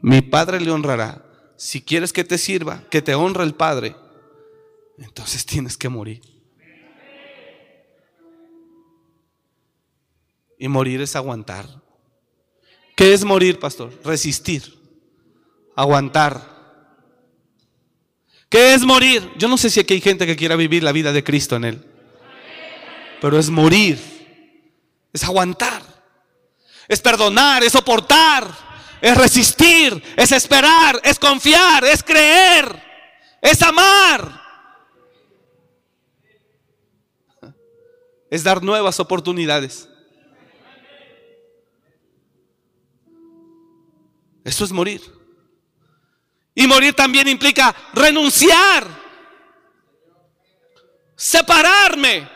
mi 0.00 0.22
Padre 0.22 0.60
le 0.60 0.70
honrará. 0.70 1.33
Si 1.64 1.80
quieres 1.80 2.12
que 2.12 2.24
te 2.24 2.36
sirva, 2.36 2.84
que 2.90 3.00
te 3.00 3.14
honre 3.14 3.42
el 3.42 3.54
Padre, 3.54 3.96
entonces 4.98 5.46
tienes 5.46 5.78
que 5.78 5.88
morir. 5.88 6.20
Y 10.58 10.68
morir 10.68 11.00
es 11.00 11.16
aguantar. 11.16 11.66
¿Qué 12.94 13.14
es 13.14 13.24
morir, 13.24 13.58
pastor? 13.58 13.98
Resistir, 14.04 14.78
aguantar. 15.74 16.52
¿Qué 18.50 18.74
es 18.74 18.82
morir? 18.82 19.26
Yo 19.38 19.48
no 19.48 19.56
sé 19.56 19.70
si 19.70 19.80
aquí 19.80 19.94
hay 19.94 20.02
gente 20.02 20.26
que 20.26 20.36
quiera 20.36 20.56
vivir 20.56 20.82
la 20.82 20.92
vida 20.92 21.14
de 21.14 21.24
Cristo 21.24 21.56
en 21.56 21.64
él. 21.64 21.84
Pero 23.22 23.38
es 23.38 23.48
morir 23.48 23.98
es 25.14 25.22
aguantar, 25.22 25.80
es 26.88 27.00
perdonar, 27.00 27.62
es 27.62 27.72
soportar, 27.72 28.73
es 29.00 29.16
resistir, 29.16 30.02
es 30.16 30.32
esperar, 30.32 31.00
es 31.02 31.18
confiar, 31.18 31.84
es 31.84 32.02
creer, 32.02 32.82
es 33.40 33.62
amar. 33.62 34.44
es 38.34 38.42
dar 38.42 38.60
nuevas 38.64 38.98
oportunidades. 38.98 39.88
Eso 44.42 44.64
es 44.64 44.72
morir. 44.72 45.00
Y 46.52 46.66
morir 46.66 46.94
también 46.94 47.28
implica 47.28 47.72
renunciar, 47.92 48.88
separarme 51.14 52.28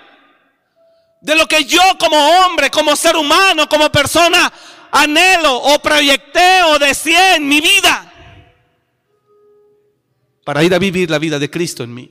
de 1.20 1.34
lo 1.34 1.48
que 1.48 1.64
yo 1.64 1.82
como 1.98 2.16
hombre, 2.16 2.70
como 2.70 2.94
ser 2.94 3.16
humano, 3.16 3.68
como 3.68 3.90
persona 3.90 4.52
anhelo 4.90 5.56
o 5.56 5.78
proyecté 5.80 6.62
o 6.64 6.78
deseé 6.78 7.36
en 7.36 7.48
mi 7.48 7.60
vida 7.60 8.08
para 10.44 10.64
ir 10.64 10.72
a 10.72 10.78
vivir 10.78 11.10
la 11.10 11.18
vida 11.18 11.38
de 11.38 11.50
Cristo 11.50 11.84
en 11.84 11.92
mí. 11.92 12.10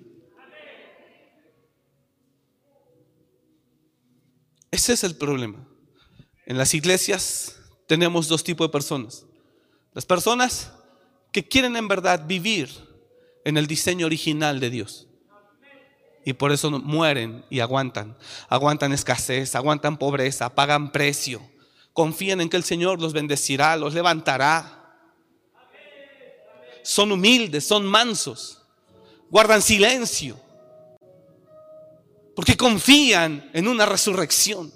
Ese 4.70 4.94
es 4.94 5.04
el 5.04 5.16
problema. 5.16 5.68
En 6.46 6.56
las 6.58 6.76
iglesias 6.76 7.60
tenemos 7.88 8.28
dos 8.28 8.44
tipos 8.44 8.68
de 8.68 8.72
personas. 8.72 9.26
Las 9.94 10.06
personas 10.06 10.72
que 11.32 11.48
quieren 11.48 11.76
en 11.76 11.88
verdad 11.88 12.28
vivir 12.28 12.70
en 13.44 13.58
el 13.58 13.66
diseño 13.66 14.06
original 14.06 14.60
de 14.60 14.70
Dios. 14.70 15.08
Y 16.24 16.34
por 16.34 16.52
eso 16.52 16.70
mueren 16.70 17.44
y 17.50 17.62
aguantan. 17.62 18.18
Aguantan 18.50 18.94
escasez, 18.94 19.56
aguantan 19.56 19.98
pobreza, 19.98 20.54
pagan 20.54 20.92
precio. 20.92 21.42
Confían 21.98 22.42
en 22.42 22.50
que 22.50 22.58
el 22.58 22.64
Señor 22.64 23.02
los 23.02 23.12
bendecirá, 23.12 23.76
los 23.76 23.96
levantará. 23.96 25.00
Son 26.84 27.12
humildes, 27.12 27.66
son 27.66 27.88
mansos. 27.88 28.62
Guardan 29.32 29.64
silencio. 29.64 30.40
Porque 32.36 32.56
confían 32.56 33.50
en 33.52 33.68
una 33.68 33.88
resurrección. 33.88 34.72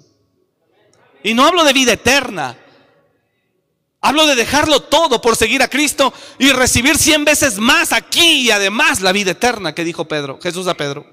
Y 1.22 1.32
no 1.32 1.46
hablo 1.46 1.62
de 1.62 1.72
vida 1.72 1.92
eterna. 1.92 2.58
Hablo 4.00 4.26
de 4.26 4.34
dejarlo 4.34 4.80
todo 4.80 5.20
por 5.20 5.36
seguir 5.36 5.62
a 5.62 5.68
Cristo 5.68 6.12
y 6.40 6.50
recibir 6.50 6.98
cien 6.98 7.24
veces 7.24 7.56
más 7.56 7.92
aquí 7.92 8.46
y 8.46 8.50
además 8.50 9.00
la 9.00 9.12
vida 9.12 9.30
eterna 9.30 9.76
que 9.76 9.84
dijo 9.84 10.08
Pedro, 10.08 10.40
Jesús 10.42 10.66
a 10.66 10.74
Pedro. 10.74 11.06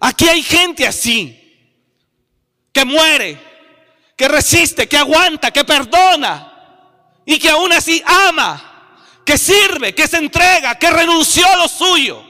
Aquí 0.00 0.26
hay 0.26 0.42
gente 0.42 0.86
así, 0.86 1.38
que 2.72 2.86
muere, 2.86 3.47
que 4.18 4.28
resiste, 4.28 4.88
que 4.88 4.98
aguanta, 4.98 5.52
que 5.52 5.64
perdona 5.64 6.52
y 7.24 7.38
que 7.38 7.48
aún 7.48 7.72
así 7.72 8.02
ama, 8.04 8.96
que 9.24 9.38
sirve, 9.38 9.94
que 9.94 10.08
se 10.08 10.16
entrega, 10.16 10.78
que 10.78 10.90
renunció 10.90 11.46
a 11.46 11.56
lo 11.56 11.68
suyo, 11.68 12.22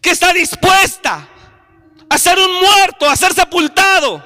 que 0.00 0.10
está 0.10 0.32
dispuesta 0.32 1.28
a 2.08 2.16
ser 2.16 2.38
un 2.38 2.60
muerto, 2.60 3.10
a 3.10 3.16
ser 3.16 3.34
sepultado 3.34 4.22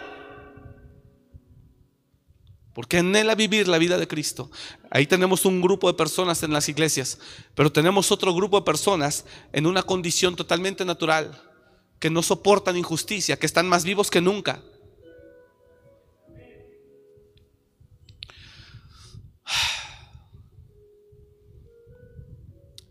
porque 2.79 2.99
anhela 2.99 3.35
vivir 3.35 3.67
la 3.67 3.79
vida 3.79 3.99
de 3.99 4.07
Cristo. 4.07 4.53
Ahí 4.89 5.05
tenemos 5.05 5.45
un 5.45 5.61
grupo 5.61 5.89
de 5.89 5.95
personas 5.95 6.45
en 6.45 6.53
las 6.53 6.69
iglesias, 6.69 7.19
pero 7.57 7.73
tenemos 7.73 8.13
otro 8.13 8.33
grupo 8.33 8.61
de 8.61 8.65
personas 8.65 9.25
en 9.53 9.67
una 9.67 9.83
condición 9.83 10.37
totalmente 10.37 10.85
natural, 10.85 11.43
que 11.99 12.09
no 12.09 12.23
soportan 12.23 12.77
injusticia, 12.77 13.37
que 13.37 13.47
están 13.47 13.69
más 13.69 13.83
vivos 13.83 14.13
que 14.13 14.21
nunca. 14.21 14.63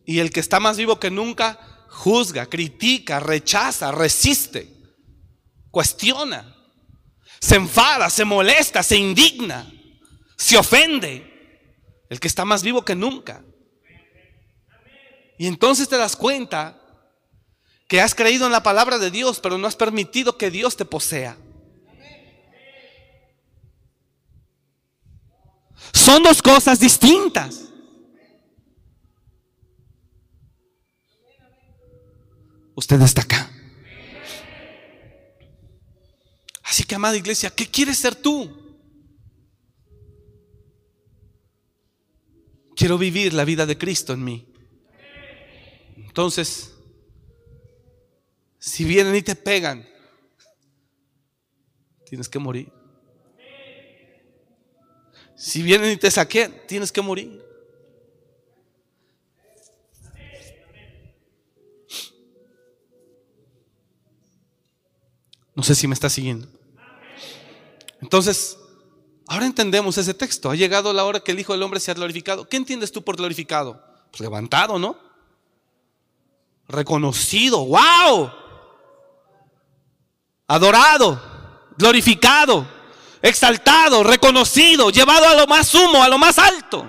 Y 0.08 0.18
el 0.18 0.32
que 0.32 0.40
está 0.40 0.60
más 0.60 0.78
vivo 0.78 1.00
que 1.00 1.12
nunca 1.12 1.86
juzga, 1.90 2.48
critica, 2.48 3.20
rechaza, 3.20 3.92
resiste, 3.92 4.74
cuestiona, 5.70 6.56
se 7.40 7.58
enfada, 7.58 8.10
se 8.10 8.26
molesta, 8.26 8.82
se 8.82 8.98
indigna 8.98 9.72
se 10.38 10.58
ofende. 10.58 11.34
El 12.10 12.22
que 12.22 12.30
está 12.30 12.46
más 12.46 12.64
vivo 12.64 12.86
que 12.86 12.96
nunca. 12.96 13.44
Y 15.38 15.48
entonces 15.48 15.90
te 15.90 15.98
das 15.98 16.16
cuenta 16.16 16.82
que 17.90 18.00
has 18.00 18.16
creído 18.16 18.46
en 18.46 18.52
la 18.52 18.64
palabra 18.64 18.98
de 18.98 19.12
Dios, 19.12 19.40
pero 19.42 19.58
no 19.58 19.68
has 19.68 19.76
permitido 19.76 20.38
que 20.38 20.50
Dios 20.50 20.78
te 20.78 20.86
posea. 20.86 21.38
Son 25.94 26.24
dos 26.24 26.42
cosas 26.42 26.80
distintas. 26.80 27.67
Usted 32.78 33.02
está 33.02 33.24
acá. 33.24 33.52
Así 36.62 36.84
que, 36.84 36.94
amada 36.94 37.18
iglesia, 37.18 37.50
¿qué 37.50 37.66
quieres 37.66 37.98
ser 37.98 38.14
tú? 38.14 38.78
Quiero 42.76 43.00
vivir 43.00 43.34
la 43.34 43.46
vida 43.46 43.66
de 43.66 43.80
Cristo 43.80 44.14
en 44.14 44.24
mí. 44.24 44.54
Entonces, 45.96 46.76
si 48.60 48.84
vienen 48.84 49.16
y 49.16 49.24
te 49.24 49.36
pegan, 49.36 49.84
tienes 52.06 52.30
que 52.30 52.38
morir. 52.38 52.72
Si 55.36 55.64
vienen 55.64 55.94
y 55.94 55.98
te 55.98 56.12
saquean, 56.12 56.54
tienes 56.68 56.92
que 56.92 57.02
morir. 57.02 57.44
No 65.58 65.64
sé 65.64 65.76
si 65.76 65.90
me 65.90 65.94
está 65.94 66.10
siguiendo. 66.10 66.48
Entonces, 68.00 68.58
Ahora 69.28 69.46
entendemos 69.46 69.98
ese 69.98 70.14
texto. 70.14 70.50
Ha 70.50 70.56
llegado 70.56 70.94
la 70.94 71.04
hora 71.04 71.20
que 71.20 71.34
el 71.34 71.40
Hijo 71.40 71.52
del 71.52 71.62
Hombre 71.62 71.82
sea 71.82 71.94
glorificado. 71.94 72.48
¿Qué 72.48 72.56
entiendes 72.56 72.94
tú 72.94 73.04
por 73.04 73.18
glorificado? 73.18 73.84
Pues 74.10 74.22
levantado, 74.22 74.80
¿no? 74.80 74.98
Reconocido, 76.70 77.66
wow. 77.66 78.32
Adorado, 80.48 81.22
glorificado, 81.78 82.66
exaltado, 83.22 84.02
reconocido, 84.02 84.90
llevado 84.92 85.28
a 85.28 85.36
lo 85.36 85.46
más 85.46 85.68
sumo, 85.68 86.02
a 86.02 86.08
lo 86.08 86.18
más 86.18 86.40
alto. 86.40 86.88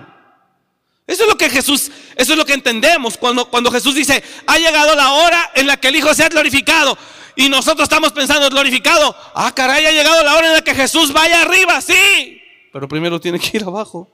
Eso 1.05 1.23
es 1.23 1.29
lo 1.29 1.37
que 1.37 1.49
Jesús, 1.49 1.91
eso 2.15 2.31
es 2.33 2.37
lo 2.37 2.45
que 2.45 2.53
entendemos 2.53 3.17
cuando, 3.17 3.49
cuando 3.49 3.69
Jesús 3.69 3.95
dice, 3.95 4.23
ha 4.47 4.57
llegado 4.57 4.95
la 4.95 5.11
hora 5.11 5.51
en 5.55 5.67
la 5.67 5.75
que 5.75 5.89
el 5.89 5.97
Hijo 5.97 6.13
sea 6.13 6.29
glorificado. 6.29 6.97
Y 7.35 7.49
nosotros 7.49 7.83
estamos 7.83 8.11
pensando, 8.11 8.49
glorificado. 8.49 9.15
Ah, 9.33 9.53
caray, 9.55 9.85
ha 9.85 9.91
llegado 9.91 10.23
la 10.23 10.35
hora 10.35 10.47
en 10.47 10.53
la 10.53 10.61
que 10.61 10.75
Jesús 10.75 11.13
vaya 11.13 11.41
arriba, 11.41 11.81
sí. 11.81 12.41
Pero 12.71 12.87
primero 12.87 13.19
tiene 13.19 13.39
que 13.39 13.57
ir 13.57 13.63
abajo. 13.63 14.09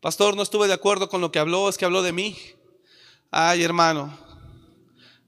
Pastor, 0.00 0.36
no 0.36 0.42
estuve 0.42 0.68
de 0.68 0.74
acuerdo 0.74 1.08
con 1.08 1.20
lo 1.20 1.32
que 1.32 1.38
habló, 1.38 1.68
es 1.68 1.76
que 1.76 1.84
habló 1.84 2.02
de 2.02 2.12
mí. 2.12 2.36
Ay, 3.30 3.62
hermano. 3.64 4.16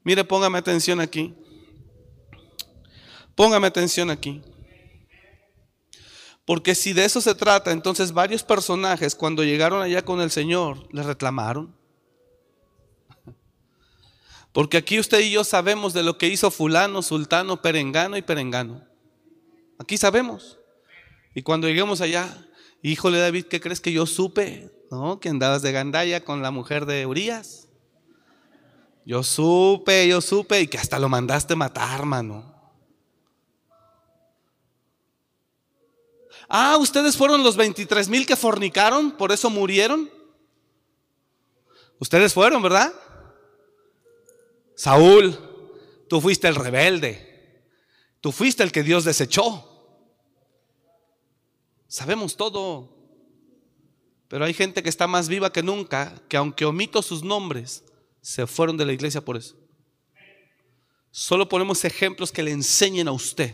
Mire, 0.03 0.23
póngame 0.23 0.57
atención 0.57 0.99
aquí. 1.01 1.35
Póngame 3.35 3.67
atención 3.67 4.09
aquí. 4.09 4.41
Porque 6.45 6.73
si 6.75 6.93
de 6.93 7.05
eso 7.05 7.21
se 7.21 7.35
trata, 7.35 7.71
entonces 7.71 8.11
varios 8.11 8.43
personajes 8.43 9.13
cuando 9.15 9.43
llegaron 9.43 9.81
allá 9.81 10.03
con 10.03 10.19
el 10.19 10.31
Señor 10.31 10.87
le 10.91 11.03
reclamaron. 11.03 11.78
Porque 14.51 14.77
aquí 14.77 14.99
usted 14.99 15.19
y 15.19 15.31
yo 15.31 15.43
sabemos 15.43 15.93
de 15.93 16.03
lo 16.03 16.17
que 16.17 16.27
hizo 16.27 16.49
fulano, 16.49 17.01
sultano, 17.01 17.61
perengano 17.61 18.17
y 18.17 18.21
perengano. 18.21 18.83
Aquí 19.77 19.97
sabemos. 19.97 20.57
Y 21.35 21.43
cuando 21.43 21.67
lleguemos 21.67 22.01
allá, 22.01 22.47
híjole 22.81 23.19
David, 23.19 23.45
¿qué 23.45 23.61
crees 23.61 23.79
que 23.79 23.91
yo 23.91 24.05
supe? 24.05 24.71
¿No? 24.89 25.19
Que 25.19 25.29
andabas 25.29 25.61
de 25.61 25.71
gandalla 25.71 26.23
con 26.23 26.41
la 26.41 26.51
mujer 26.51 26.85
de 26.85 27.05
Urias. 27.05 27.67
Yo 29.05 29.23
supe, 29.23 30.07
yo 30.07 30.21
supe 30.21 30.61
y 30.61 30.67
que 30.67 30.77
hasta 30.77 30.99
lo 30.99 31.09
mandaste 31.09 31.55
matar, 31.55 32.05
mano. 32.05 32.55
Ah, 36.47 36.77
ustedes 36.77 37.15
fueron 37.15 37.43
los 37.43 37.55
23 37.55 38.09
mil 38.09 38.25
que 38.25 38.35
fornicaron, 38.35 39.11
por 39.11 39.31
eso 39.31 39.51
murieron. 39.51 40.09
Ustedes 41.99 42.33
fueron, 42.33 42.63
¿verdad? 42.63 42.91
Saúl, 44.79 45.37
tú 46.07 46.21
fuiste 46.21 46.47
el 46.47 46.55
rebelde. 46.55 47.65
Tú 48.21 48.31
fuiste 48.31 48.63
el 48.63 48.71
que 48.71 48.81
Dios 48.81 49.03
desechó. 49.03 49.65
Sabemos 51.89 52.37
todo. 52.37 52.95
Pero 54.29 54.45
hay 54.45 54.53
gente 54.53 54.81
que 54.81 54.87
está 54.87 55.05
más 55.05 55.27
viva 55.27 55.51
que 55.51 55.63
nunca, 55.63 56.23
que 56.29 56.37
aunque 56.37 56.63
omito 56.63 57.01
sus 57.01 57.25
nombres, 57.25 57.83
se 58.21 58.47
fueron 58.47 58.77
de 58.77 58.85
la 58.85 58.93
iglesia 58.93 59.19
por 59.19 59.35
eso. 59.35 59.57
Solo 61.11 61.49
ponemos 61.49 61.83
ejemplos 61.83 62.31
que 62.31 62.43
le 62.43 62.51
enseñen 62.51 63.09
a 63.09 63.11
usted, 63.11 63.53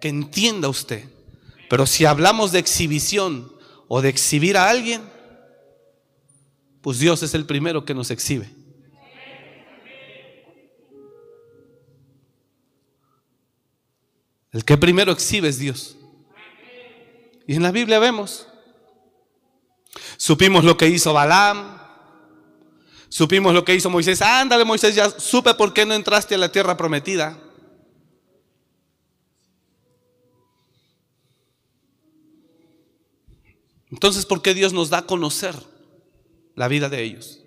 que 0.00 0.06
entienda 0.06 0.68
usted. 0.68 1.10
Pero 1.68 1.84
si 1.84 2.04
hablamos 2.04 2.52
de 2.52 2.60
exhibición 2.60 3.52
o 3.88 4.00
de 4.02 4.08
exhibir 4.08 4.56
a 4.56 4.70
alguien, 4.70 5.02
Pues 6.80 7.00
Dios 7.00 7.24
es 7.24 7.34
el 7.34 7.44
primero 7.44 7.84
que 7.84 7.92
nos 7.92 8.12
exhibe. 8.12 8.57
El 14.52 14.64
que 14.64 14.76
primero 14.76 15.12
exhibe 15.12 15.48
es 15.48 15.58
Dios. 15.58 15.96
Y 17.46 17.54
en 17.54 17.62
la 17.62 17.72
Biblia 17.72 17.98
vemos. 17.98 18.46
Supimos 20.16 20.64
lo 20.64 20.76
que 20.76 20.88
hizo 20.88 21.12
Balaam. 21.12 21.78
Supimos 23.08 23.54
lo 23.54 23.64
que 23.64 23.74
hizo 23.74 23.90
Moisés. 23.90 24.20
Ándale, 24.20 24.64
Moisés, 24.64 24.94
ya 24.94 25.08
supe 25.10 25.54
por 25.54 25.72
qué 25.72 25.86
no 25.86 25.94
entraste 25.94 26.34
a 26.34 26.38
la 26.38 26.52
tierra 26.52 26.76
prometida. 26.76 27.40
Entonces, 33.90 34.26
¿por 34.26 34.42
qué 34.42 34.52
Dios 34.52 34.72
nos 34.72 34.90
da 34.90 34.98
a 34.98 35.06
conocer 35.06 35.56
la 36.54 36.68
vida 36.68 36.88
de 36.88 37.02
ellos? 37.02 37.40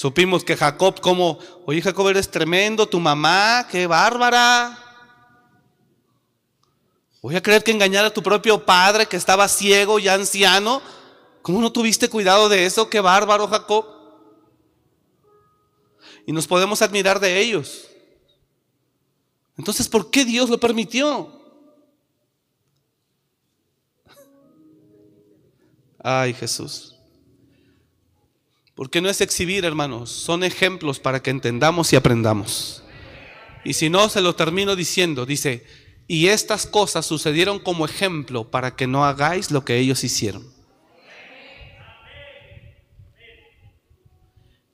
Supimos 0.00 0.44
que 0.44 0.56
Jacob, 0.56 0.98
como, 0.98 1.38
oye 1.66 1.82
Jacob, 1.82 2.08
eres 2.08 2.30
tremendo, 2.30 2.88
tu 2.88 2.98
mamá, 2.98 3.68
qué 3.70 3.86
bárbara. 3.86 4.78
Voy 7.20 7.36
a 7.36 7.42
creer 7.42 7.62
que 7.62 7.70
engañar 7.70 8.06
a 8.06 8.10
tu 8.10 8.22
propio 8.22 8.64
padre 8.64 9.04
que 9.04 9.18
estaba 9.18 9.46
ciego 9.46 9.98
y 9.98 10.08
anciano. 10.08 10.80
¿Cómo 11.42 11.60
no 11.60 11.70
tuviste 11.70 12.08
cuidado 12.08 12.48
de 12.48 12.64
eso? 12.64 12.88
Qué 12.88 12.98
bárbaro, 13.02 13.46
Jacob. 13.46 13.84
Y 16.26 16.32
nos 16.32 16.46
podemos 16.46 16.80
admirar 16.80 17.20
de 17.20 17.38
ellos. 17.38 17.86
Entonces, 19.58 19.86
¿por 19.86 20.10
qué 20.10 20.24
Dios 20.24 20.48
lo 20.48 20.58
permitió? 20.58 21.30
Ay, 26.02 26.32
Jesús. 26.32 26.99
Porque 28.80 29.02
no 29.02 29.10
es 29.10 29.20
exhibir, 29.20 29.66
hermanos, 29.66 30.10
son 30.10 30.42
ejemplos 30.42 30.98
para 30.98 31.22
que 31.22 31.28
entendamos 31.28 31.92
y 31.92 31.96
aprendamos. 31.96 32.82
Y 33.62 33.74
si 33.74 33.90
no, 33.90 34.08
se 34.08 34.22
lo 34.22 34.34
termino 34.34 34.74
diciendo, 34.74 35.26
dice, 35.26 35.66
y 36.08 36.28
estas 36.28 36.64
cosas 36.64 37.04
sucedieron 37.04 37.58
como 37.58 37.84
ejemplo 37.84 38.50
para 38.50 38.74
que 38.74 38.86
no 38.86 39.04
hagáis 39.04 39.50
lo 39.50 39.66
que 39.66 39.76
ellos 39.76 40.02
hicieron. 40.02 40.50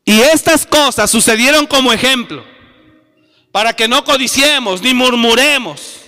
Y 0.04 0.20
estas 0.20 0.66
cosas 0.66 1.11
sucedieron 1.11 1.66
como 1.66 1.92
ejemplo 1.92 2.44
para 3.50 3.72
que 3.72 3.88
no 3.88 4.04
codiciemos 4.04 4.82
ni 4.82 4.94
murmuremos 4.94 6.02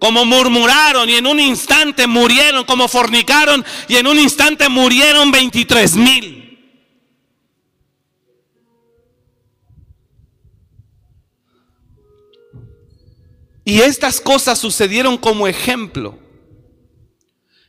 como 0.00 0.24
murmuraron 0.24 1.08
y 1.08 1.14
en 1.14 1.26
un 1.28 1.38
instante 1.38 2.08
murieron, 2.08 2.64
como 2.64 2.88
fornicaron 2.88 3.64
y 3.86 3.94
en 3.94 4.08
un 4.08 4.18
instante 4.18 4.68
murieron 4.68 5.30
23 5.30 5.94
mil. 5.94 6.47
Y 13.68 13.82
estas 13.82 14.18
cosas 14.18 14.58
sucedieron 14.58 15.18
como 15.18 15.46
ejemplo 15.46 16.18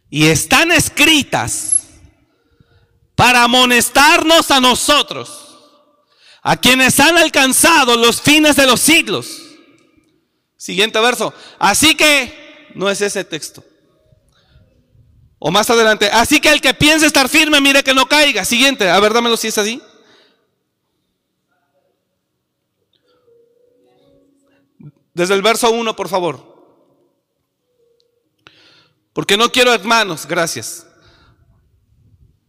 y 0.10 0.28
están 0.28 0.72
escritas 0.72 1.90
para 3.16 3.44
amonestarnos 3.44 4.50
a 4.50 4.62
nosotros, 4.62 5.30
a 6.42 6.56
quienes 6.56 7.02
han 7.02 7.18
alcanzado 7.18 7.98
los 7.98 8.22
fines 8.22 8.56
de 8.56 8.66
los 8.66 8.80
siglos. 8.80 9.42
Siguiente 10.56 11.02
verso. 11.02 11.34
Así 11.60 11.96
que, 11.96 12.70
no 12.76 12.90
es 12.90 13.02
ese 13.02 13.26
texto. 13.26 13.62
O 15.38 15.52
más 15.52 15.70
adelante. 15.70 16.10
Así 16.14 16.40
que 16.40 16.48
el 16.48 16.62
que 16.62 16.74
piense 16.74 17.08
estar 17.08 17.28
firme, 17.28 17.60
mire 17.60 17.84
que 17.84 17.94
no 17.94 18.06
caiga. 18.06 18.46
Siguiente. 18.46 18.90
A 18.90 19.02
ver, 19.02 19.12
dámelo 19.12 19.36
si 19.36 19.50
es 19.50 19.58
así. 19.58 19.82
Desde 25.20 25.34
el 25.34 25.42
verso 25.42 25.70
1, 25.70 25.98
por 25.98 26.08
favor. 26.08 26.40
Porque 29.12 29.36
no 29.36 29.52
quiero, 29.52 29.74
hermanos, 29.74 30.26
gracias. 30.26 30.88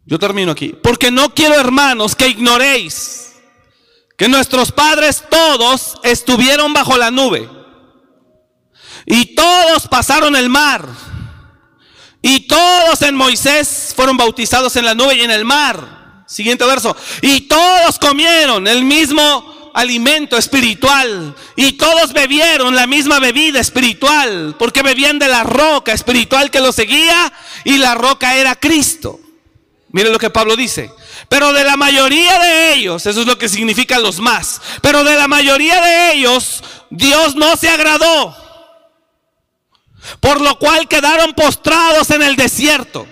Yo 0.05 0.21
termino 0.21 0.53
aquí. 0.53 0.69
Porque 0.81 1.11
no 1.11 1.35
quiero, 1.35 1.57
hermanos, 1.57 2.15
que 2.15 2.29
ignoréis 2.29 3.33
que 4.17 4.29
nuestros 4.29 4.71
padres 4.71 5.25
todos 5.29 5.99
estuvieron 6.05 6.73
bajo 6.73 6.97
la 6.97 7.11
nube 7.11 7.51
y 9.05 9.35
todos 9.35 9.89
pasaron 9.89 10.37
el 10.37 10.49
mar. 10.49 10.87
Y 12.23 12.47
todos 12.47 13.03
en 13.03 13.17
Moisés 13.17 13.93
fueron 13.97 14.17
bautizados 14.17 14.77
en 14.77 14.85
la 14.85 14.95
nube 14.95 15.17
y 15.17 15.23
en 15.23 15.33
el 15.33 15.45
mar. 15.45 16.23
Siguiente 16.29 16.65
verso. 16.67 16.97
Y 17.21 17.49
todos 17.49 17.99
comieron 17.99 18.69
el 18.69 18.85
mismo 18.85 19.60
alimento 19.75 20.37
espiritual. 20.37 21.35
Y 21.57 21.73
todos 21.73 22.13
bebieron 22.13 22.75
la 22.75 22.87
misma 22.87 23.19
bebida 23.19 23.61
espiritual. 23.61 24.57
Porque 24.59 24.83
bebían 24.83 25.19
de 25.19 25.29
la 25.29 25.43
roca 25.43 25.93
espiritual 25.93 26.51
que 26.51 26.61
los 26.61 26.75
seguía. 26.75 27.33
Y 27.65 27.79
la 27.79 27.95
roca 27.95 28.37
era 28.37 28.55
Cristo. 28.55 29.21
Miren 29.93 30.13
lo 30.13 30.19
que 30.19 30.31
Pablo 30.31 30.57
dice. 30.57 30.93
Pero 31.29 31.53
de 31.53 31.65
la 31.65 31.77
mayoría 31.77 32.39
de 32.39 32.75
ellos, 32.75 33.07
eso 33.07 33.21
es 33.21 33.27
lo 33.27 33.39
que 33.39 33.49
significa 33.49 33.99
los 33.99 34.21
más. 34.21 34.61
Pero 34.83 35.05
de 35.05 35.17
la 35.17 35.29
mayoría 35.29 35.81
de 35.81 36.13
ellos, 36.13 36.63
Dios 36.91 37.37
no 37.37 37.57
se 37.57 37.69
agradó 37.69 38.37
por 40.21 40.41
lo 40.41 40.59
cual 40.59 40.89
quedaron 40.89 41.33
postrados 41.35 42.11
en 42.11 42.23
el 42.23 42.37
desierto. 42.37 43.07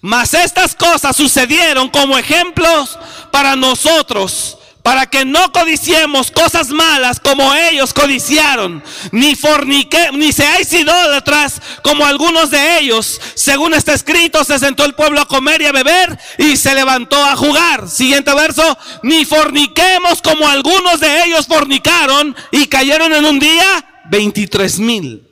Mas 0.00 0.34
estas 0.34 0.74
cosas 0.74 1.16
sucedieron 1.16 1.88
como 1.88 2.18
ejemplos 2.18 2.98
para 3.30 3.56
nosotros, 3.56 4.57
para 4.88 5.04
que 5.04 5.26
no 5.26 5.52
codiciemos 5.52 6.30
cosas 6.30 6.70
malas 6.70 7.20
como 7.20 7.54
ellos 7.54 7.92
codiciaron, 7.92 8.82
ni 9.12 9.36
fornique, 9.36 10.12
ni 10.14 10.32
seáis 10.32 10.72
idólatras 10.72 11.60
como 11.82 12.06
algunos 12.06 12.50
de 12.50 12.78
ellos. 12.78 13.20
Según 13.34 13.74
está 13.74 13.92
escrito, 13.92 14.42
se 14.44 14.58
sentó 14.58 14.86
el 14.86 14.94
pueblo 14.94 15.20
a 15.20 15.28
comer 15.28 15.60
y 15.60 15.66
a 15.66 15.72
beber 15.72 16.18
y 16.38 16.56
se 16.56 16.74
levantó 16.74 17.22
a 17.22 17.36
jugar. 17.36 17.86
Siguiente 17.86 18.32
verso, 18.34 18.78
ni 19.02 19.26
forniquemos 19.26 20.22
como 20.22 20.48
algunos 20.48 21.00
de 21.00 21.24
ellos 21.24 21.46
fornicaron 21.46 22.34
y 22.50 22.64
cayeron 22.64 23.12
en 23.12 23.26
un 23.26 23.38
día 23.38 23.84
23 24.08 24.78
mil. 24.78 25.27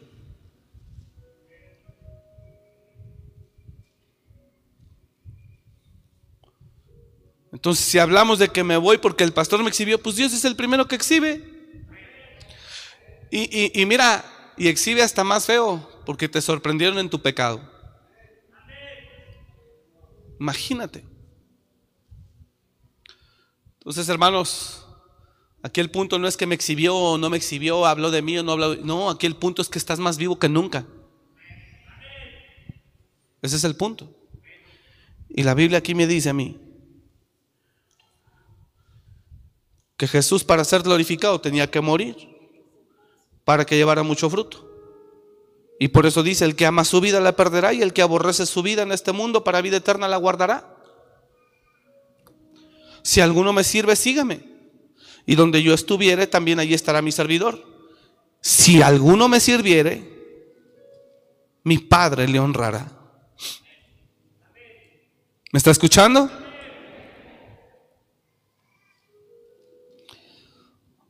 Entonces, 7.66 7.86
si 7.86 7.98
hablamos 7.98 8.38
de 8.38 8.48
que 8.48 8.62
me 8.62 8.76
voy 8.76 8.98
porque 8.98 9.24
el 9.24 9.32
pastor 9.32 9.60
me 9.60 9.68
exhibió, 9.68 10.00
pues 10.00 10.14
Dios 10.14 10.32
es 10.32 10.44
el 10.44 10.54
primero 10.54 10.86
que 10.86 10.94
exhibe. 10.94 11.42
Y, 13.28 13.84
mira, 13.86 14.24
y 14.56 14.68
exhibe 14.68 15.02
hasta 15.02 15.24
más 15.24 15.46
feo, 15.46 15.84
porque 16.06 16.28
te 16.28 16.40
sorprendieron 16.40 16.96
en 17.00 17.10
tu 17.10 17.20
pecado. 17.20 17.60
Imagínate. 20.38 21.04
Entonces, 23.80 24.08
hermanos, 24.08 24.86
aquí 25.60 25.80
el 25.80 25.90
punto 25.90 26.20
no 26.20 26.28
es 26.28 26.36
que 26.36 26.46
me 26.46 26.54
exhibió 26.54 26.94
o 26.94 27.18
no 27.18 27.30
me 27.30 27.36
exhibió, 27.36 27.84
habló 27.84 28.12
de 28.12 28.22
mí 28.22 28.38
o 28.38 28.44
no 28.44 28.52
habló. 28.52 28.76
No, 28.76 29.10
aquí 29.10 29.26
el 29.26 29.34
punto 29.34 29.60
es 29.60 29.68
que 29.68 29.80
estás 29.80 29.98
más 29.98 30.18
vivo 30.18 30.38
que 30.38 30.48
nunca. 30.48 30.86
Ese 33.42 33.56
es 33.56 33.64
el 33.64 33.74
punto. 33.74 34.16
Y 35.28 35.42
la 35.42 35.54
Biblia 35.54 35.78
aquí 35.78 35.96
me 35.96 36.06
dice 36.06 36.30
a 36.30 36.32
mí, 36.32 36.60
que 39.96 40.06
Jesús 40.06 40.44
para 40.44 40.64
ser 40.64 40.82
glorificado 40.82 41.40
tenía 41.40 41.70
que 41.70 41.80
morir 41.80 42.36
para 43.44 43.64
que 43.64 43.76
llevara 43.76 44.02
mucho 44.02 44.28
fruto. 44.28 44.66
Y 45.78 45.88
por 45.88 46.04
eso 46.04 46.22
dice, 46.22 46.44
el 46.44 46.56
que 46.56 46.66
ama 46.66 46.84
su 46.84 47.00
vida 47.00 47.20
la 47.20 47.36
perderá 47.36 47.72
y 47.72 47.80
el 47.80 47.92
que 47.92 48.02
aborrece 48.02 48.44
su 48.44 48.62
vida 48.62 48.82
en 48.82 48.92
este 48.92 49.12
mundo 49.12 49.44
para 49.44 49.60
vida 49.60 49.76
eterna 49.76 50.08
la 50.08 50.16
guardará. 50.16 50.74
Si 53.02 53.20
alguno 53.20 53.52
me 53.52 53.62
sirve, 53.62 53.94
sígame. 53.94 54.40
Y 55.26 55.36
donde 55.36 55.62
yo 55.62 55.74
estuviere, 55.74 56.26
también 56.26 56.58
allí 56.58 56.74
estará 56.74 57.02
mi 57.02 57.12
servidor. 57.12 57.62
Si 58.40 58.82
alguno 58.82 59.28
me 59.28 59.38
sirviere, 59.38 60.16
mi 61.62 61.78
Padre 61.78 62.26
le 62.26 62.40
honrará. 62.40 62.90
¿Me 65.52 65.58
está 65.58 65.70
escuchando? 65.70 66.30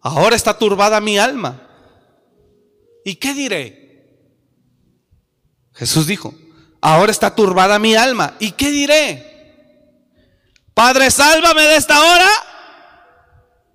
Ahora 0.07 0.37
está 0.37 0.57
turbada 0.57 1.01
mi 1.01 1.19
alma. 1.19 1.61
¿Y 3.05 3.17
qué 3.17 3.35
diré? 3.35 4.07
Jesús 5.75 6.07
dijo, 6.07 6.33
ahora 6.81 7.11
está 7.11 7.35
turbada 7.35 7.81
mi 7.81 7.97
alma. 7.97 8.37
¿Y 8.39 8.53
qué 8.53 8.71
diré? 8.71 10.07
Padre, 10.73 11.11
sálvame 11.11 11.63
de 11.63 11.75
esta 11.75 12.01
hora. 12.01 12.29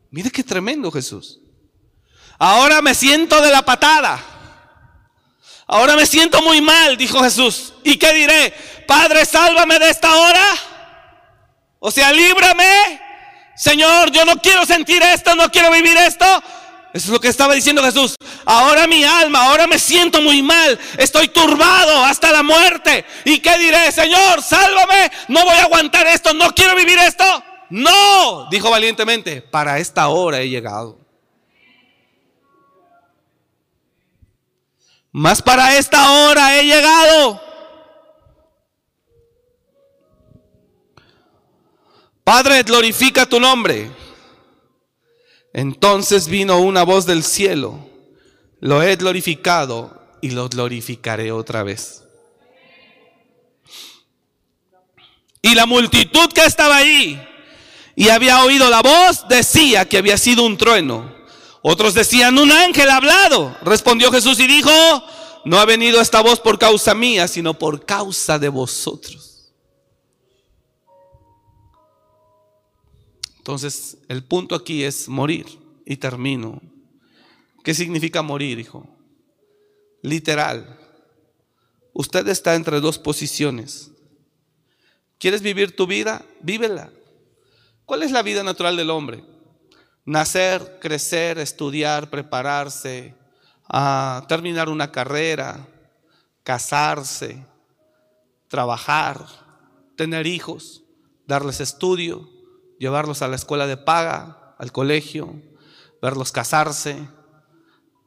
Mire 0.10 0.32
qué 0.32 0.42
tremendo 0.42 0.90
Jesús. 0.90 1.42
Ahora 2.40 2.82
me 2.82 2.96
siento 2.96 3.42
de 3.42 3.52
la 3.52 3.64
patada. 3.64 4.18
ahora 5.68 5.98
me 5.98 6.06
siento 6.06 6.42
muy 6.42 6.62
mal, 6.62 6.96
dijo 6.96 7.22
Jesús. 7.22 7.74
¿Y 7.84 7.98
qué 7.98 8.14
diré? 8.14 8.54
Padre, 8.88 9.26
sálvame 9.26 9.80
de 9.80 9.90
esta 9.90 10.16
hora. 10.16 10.46
O 11.80 11.92
sea, 11.92 12.14
líbrame. 12.14 13.11
Señor, 13.56 14.12
yo 14.12 14.26
no 14.26 14.38
quiero 14.38 14.66
sentir 14.66 15.02
esto, 15.02 15.36
no 15.36 15.52
quiero 15.52 15.72
vivir 15.72 15.95
esto. 15.97 16.26
Eso 16.93 17.06
es 17.06 17.10
lo 17.10 17.22
que 17.22 17.30
estaba 17.30 17.54
diciendo 17.54 17.84
Jesús. 17.84 18.16
Ahora 18.45 18.86
mi 18.86 19.04
alma, 19.04 19.45
ahora 19.45 19.66
me 19.66 19.80
siento 19.80 20.22
muy 20.22 20.41
mal. 20.41 20.78
Estoy 20.97 21.30
turbado 21.30 22.04
hasta 22.04 22.32
la 22.32 22.43
muerte. 22.43 23.06
¿Y 23.24 23.39
qué 23.39 23.58
diré? 23.58 23.91
Señor, 23.91 24.41
sálvame. 24.43 25.10
No 25.30 25.45
voy 25.45 25.56
a 25.56 25.64
aguantar 25.64 26.06
esto. 26.08 26.34
No 26.34 26.54
quiero 26.54 26.76
vivir 26.76 26.97
esto. 26.99 27.24
No, 27.70 28.49
dijo 28.49 28.70
valientemente. 28.70 29.41
Para 29.41 29.80
esta 29.80 30.10
hora 30.10 30.41
he 30.41 30.49
llegado. 30.49 30.99
Más 35.14 35.41
para 35.41 35.78
esta 35.78 36.12
hora 36.12 36.60
he 36.60 36.66
llegado. 36.66 37.41
Padre, 42.24 42.64
glorifica 42.64 43.26
tu 43.26 43.40
nombre. 43.40 43.92
Entonces 45.54 46.28
vino 46.28 46.60
una 46.60 46.84
voz 46.84 47.06
del 47.06 47.24
cielo, 47.24 47.90
lo 48.60 48.82
he 48.84 48.96
glorificado 48.96 50.02
y 50.22 50.32
lo 50.32 50.48
glorificaré 50.48 51.32
otra 51.32 51.64
vez. 51.64 52.04
Y 55.42 55.56
la 55.56 55.66
multitud 55.66 56.32
que 56.34 56.46
estaba 56.46 56.78
ahí 56.78 57.22
y 57.96 58.10
había 58.10 58.44
oído 58.44 58.70
la 58.70 58.82
voz 58.82 59.28
decía 59.28 59.86
que 59.86 59.98
había 59.98 60.18
sido 60.18 60.44
un 60.44 60.58
trueno. 60.58 61.12
Otros 61.64 61.94
decían, 61.94 62.38
un 62.38 62.52
ángel 62.52 62.90
ha 62.90 62.98
hablado. 62.98 63.58
Respondió 63.64 64.12
Jesús 64.12 64.40
y 64.40 64.48
dijo, 64.48 64.72
no 65.46 65.60
ha 65.60 65.66
venido 65.66 66.00
esta 66.00 66.22
voz 66.22 66.40
por 66.40 66.58
causa 66.58 66.94
mía, 66.94 67.28
sino 67.28 67.54
por 67.54 67.86
causa 67.86 68.40
de 68.40 68.50
vosotros. 68.50 69.31
Entonces, 73.42 73.98
el 74.08 74.24
punto 74.24 74.54
aquí 74.54 74.84
es 74.84 75.10
morir. 75.10 75.48
Y 75.84 75.98
termino. 75.98 76.62
¿Qué 77.64 77.74
significa 77.74 78.22
morir, 78.22 78.60
hijo? 78.60 78.88
Literal. 80.04 80.80
Usted 81.92 82.28
está 82.28 82.54
entre 82.54 82.80
dos 82.80 83.00
posiciones. 83.00 83.89
¿Quieres 85.18 85.42
vivir 85.42 85.76
tu 85.76 85.88
vida? 85.88 86.24
Vívela. 86.42 86.92
¿Cuál 87.86 88.04
es 88.04 88.12
la 88.12 88.22
vida 88.22 88.44
natural 88.44 88.78
del 88.78 88.92
hombre? 88.92 89.24
Nacer, 90.06 90.78
crecer, 90.80 91.39
estudiar, 91.39 92.12
prepararse, 92.12 93.16
a 93.68 94.24
terminar 94.30 94.70
una 94.70 94.92
carrera, 94.92 95.68
casarse, 96.44 97.44
trabajar, 98.48 99.26
tener 99.98 100.28
hijos, 100.28 100.84
darles 101.26 101.60
estudio, 101.60 102.30
llevarlos 102.82 103.22
a 103.22 103.28
la 103.28 103.36
escuela 103.36 103.68
de 103.68 103.78
paga, 103.78 104.56
al 104.58 104.72
colegio, 104.72 105.36
verlos 106.02 106.32
casarse, 106.32 107.08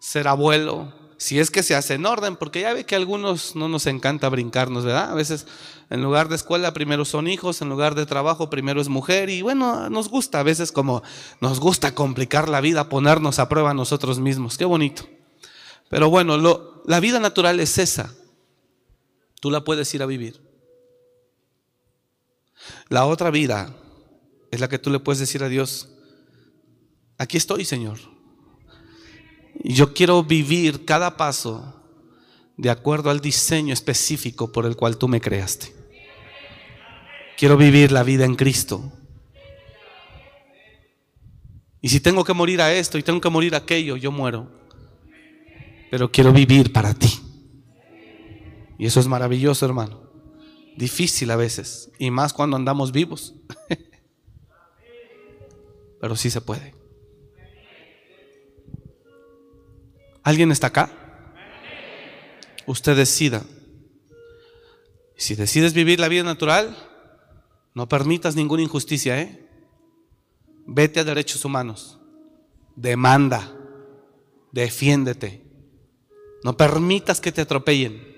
ser 0.01 0.27
abuelo, 0.27 0.93
si 1.17 1.39
es 1.39 1.53
que 1.53 1.63
se 1.63 1.77
hace 1.77 1.95
en 1.95 2.05
orden, 2.07 2.35
porque 2.35 2.63
ya 2.63 2.75
ve 2.75 2.85
que 2.85 2.97
a 2.97 2.99
algunos 2.99 3.55
no 3.55 3.69
nos 3.69 3.87
encanta 3.87 4.29
brincarnos, 4.29 4.85
¿verdad? 4.85 5.13
A 5.13 5.15
veces 5.15 5.47
en 5.91 6.03
lugar 6.03 6.29
de 6.29 6.35
escuela 6.35 6.75
primero 6.75 7.05
son 7.05 7.29
hijos, 7.29 7.63
en 7.63 7.69
lugar 7.69 7.95
de 7.95 8.05
trabajo 8.05 8.51
primero 8.51 8.81
es 8.81 8.89
mujer 8.89 9.31
y 9.31 9.43
bueno, 9.43 9.89
nos 9.91 10.09
gusta 10.09 10.41
a 10.41 10.43
veces 10.43 10.73
como 10.73 11.05
nos 11.41 11.61
gusta 11.61 11.95
complicar 11.95 12.49
la 12.49 12.61
vida, 12.61 12.89
ponernos 12.89 13.39
a 13.39 13.49
prueba 13.49 13.75
nosotros 13.75 14.19
mismos, 14.19 14.59
qué 14.59 14.65
bonito. 14.65 15.09
Pero 15.89 16.11
bueno, 16.11 16.83
la 16.85 16.99
vida 16.99 17.21
natural 17.21 17.61
es 17.61 17.79
esa, 17.79 18.13
tú 19.41 19.53
la 19.53 19.63
puedes 19.63 19.95
ir 19.95 20.03
a 20.03 20.07
vivir. 20.07 20.43
La 22.89 23.07
otra 23.07 23.31
vida 23.31 23.73
es 24.55 24.61
la 24.61 24.69
que 24.69 24.79
tú 24.79 24.91
le 24.91 25.01
puedes 25.01 25.19
decir 25.19 25.43
a 25.43 25.49
Dios, 25.49 25.89
aquí 27.19 27.37
estoy, 27.37 27.65
Señor. 27.65 27.99
Yo 29.65 29.93
quiero 29.95 30.23
vivir 30.23 30.85
cada 30.85 31.17
paso 31.17 31.83
de 32.57 32.71
acuerdo 32.71 33.11
al 33.11 33.21
diseño 33.21 33.73
específico 33.73 34.53
por 34.53 34.65
el 34.65 34.77
cual 34.77 34.97
tú 34.97 35.09
me 35.09 35.21
creaste. 35.21 35.75
Quiero 37.37 37.57
vivir 37.57 37.91
la 37.91 38.05
vida 38.05 38.25
en 38.25 38.37
Cristo. 38.37 38.93
Y 41.81 41.89
si 41.89 41.99
tengo 41.99 42.23
que 42.23 42.33
morir 42.33 42.61
a 42.63 42.73
esto 42.73 42.97
y 42.97 43.03
tengo 43.03 43.21
que 43.21 43.31
morir 43.31 43.55
a 43.55 43.59
aquello, 43.59 43.97
yo 43.97 44.13
muero. 44.13 44.51
Pero 45.91 46.13
quiero 46.13 46.33
vivir 46.33 46.73
para 46.73 46.95
ti. 46.95 47.21
Y 48.79 48.87
eso 48.87 49.01
es 49.01 49.09
maravilloso, 49.09 49.67
hermano. 49.67 50.01
Difícil 50.77 51.31
a 51.33 51.37
veces. 51.37 51.91
Y 51.99 52.11
más 52.11 52.33
cuando 52.33 52.57
andamos 52.57 52.93
vivos. 52.93 53.35
Pero 56.05 56.17
sí 56.17 56.29
se 56.29 56.43
puede. 56.43 56.75
¿Alguien 60.23 60.53
está 60.53 60.67
acá? 60.67 60.93
Usted 62.67 62.95
decida. 62.95 63.43
Si 65.17 65.35
decides 65.35 65.73
vivir 65.73 65.99
la 65.99 66.09
vida 66.09 66.23
natural, 66.23 66.77
no 67.73 67.89
permitas 67.89 68.37
ninguna 68.37 68.63
injusticia, 68.63 69.19
¿eh? 69.19 69.49
Vete 70.67 71.01
a 71.01 71.05
derechos 71.05 71.43
humanos. 71.47 71.99
Demanda. 72.77 73.57
Defiéndete. 74.53 75.43
No 76.43 76.55
permitas 76.55 77.19
que 77.19 77.33
te 77.33 77.41
atropellen. 77.41 78.15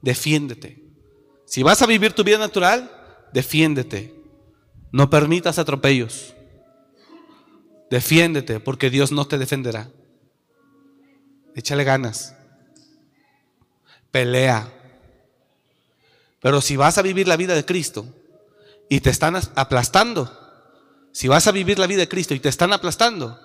Defiéndete. 0.00 0.80
Si 1.44 1.64
vas 1.64 1.82
a 1.82 1.86
vivir 1.86 2.12
tu 2.12 2.22
vida 2.22 2.38
natural, 2.38 2.88
defiéndete. 3.32 4.23
No 4.94 5.10
permitas 5.10 5.58
atropellos. 5.58 6.36
Defiéndete 7.90 8.60
porque 8.60 8.90
Dios 8.90 9.10
no 9.10 9.26
te 9.26 9.38
defenderá. 9.38 9.90
Échale 11.56 11.82
ganas. 11.82 12.36
Pelea. 14.12 14.72
Pero 16.38 16.60
si 16.60 16.76
vas 16.76 16.96
a 16.96 17.02
vivir 17.02 17.26
la 17.26 17.36
vida 17.36 17.56
de 17.56 17.64
Cristo 17.64 18.06
y 18.88 19.00
te 19.00 19.10
están 19.10 19.34
aplastando, 19.56 20.30
si 21.10 21.26
vas 21.26 21.48
a 21.48 21.50
vivir 21.50 21.80
la 21.80 21.88
vida 21.88 21.98
de 22.02 22.08
Cristo 22.08 22.32
y 22.32 22.38
te 22.38 22.48
están 22.48 22.72
aplastando, 22.72 23.36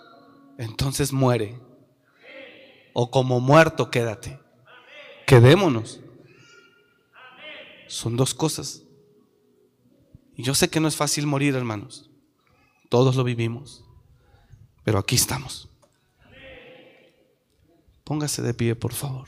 entonces 0.60 1.12
muere. 1.12 1.60
O 2.94 3.10
como 3.10 3.40
muerto 3.40 3.90
quédate. 3.90 4.40
Quedémonos. 5.26 6.00
Son 7.88 8.16
dos 8.16 8.36
cosas. 8.36 8.84
Y 10.40 10.44
yo 10.44 10.56
sé 10.56 10.70
que 10.70 10.80
no 10.80 10.88
es 10.88 10.96
fácil 10.96 11.28
morir, 11.28 11.54
hermanos. 11.54 12.10
Todos 12.88 13.18
lo 13.18 13.26
vivimos. 13.26 13.84
Pero 14.86 14.98
aquí 14.98 15.16
estamos. 15.16 15.68
Póngase 18.06 18.42
de 18.42 18.54
pie, 18.54 18.74
por 18.74 18.94
favor. 18.94 19.28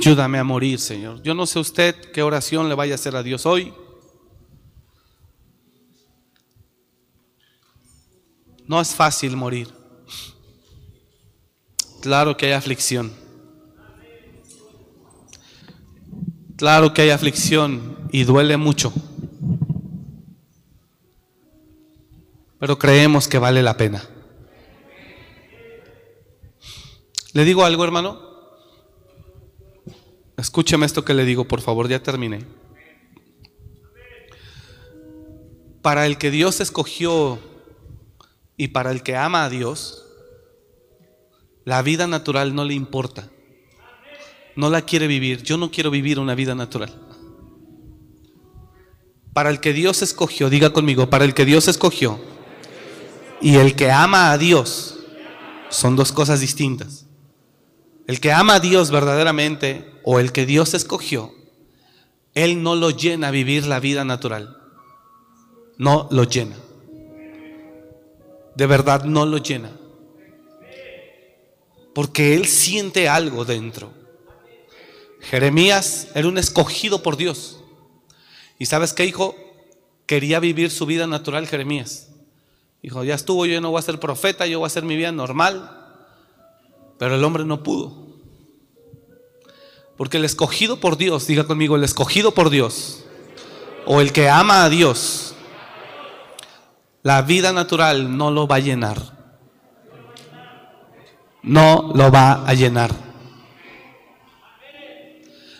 Ayúdame 0.00 0.38
a 0.38 0.44
morir, 0.44 0.80
Señor. 0.80 1.20
Yo 1.22 1.34
no 1.34 1.44
sé 1.44 1.58
usted 1.58 1.94
qué 2.10 2.22
oración 2.22 2.70
le 2.70 2.74
vaya 2.74 2.94
a 2.94 2.94
hacer 2.94 3.14
a 3.16 3.22
Dios 3.22 3.44
hoy. 3.44 3.74
No 8.66 8.80
es 8.80 8.94
fácil 8.94 9.36
morir. 9.36 9.68
Claro 12.00 12.34
que 12.34 12.46
hay 12.46 12.52
aflicción. 12.52 13.12
Claro 16.56 16.94
que 16.94 17.02
hay 17.02 17.10
aflicción 17.10 18.08
y 18.10 18.24
duele 18.24 18.56
mucho. 18.56 18.94
Pero 22.58 22.78
creemos 22.78 23.28
que 23.28 23.38
vale 23.38 23.62
la 23.62 23.76
pena. 23.76 24.02
¿Le 27.34 27.44
digo 27.44 27.66
algo, 27.66 27.84
hermano? 27.84 28.29
Escúcheme 30.40 30.86
esto 30.86 31.04
que 31.04 31.12
le 31.12 31.24
digo, 31.24 31.46
por 31.46 31.60
favor, 31.60 31.88
ya 31.88 32.02
terminé. 32.02 32.44
Para 35.82 36.06
el 36.06 36.18
que 36.18 36.30
Dios 36.30 36.60
escogió 36.60 37.38
y 38.56 38.68
para 38.68 38.90
el 38.90 39.02
que 39.02 39.16
ama 39.16 39.44
a 39.44 39.50
Dios, 39.50 40.06
la 41.64 41.82
vida 41.82 42.06
natural 42.06 42.54
no 42.54 42.64
le 42.64 42.74
importa. 42.74 43.28
No 44.56 44.70
la 44.70 44.82
quiere 44.82 45.06
vivir. 45.06 45.42
Yo 45.42 45.56
no 45.56 45.70
quiero 45.70 45.90
vivir 45.90 46.18
una 46.18 46.34
vida 46.34 46.54
natural. 46.54 46.94
Para 49.32 49.50
el 49.50 49.60
que 49.60 49.72
Dios 49.72 50.02
escogió, 50.02 50.50
diga 50.50 50.70
conmigo, 50.72 51.08
para 51.08 51.24
el 51.24 51.34
que 51.34 51.44
Dios 51.44 51.68
escogió 51.68 52.18
y 53.40 53.56
el 53.56 53.76
que 53.76 53.90
ama 53.90 54.32
a 54.32 54.38
Dios 54.38 54.98
son 55.68 55.96
dos 55.96 56.12
cosas 56.12 56.40
distintas. 56.40 56.99
El 58.06 58.20
que 58.20 58.32
ama 58.32 58.54
a 58.54 58.60
Dios 58.60 58.90
verdaderamente 58.90 59.90
o 60.02 60.18
el 60.18 60.32
que 60.32 60.46
Dios 60.46 60.74
escogió, 60.74 61.32
Él 62.34 62.62
no 62.62 62.76
lo 62.76 62.90
llena 62.90 63.28
a 63.28 63.30
vivir 63.30 63.66
la 63.66 63.80
vida 63.80 64.04
natural. 64.04 64.56
No 65.78 66.08
lo 66.10 66.24
llena. 66.24 66.56
De 68.54 68.66
verdad 68.66 69.04
no 69.04 69.26
lo 69.26 69.38
llena. 69.38 69.70
Porque 71.94 72.34
Él 72.34 72.46
siente 72.46 73.08
algo 73.08 73.44
dentro. 73.44 73.92
Jeremías 75.20 76.08
era 76.14 76.28
un 76.28 76.38
escogido 76.38 77.02
por 77.02 77.16
Dios. 77.16 77.60
¿Y 78.58 78.66
sabes 78.66 78.92
qué, 78.92 79.04
hijo? 79.04 79.34
Quería 80.06 80.40
vivir 80.40 80.70
su 80.70 80.86
vida 80.86 81.06
natural 81.06 81.46
Jeremías. 81.46 82.08
Dijo, 82.82 83.04
ya 83.04 83.14
estuvo, 83.14 83.46
yo 83.46 83.60
no 83.60 83.70
voy 83.70 83.78
a 83.78 83.82
ser 83.82 84.00
profeta, 84.00 84.46
yo 84.46 84.58
voy 84.58 84.66
a 84.66 84.68
hacer 84.68 84.84
mi 84.84 84.96
vida 84.96 85.12
normal. 85.12 85.79
Pero 87.00 87.14
el 87.14 87.24
hombre 87.24 87.46
no 87.46 87.62
pudo. 87.62 87.96
Porque 89.96 90.18
el 90.18 90.26
escogido 90.26 90.80
por 90.80 90.98
Dios, 90.98 91.26
diga 91.26 91.44
conmigo, 91.44 91.74
el 91.74 91.82
escogido 91.82 92.34
por 92.34 92.50
Dios, 92.50 93.06
o 93.86 94.02
el 94.02 94.12
que 94.12 94.28
ama 94.28 94.64
a 94.64 94.68
Dios, 94.68 95.34
la 97.02 97.22
vida 97.22 97.54
natural 97.54 98.18
no 98.18 98.30
lo 98.30 98.46
va 98.46 98.56
a 98.56 98.60
llenar. 98.60 98.98
No 101.42 101.90
lo 101.94 102.12
va 102.12 102.46
a 102.46 102.52
llenar. 102.52 102.90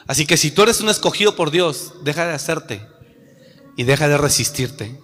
Así 0.07 0.26
que 0.26 0.36
si 0.36 0.51
tú 0.51 0.64
eres 0.64 0.82
un 0.82 0.91
escogido 0.91 1.36
por 1.36 1.51
Dios, 1.51 1.95
deja 2.05 2.26
de 2.26 2.34
hacerte 2.34 2.86
y 3.78 3.84
deja 3.84 4.09
de 4.09 4.18
resistirte. 4.18 5.01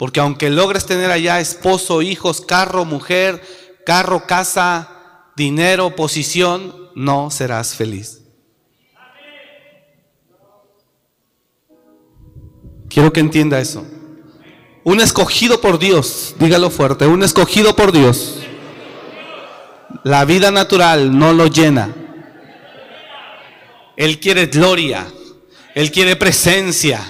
Porque 0.00 0.18
aunque 0.18 0.50
logres 0.50 0.84
tener 0.84 1.12
allá 1.12 1.38
esposo, 1.38 2.02
hijos, 2.02 2.40
carro, 2.40 2.84
mujer, 2.84 3.40
carro, 3.88 4.26
casa, 4.26 4.86
dinero, 5.34 5.96
posición, 5.96 6.90
no 6.94 7.30
serás 7.30 7.74
feliz. 7.74 8.20
Quiero 12.90 13.14
que 13.14 13.20
entienda 13.20 13.58
eso. 13.58 13.86
Un 14.84 15.00
escogido 15.00 15.62
por 15.62 15.78
Dios, 15.78 16.34
dígalo 16.38 16.68
fuerte, 16.68 17.06
un 17.06 17.22
escogido 17.22 17.74
por 17.76 17.92
Dios. 17.92 18.40
La 20.04 20.26
vida 20.26 20.50
natural 20.50 21.18
no 21.18 21.32
lo 21.32 21.46
llena. 21.46 21.94
Él 23.96 24.20
quiere 24.20 24.48
gloria, 24.48 25.06
Él 25.74 25.90
quiere 25.90 26.14
presencia, 26.16 27.00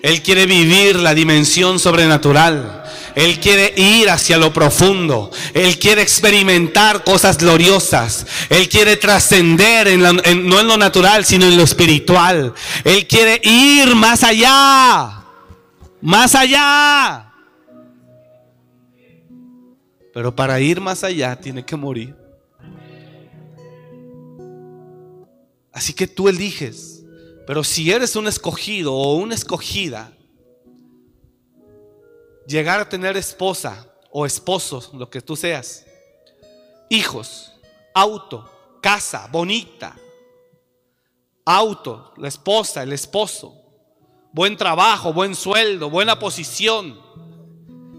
Él 0.00 0.22
quiere 0.22 0.46
vivir 0.46 0.94
la 0.94 1.12
dimensión 1.12 1.80
sobrenatural. 1.80 2.79
Él 3.14 3.38
quiere 3.40 3.72
ir 3.76 4.08
hacia 4.10 4.38
lo 4.38 4.52
profundo. 4.52 5.30
Él 5.54 5.78
quiere 5.78 6.02
experimentar 6.02 7.04
cosas 7.04 7.38
gloriosas. 7.38 8.26
Él 8.48 8.68
quiere 8.68 8.96
trascender 8.96 9.98
no 9.98 10.60
en 10.60 10.68
lo 10.68 10.76
natural, 10.76 11.24
sino 11.24 11.46
en 11.46 11.56
lo 11.56 11.62
espiritual. 11.62 12.54
Él 12.84 13.06
quiere 13.06 13.40
ir 13.42 13.94
más 13.94 14.22
allá. 14.22 15.24
Más 16.00 16.34
allá. 16.34 17.32
Pero 20.12 20.34
para 20.34 20.60
ir 20.60 20.80
más 20.80 21.04
allá 21.04 21.36
tiene 21.36 21.64
que 21.64 21.76
morir. 21.76 22.14
Así 25.72 25.92
que 25.92 26.06
tú 26.06 26.28
eliges. 26.28 27.04
Pero 27.46 27.64
si 27.64 27.90
eres 27.90 28.16
un 28.16 28.26
escogido 28.26 28.94
o 28.94 29.14
una 29.14 29.34
escogida, 29.34 30.12
llegar 32.50 32.80
a 32.80 32.88
tener 32.88 33.16
esposa 33.16 33.86
o 34.10 34.26
esposo, 34.26 34.90
lo 34.94 35.08
que 35.08 35.20
tú 35.20 35.36
seas, 35.36 35.86
hijos, 36.88 37.52
auto, 37.94 38.50
casa 38.82 39.28
bonita, 39.30 39.96
auto, 41.44 42.12
la 42.16 42.26
esposa, 42.26 42.82
el 42.82 42.92
esposo, 42.92 43.54
buen 44.32 44.56
trabajo, 44.56 45.12
buen 45.12 45.36
sueldo, 45.36 45.90
buena 45.90 46.18
posición. 46.18 46.98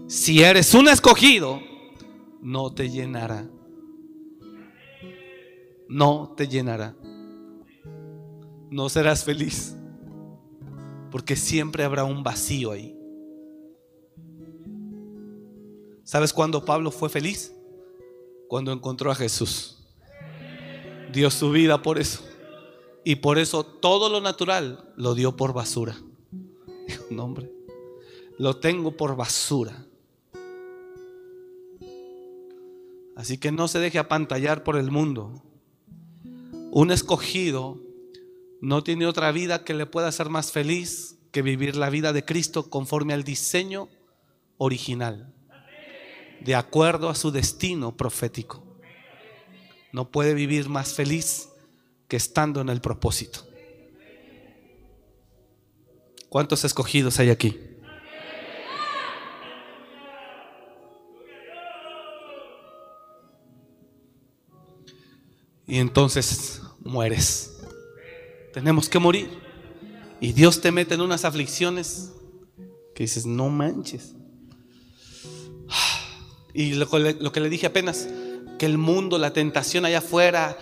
Si 0.06 0.42
eres 0.42 0.74
un 0.74 0.88
escogido, 0.88 1.62
no 2.42 2.74
te 2.74 2.90
llenará. 2.90 3.46
No 5.88 6.34
te 6.36 6.46
llenará. 6.46 6.94
No 8.70 8.88
serás 8.90 9.24
feliz. 9.24 9.74
Porque 11.10 11.36
siempre 11.36 11.84
habrá 11.84 12.04
un 12.04 12.22
vacío 12.22 12.72
ahí. 12.72 13.01
¿Sabes 16.12 16.34
cuándo 16.34 16.62
Pablo 16.62 16.90
fue 16.90 17.08
feliz? 17.08 17.54
Cuando 18.46 18.70
encontró 18.70 19.10
a 19.10 19.14
Jesús. 19.14 19.78
Dio 21.10 21.30
su 21.30 21.50
vida 21.50 21.80
por 21.80 21.98
eso. 21.98 22.22
Y 23.02 23.14
por 23.14 23.38
eso 23.38 23.64
todo 23.64 24.10
lo 24.10 24.20
natural 24.20 24.92
lo 24.98 25.14
dio 25.14 25.34
por 25.36 25.54
basura. 25.54 25.96
No 27.10 27.24
hombre, 27.24 27.50
lo 28.36 28.58
tengo 28.58 28.94
por 28.94 29.16
basura. 29.16 29.86
Así 33.16 33.38
que 33.38 33.50
no 33.50 33.66
se 33.66 33.78
deje 33.78 33.98
apantallar 33.98 34.64
por 34.64 34.76
el 34.76 34.90
mundo. 34.90 35.42
Un 36.72 36.90
escogido 36.90 37.80
no 38.60 38.84
tiene 38.84 39.06
otra 39.06 39.32
vida 39.32 39.64
que 39.64 39.72
le 39.72 39.86
pueda 39.86 40.08
hacer 40.08 40.28
más 40.28 40.52
feliz 40.52 41.16
que 41.30 41.40
vivir 41.40 41.74
la 41.74 41.88
vida 41.88 42.12
de 42.12 42.22
Cristo 42.22 42.68
conforme 42.68 43.14
al 43.14 43.24
diseño 43.24 43.88
original 44.58 45.31
de 46.44 46.54
acuerdo 46.54 47.08
a 47.08 47.14
su 47.14 47.30
destino 47.30 47.96
profético. 47.96 48.62
No 49.92 50.10
puede 50.10 50.34
vivir 50.34 50.68
más 50.68 50.94
feliz 50.94 51.48
que 52.08 52.16
estando 52.16 52.60
en 52.60 52.68
el 52.68 52.80
propósito. 52.80 53.46
¿Cuántos 56.28 56.64
escogidos 56.64 57.18
hay 57.18 57.30
aquí? 57.30 57.60
Y 65.66 65.78
entonces 65.78 66.62
mueres. 66.80 67.60
Tenemos 68.52 68.88
que 68.88 68.98
morir. 68.98 69.30
Y 70.20 70.32
Dios 70.32 70.60
te 70.60 70.70
mete 70.70 70.94
en 70.94 71.00
unas 71.00 71.24
aflicciones 71.24 72.12
que 72.94 73.04
dices, 73.04 73.26
no 73.26 73.48
manches. 73.48 74.14
Y 76.54 76.74
lo, 76.74 76.88
que 76.88 77.40
le 77.40 77.48
dije 77.48 77.66
apenas, 77.66 78.08
que 78.58 78.66
el 78.66 78.78
mundo, 78.78 79.18
la 79.18 79.32
tentación 79.32 79.84
allá 79.84 79.98
afuera, 79.98 80.58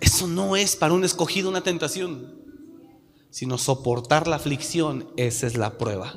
eso 0.00 0.26
no 0.26 0.56
es 0.56 0.76
para 0.76 0.94
un 0.94 1.04
escogido 1.04 1.48
una 1.48 1.62
tentación, 1.62 2.34
sino 3.30 3.58
soportar 3.58 4.26
la 4.26 4.36
aflicción, 4.36 5.08
esa 5.16 5.46
es 5.46 5.56
la 5.56 5.78
prueba. 5.78 6.14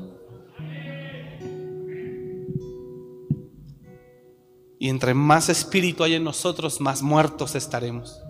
Y 4.80 4.88
entre 4.88 5.14
más 5.14 5.50
espíritu 5.50 6.04
hay 6.04 6.16
en 6.16 6.24
nosotros, 6.24 6.80
más 6.80 7.02
muertos 7.02 7.54
estaremos. 7.56 8.22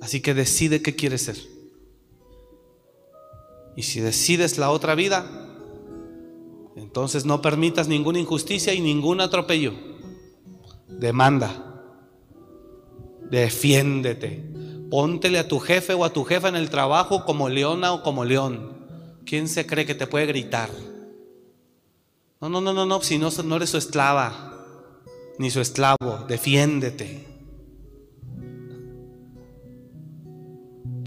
Así 0.00 0.20
que 0.20 0.34
decide 0.34 0.80
qué 0.82 0.96
quieres 0.96 1.22
ser. 1.22 1.36
Y 3.76 3.82
si 3.82 4.00
decides 4.00 4.56
la 4.56 4.70
otra 4.70 4.94
vida, 4.94 5.45
entonces 6.76 7.24
no 7.24 7.40
permitas 7.40 7.88
ninguna 7.88 8.18
injusticia 8.18 8.74
y 8.74 8.80
ningún 8.80 9.22
atropello. 9.22 9.72
Demanda. 10.86 11.82
Defiéndete. 13.30 14.44
Póntele 14.90 15.38
a 15.38 15.48
tu 15.48 15.58
jefe 15.58 15.94
o 15.94 16.04
a 16.04 16.12
tu 16.12 16.24
jefa 16.24 16.48
en 16.48 16.56
el 16.56 16.70
trabajo 16.70 17.24
como 17.24 17.48
leona 17.48 17.92
o 17.92 18.02
como 18.02 18.24
león. 18.24 18.76
¿Quién 19.24 19.48
se 19.48 19.66
cree 19.66 19.86
que 19.86 19.94
te 19.94 20.06
puede 20.06 20.26
gritar? 20.26 20.70
No, 22.40 22.50
no, 22.50 22.60
no, 22.60 22.74
no, 22.74 22.84
no, 22.84 23.02
si 23.02 23.18
no, 23.18 23.30
no 23.44 23.56
eres 23.56 23.70
su 23.70 23.78
esclava, 23.78 24.52
ni 25.38 25.50
su 25.50 25.60
esclavo, 25.60 26.26
defiéndete. 26.28 27.26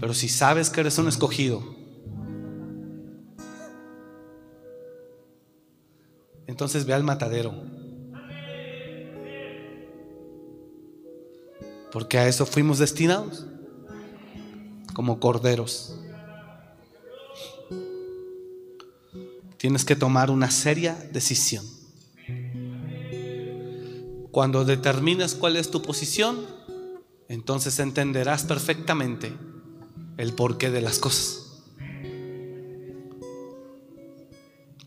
Pero 0.00 0.14
si 0.14 0.28
sabes 0.28 0.68
que 0.68 0.80
eres 0.80 0.98
un 0.98 1.08
escogido, 1.08 1.79
entonces 6.50 6.84
ve 6.84 6.92
al 6.94 7.04
matadero. 7.04 7.54
Porque 11.92 12.18
a 12.18 12.26
eso 12.26 12.44
fuimos 12.44 12.78
destinados, 12.78 13.46
como 14.92 15.20
corderos. 15.20 15.96
Tienes 19.58 19.84
que 19.84 19.94
tomar 19.94 20.30
una 20.30 20.50
seria 20.50 20.94
decisión. 21.12 21.64
Cuando 24.32 24.64
determines 24.64 25.36
cuál 25.36 25.56
es 25.56 25.70
tu 25.70 25.82
posición, 25.82 26.46
entonces 27.28 27.78
entenderás 27.78 28.42
perfectamente 28.42 29.32
el 30.16 30.32
porqué 30.32 30.70
de 30.70 30.80
las 30.80 30.98
cosas. 30.98 31.39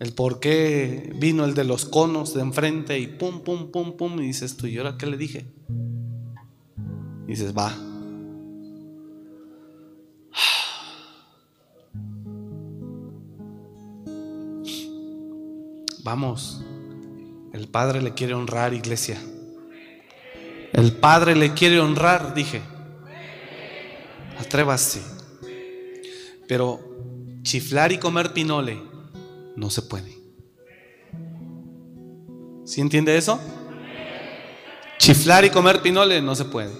El 0.03 0.11
por 0.11 0.41
qué 0.41 1.13
vino 1.15 1.45
el 1.45 1.53
de 1.53 1.63
los 1.63 1.85
conos 1.85 2.33
de 2.33 2.41
enfrente 2.41 2.99
y 2.99 3.07
pum, 3.07 3.39
pum, 3.39 3.71
pum, 3.71 3.95
pum. 3.95 4.19
Y 4.19 4.25
dices 4.25 4.57
tú, 4.57 4.67
¿y 4.67 4.77
ahora 4.77 4.97
qué 4.97 5.05
le 5.05 5.15
dije? 5.15 5.45
Dices, 7.25 7.53
va. 7.57 7.73
Vamos. 16.03 16.61
El 17.53 17.69
Padre 17.69 18.01
le 18.01 18.13
quiere 18.13 18.33
honrar, 18.33 18.73
iglesia. 18.73 19.17
El 20.73 20.97
Padre 20.97 21.33
le 21.33 21.53
quiere 21.53 21.79
honrar, 21.79 22.33
dije. 22.33 22.61
Atrévase. 24.37 25.01
Pero 26.49 26.81
chiflar 27.43 27.93
y 27.93 27.99
comer 27.99 28.33
pinole 28.33 28.91
no 29.55 29.69
se 29.69 29.81
puede. 29.83 30.17
¿Sí 32.65 32.81
entiende 32.81 33.17
eso? 33.17 33.39
Chiflar 34.97 35.45
y 35.45 35.49
comer 35.49 35.81
pinole 35.81 36.21
no 36.21 36.35
se 36.35 36.45
puede. 36.45 36.73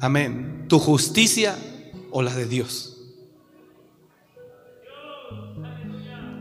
Amén. 0.00 0.66
Tu 0.68 0.78
justicia 0.78 1.56
o 2.10 2.22
la 2.22 2.34
de 2.34 2.46
Dios. 2.46 2.96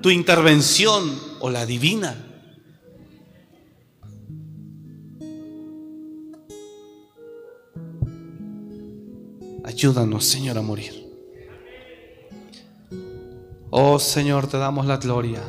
Tu 0.02 0.10
intervención 0.12 1.20
o 1.40 1.50
la 1.50 1.66
divina. 1.66 2.26
Ayúdanos, 9.64 10.26
Señor, 10.26 10.58
a 10.58 10.62
morir. 10.62 10.99
Oh 13.72 13.99
Señor, 13.99 14.47
te 14.47 14.57
damos 14.57 14.86
la 14.86 14.97
gloria. 14.97 15.41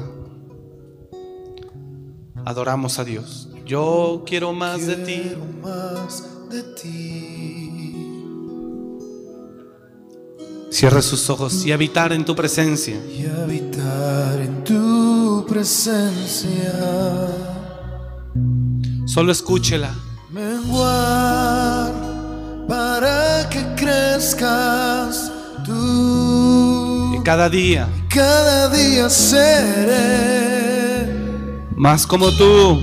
Adoramos 2.45 2.99
a 2.99 3.05
Dios. 3.05 3.49
Yo 3.65 4.25
quiero 4.27 4.53
más 4.53 4.87
de 4.87 4.97
ti. 4.97 5.23
Más 5.63 6.25
de 6.51 6.63
ti. 6.75 7.51
Cierre 10.71 11.03
sus 11.03 11.29
ojos 11.31 11.65
y 11.65 11.73
habitar 11.73 12.13
en 12.13 12.25
tu 12.25 12.35
presencia. 12.35 12.97
y 13.07 13.27
habitar 13.27 14.41
en 14.41 14.65
tu 14.65 15.45
presencia. 15.49 16.73
Solo 19.07 19.33
escúchela. 19.33 19.95
Menguar 20.31 21.93
para 22.69 23.49
que 23.49 23.65
crezcas 23.77 25.33
tú. 25.65 27.15
Y 27.17 27.23
cada 27.25 27.49
día, 27.49 27.89
Cada 28.13 28.69
día 28.71 29.09
seré 29.09 31.07
más 31.77 32.05
como 32.09 32.33
tú. 32.33 32.81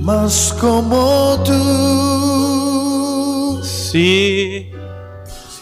más 0.00 0.52
como 0.60 1.40
tú. 1.44 3.60
Sí. 3.62 4.72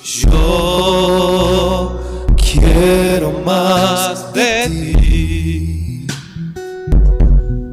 Yo 0.02 2.00
quiero 2.38 3.32
más 3.44 4.32
de 4.32 4.70
ti. 4.96 6.06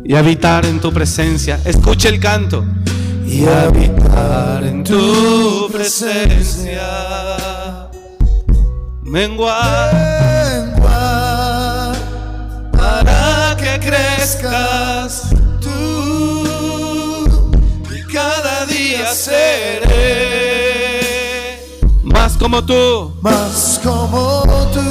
Y 0.03 0.15
habitar 0.15 0.65
en 0.65 0.81
tu 0.81 0.91
presencia. 0.91 1.61
Escuche 1.63 2.09
el 2.09 2.19
canto. 2.19 2.65
y 3.25 3.45
habitar 3.45 4.65
en 4.65 4.83
tu 4.83 5.69
presencia. 5.71 6.81
Menguar 9.03 10.08
crezcas 14.37 15.23
tú 15.59 17.25
y 17.91 18.03
cada 18.13 18.67
día 18.67 19.11
seré 19.13 19.89
más 22.03 22.37
como 22.37 22.63
tú. 22.63 23.11
más 23.21 23.81
como 23.83 24.43
tú. 24.73 24.81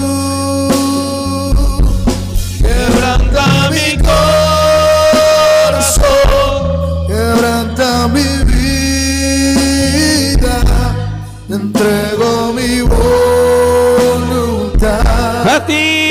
Quebranta 2.59 3.71
mi 3.71 3.97
corazón, 3.99 6.03
quebranta 7.07 8.09
mi 8.09 8.27
vida, 8.45 10.61
te 11.47 11.55
entrego 11.55 12.53
mi 12.55 12.81
voluntad 12.81 12.99
A 15.49 15.65
ti. 15.65 16.08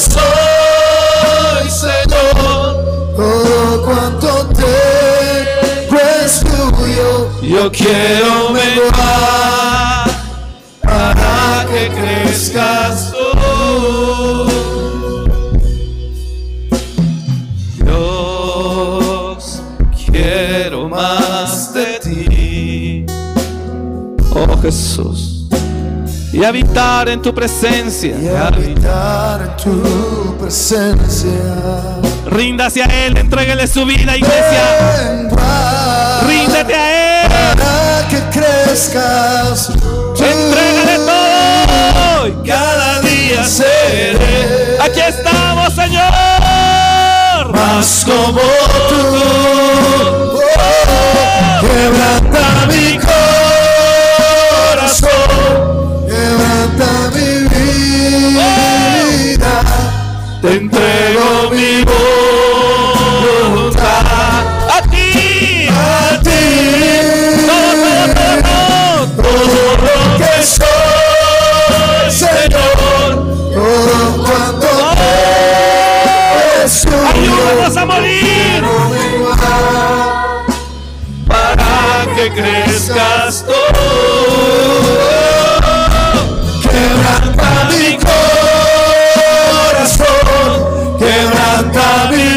Soy, 0.00 1.70
Señor, 1.70 3.14
todo 3.16 3.82
cuanto 3.84 4.46
tengo 4.48 6.00
es 6.24 6.40
tuyo. 6.40 7.30
Yo 7.42 7.70
quiero 7.70 8.50
menguar 8.50 10.04
para 10.82 11.66
que 11.70 11.82
crezcas 11.88 13.12
tú. 13.12 13.18
Dios, 17.84 19.62
quiero 20.10 20.88
más 20.88 21.74
de 21.74 21.98
ti. 22.00 23.06
Oh 24.34 24.56
Jesús. 24.62 25.09
Y 26.40 26.44
habitar 26.44 27.08
en 27.10 27.20
tu 27.20 27.34
presencia. 27.34 28.16
y 28.18 28.28
habitar 28.28 29.42
en 29.42 29.56
tu 29.56 30.38
presencia. 30.38 31.30
Ríndase 32.26 32.82
a 32.82 32.86
Él, 32.86 33.16
entréguele 33.18 33.66
su 33.66 33.84
vida, 33.84 34.16
iglesia. 34.16 35.28
Ríndete 36.26 36.74
a 36.74 37.24
Él. 37.24 37.28
para 37.58 38.08
que 38.08 38.20
crezcas. 38.38 39.68
Entrégale 39.68 40.96
todo. 40.96 42.28
Y 42.28 42.48
Cada 42.48 43.00
día 43.00 43.44
seré 43.44 44.78
Aquí 44.80 45.00
estamos, 45.00 45.74
Señor. 45.74 46.10
más 47.52 48.04
como 48.06 48.40
tú. 48.88 49.02
Oh, 50.56 51.60
quebranta 51.60 52.66
mi 52.68 52.96
corazón, 52.98 53.19
Te 60.42 60.79
quebranta 91.72 92.29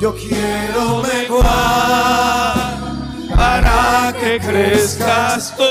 Yo 0.00 0.14
quiero 0.14 1.02
menguar 1.02 2.54
para 3.34 4.12
que 4.20 4.38
crezcas 4.38 5.54
tú. 5.56 5.64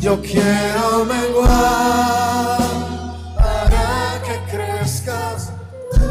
Yo 0.00 0.20
quiero 0.22 1.04
menguar 1.04 2.58
para 3.36 4.22
que 4.24 4.36
crezcas 4.50 5.52
tú. 5.92 6.10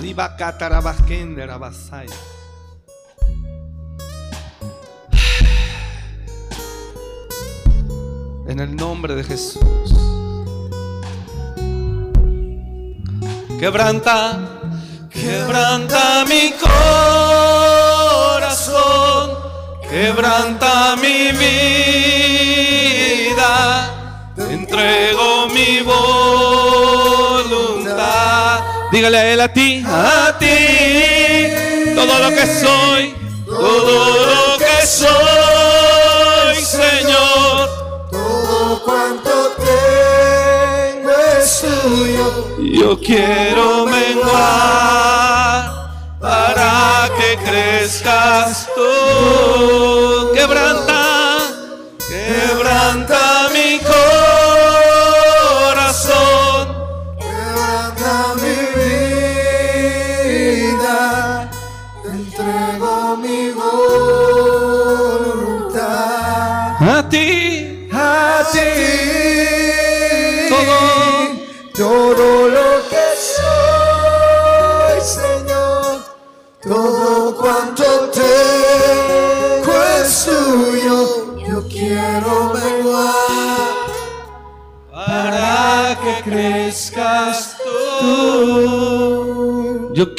Riba 0.00 0.36
catarabasquender 0.36 1.50
abasaya. 1.50 2.39
En 8.60 8.68
el 8.68 8.76
nombre 8.76 9.14
de 9.14 9.24
Jesús. 9.24 9.62
Quebranta, 13.58 14.38
quebranta 15.08 16.26
mi 16.28 16.52
corazón, 18.50 19.30
quebranta 19.88 20.94
mi 20.96 21.32
vida, 23.22 23.54
te 24.36 24.52
entrego 24.52 25.48
mi 25.54 25.80
voluntad. 27.00 27.80
Dígale 28.92 29.18
a 29.18 29.32
él 29.32 29.40
a 29.40 29.50
ti, 29.50 29.82
a 29.86 30.36
ti, 30.38 31.94
todo 31.94 32.18
lo 32.18 32.28
que 32.28 32.46
soy, 32.46 33.14
todo 33.46 34.26
lo 34.26 34.58
que 34.58 34.86
soy, 34.86 35.29
Yo 42.80 42.98
quiero 42.98 43.84
menguar 43.84 44.16
para 46.18 47.10
que 47.14 47.36
crezcas 47.44 48.59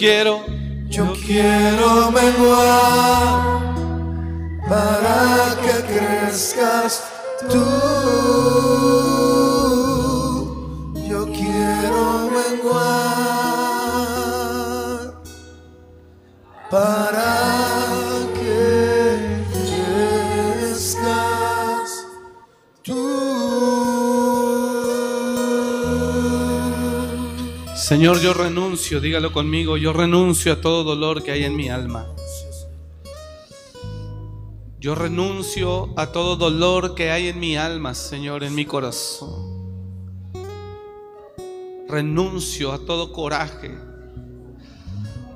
quiero, 0.01 0.43
Yo 0.89 1.13
quiero 1.13 2.11
menguar 2.11 3.61
para 4.67 5.55
que 5.61 5.93
crezcas 5.93 7.00
Señor, 28.01 28.19
yo 28.19 28.33
renuncio, 28.33 28.99
dígalo 28.99 29.31
conmigo, 29.31 29.77
yo 29.77 29.93
renuncio 29.93 30.53
a 30.53 30.55
todo 30.59 30.83
dolor 30.83 31.21
que 31.21 31.33
hay 31.33 31.43
en 31.43 31.55
mi 31.55 31.69
alma. 31.69 32.07
Yo 34.79 34.95
renuncio 34.95 35.93
a 35.95 36.11
todo 36.11 36.35
dolor 36.35 36.95
que 36.95 37.11
hay 37.11 37.27
en 37.27 37.39
mi 37.39 37.57
alma, 37.57 37.93
Señor, 37.93 38.43
en 38.43 38.55
mi 38.55 38.65
corazón. 38.65 39.29
Renuncio 41.87 42.71
a 42.71 42.79
todo 42.79 43.13
coraje, 43.13 43.77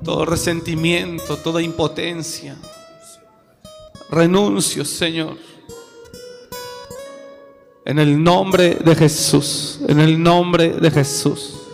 todo 0.02 0.24
resentimiento, 0.24 1.36
toda 1.36 1.62
impotencia. 1.62 2.56
Renuncio, 4.10 4.84
Señor. 4.84 5.36
En 7.84 8.00
el 8.00 8.20
nombre 8.20 8.74
de 8.74 8.96
Jesús, 8.96 9.78
en 9.86 10.00
el 10.00 10.20
nombre 10.20 10.70
de 10.70 10.90
Jesús. 10.90 11.65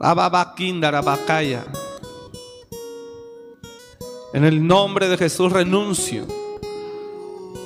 Rababakindarabakaya. 0.00 1.64
En 4.32 4.44
el 4.44 4.66
nombre 4.66 5.08
de 5.08 5.18
Jesús 5.18 5.52
renuncio 5.52 6.26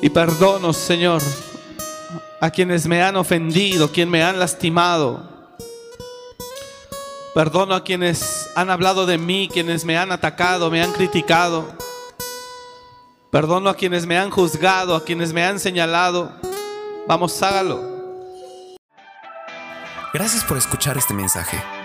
y 0.02 0.10
perdono, 0.10 0.72
Señor, 0.72 1.22
a 2.40 2.50
quienes 2.50 2.86
me 2.88 3.02
han 3.02 3.16
ofendido, 3.16 3.92
quienes 3.92 4.10
me 4.10 4.24
han 4.24 4.40
lastimado. 4.40 5.32
Perdono 7.34 7.74
a 7.74 7.84
quienes 7.84 8.50
han 8.56 8.68
hablado 8.68 9.06
de 9.06 9.16
mí, 9.16 9.48
quienes 9.52 9.84
me 9.84 9.96
han 9.96 10.10
atacado, 10.10 10.70
me 10.70 10.82
han 10.82 10.92
criticado. 10.92 11.64
Perdono 13.30 13.70
a 13.70 13.76
quienes 13.76 14.06
me 14.06 14.18
han 14.18 14.30
juzgado, 14.30 14.96
a 14.96 15.04
quienes 15.04 15.32
me 15.32 15.44
han 15.44 15.60
señalado. 15.60 16.32
Vamos, 17.06 17.40
hágalo. 17.42 17.94
Gracias 20.12 20.42
por 20.44 20.56
escuchar 20.56 20.96
este 20.96 21.14
mensaje. 21.14 21.83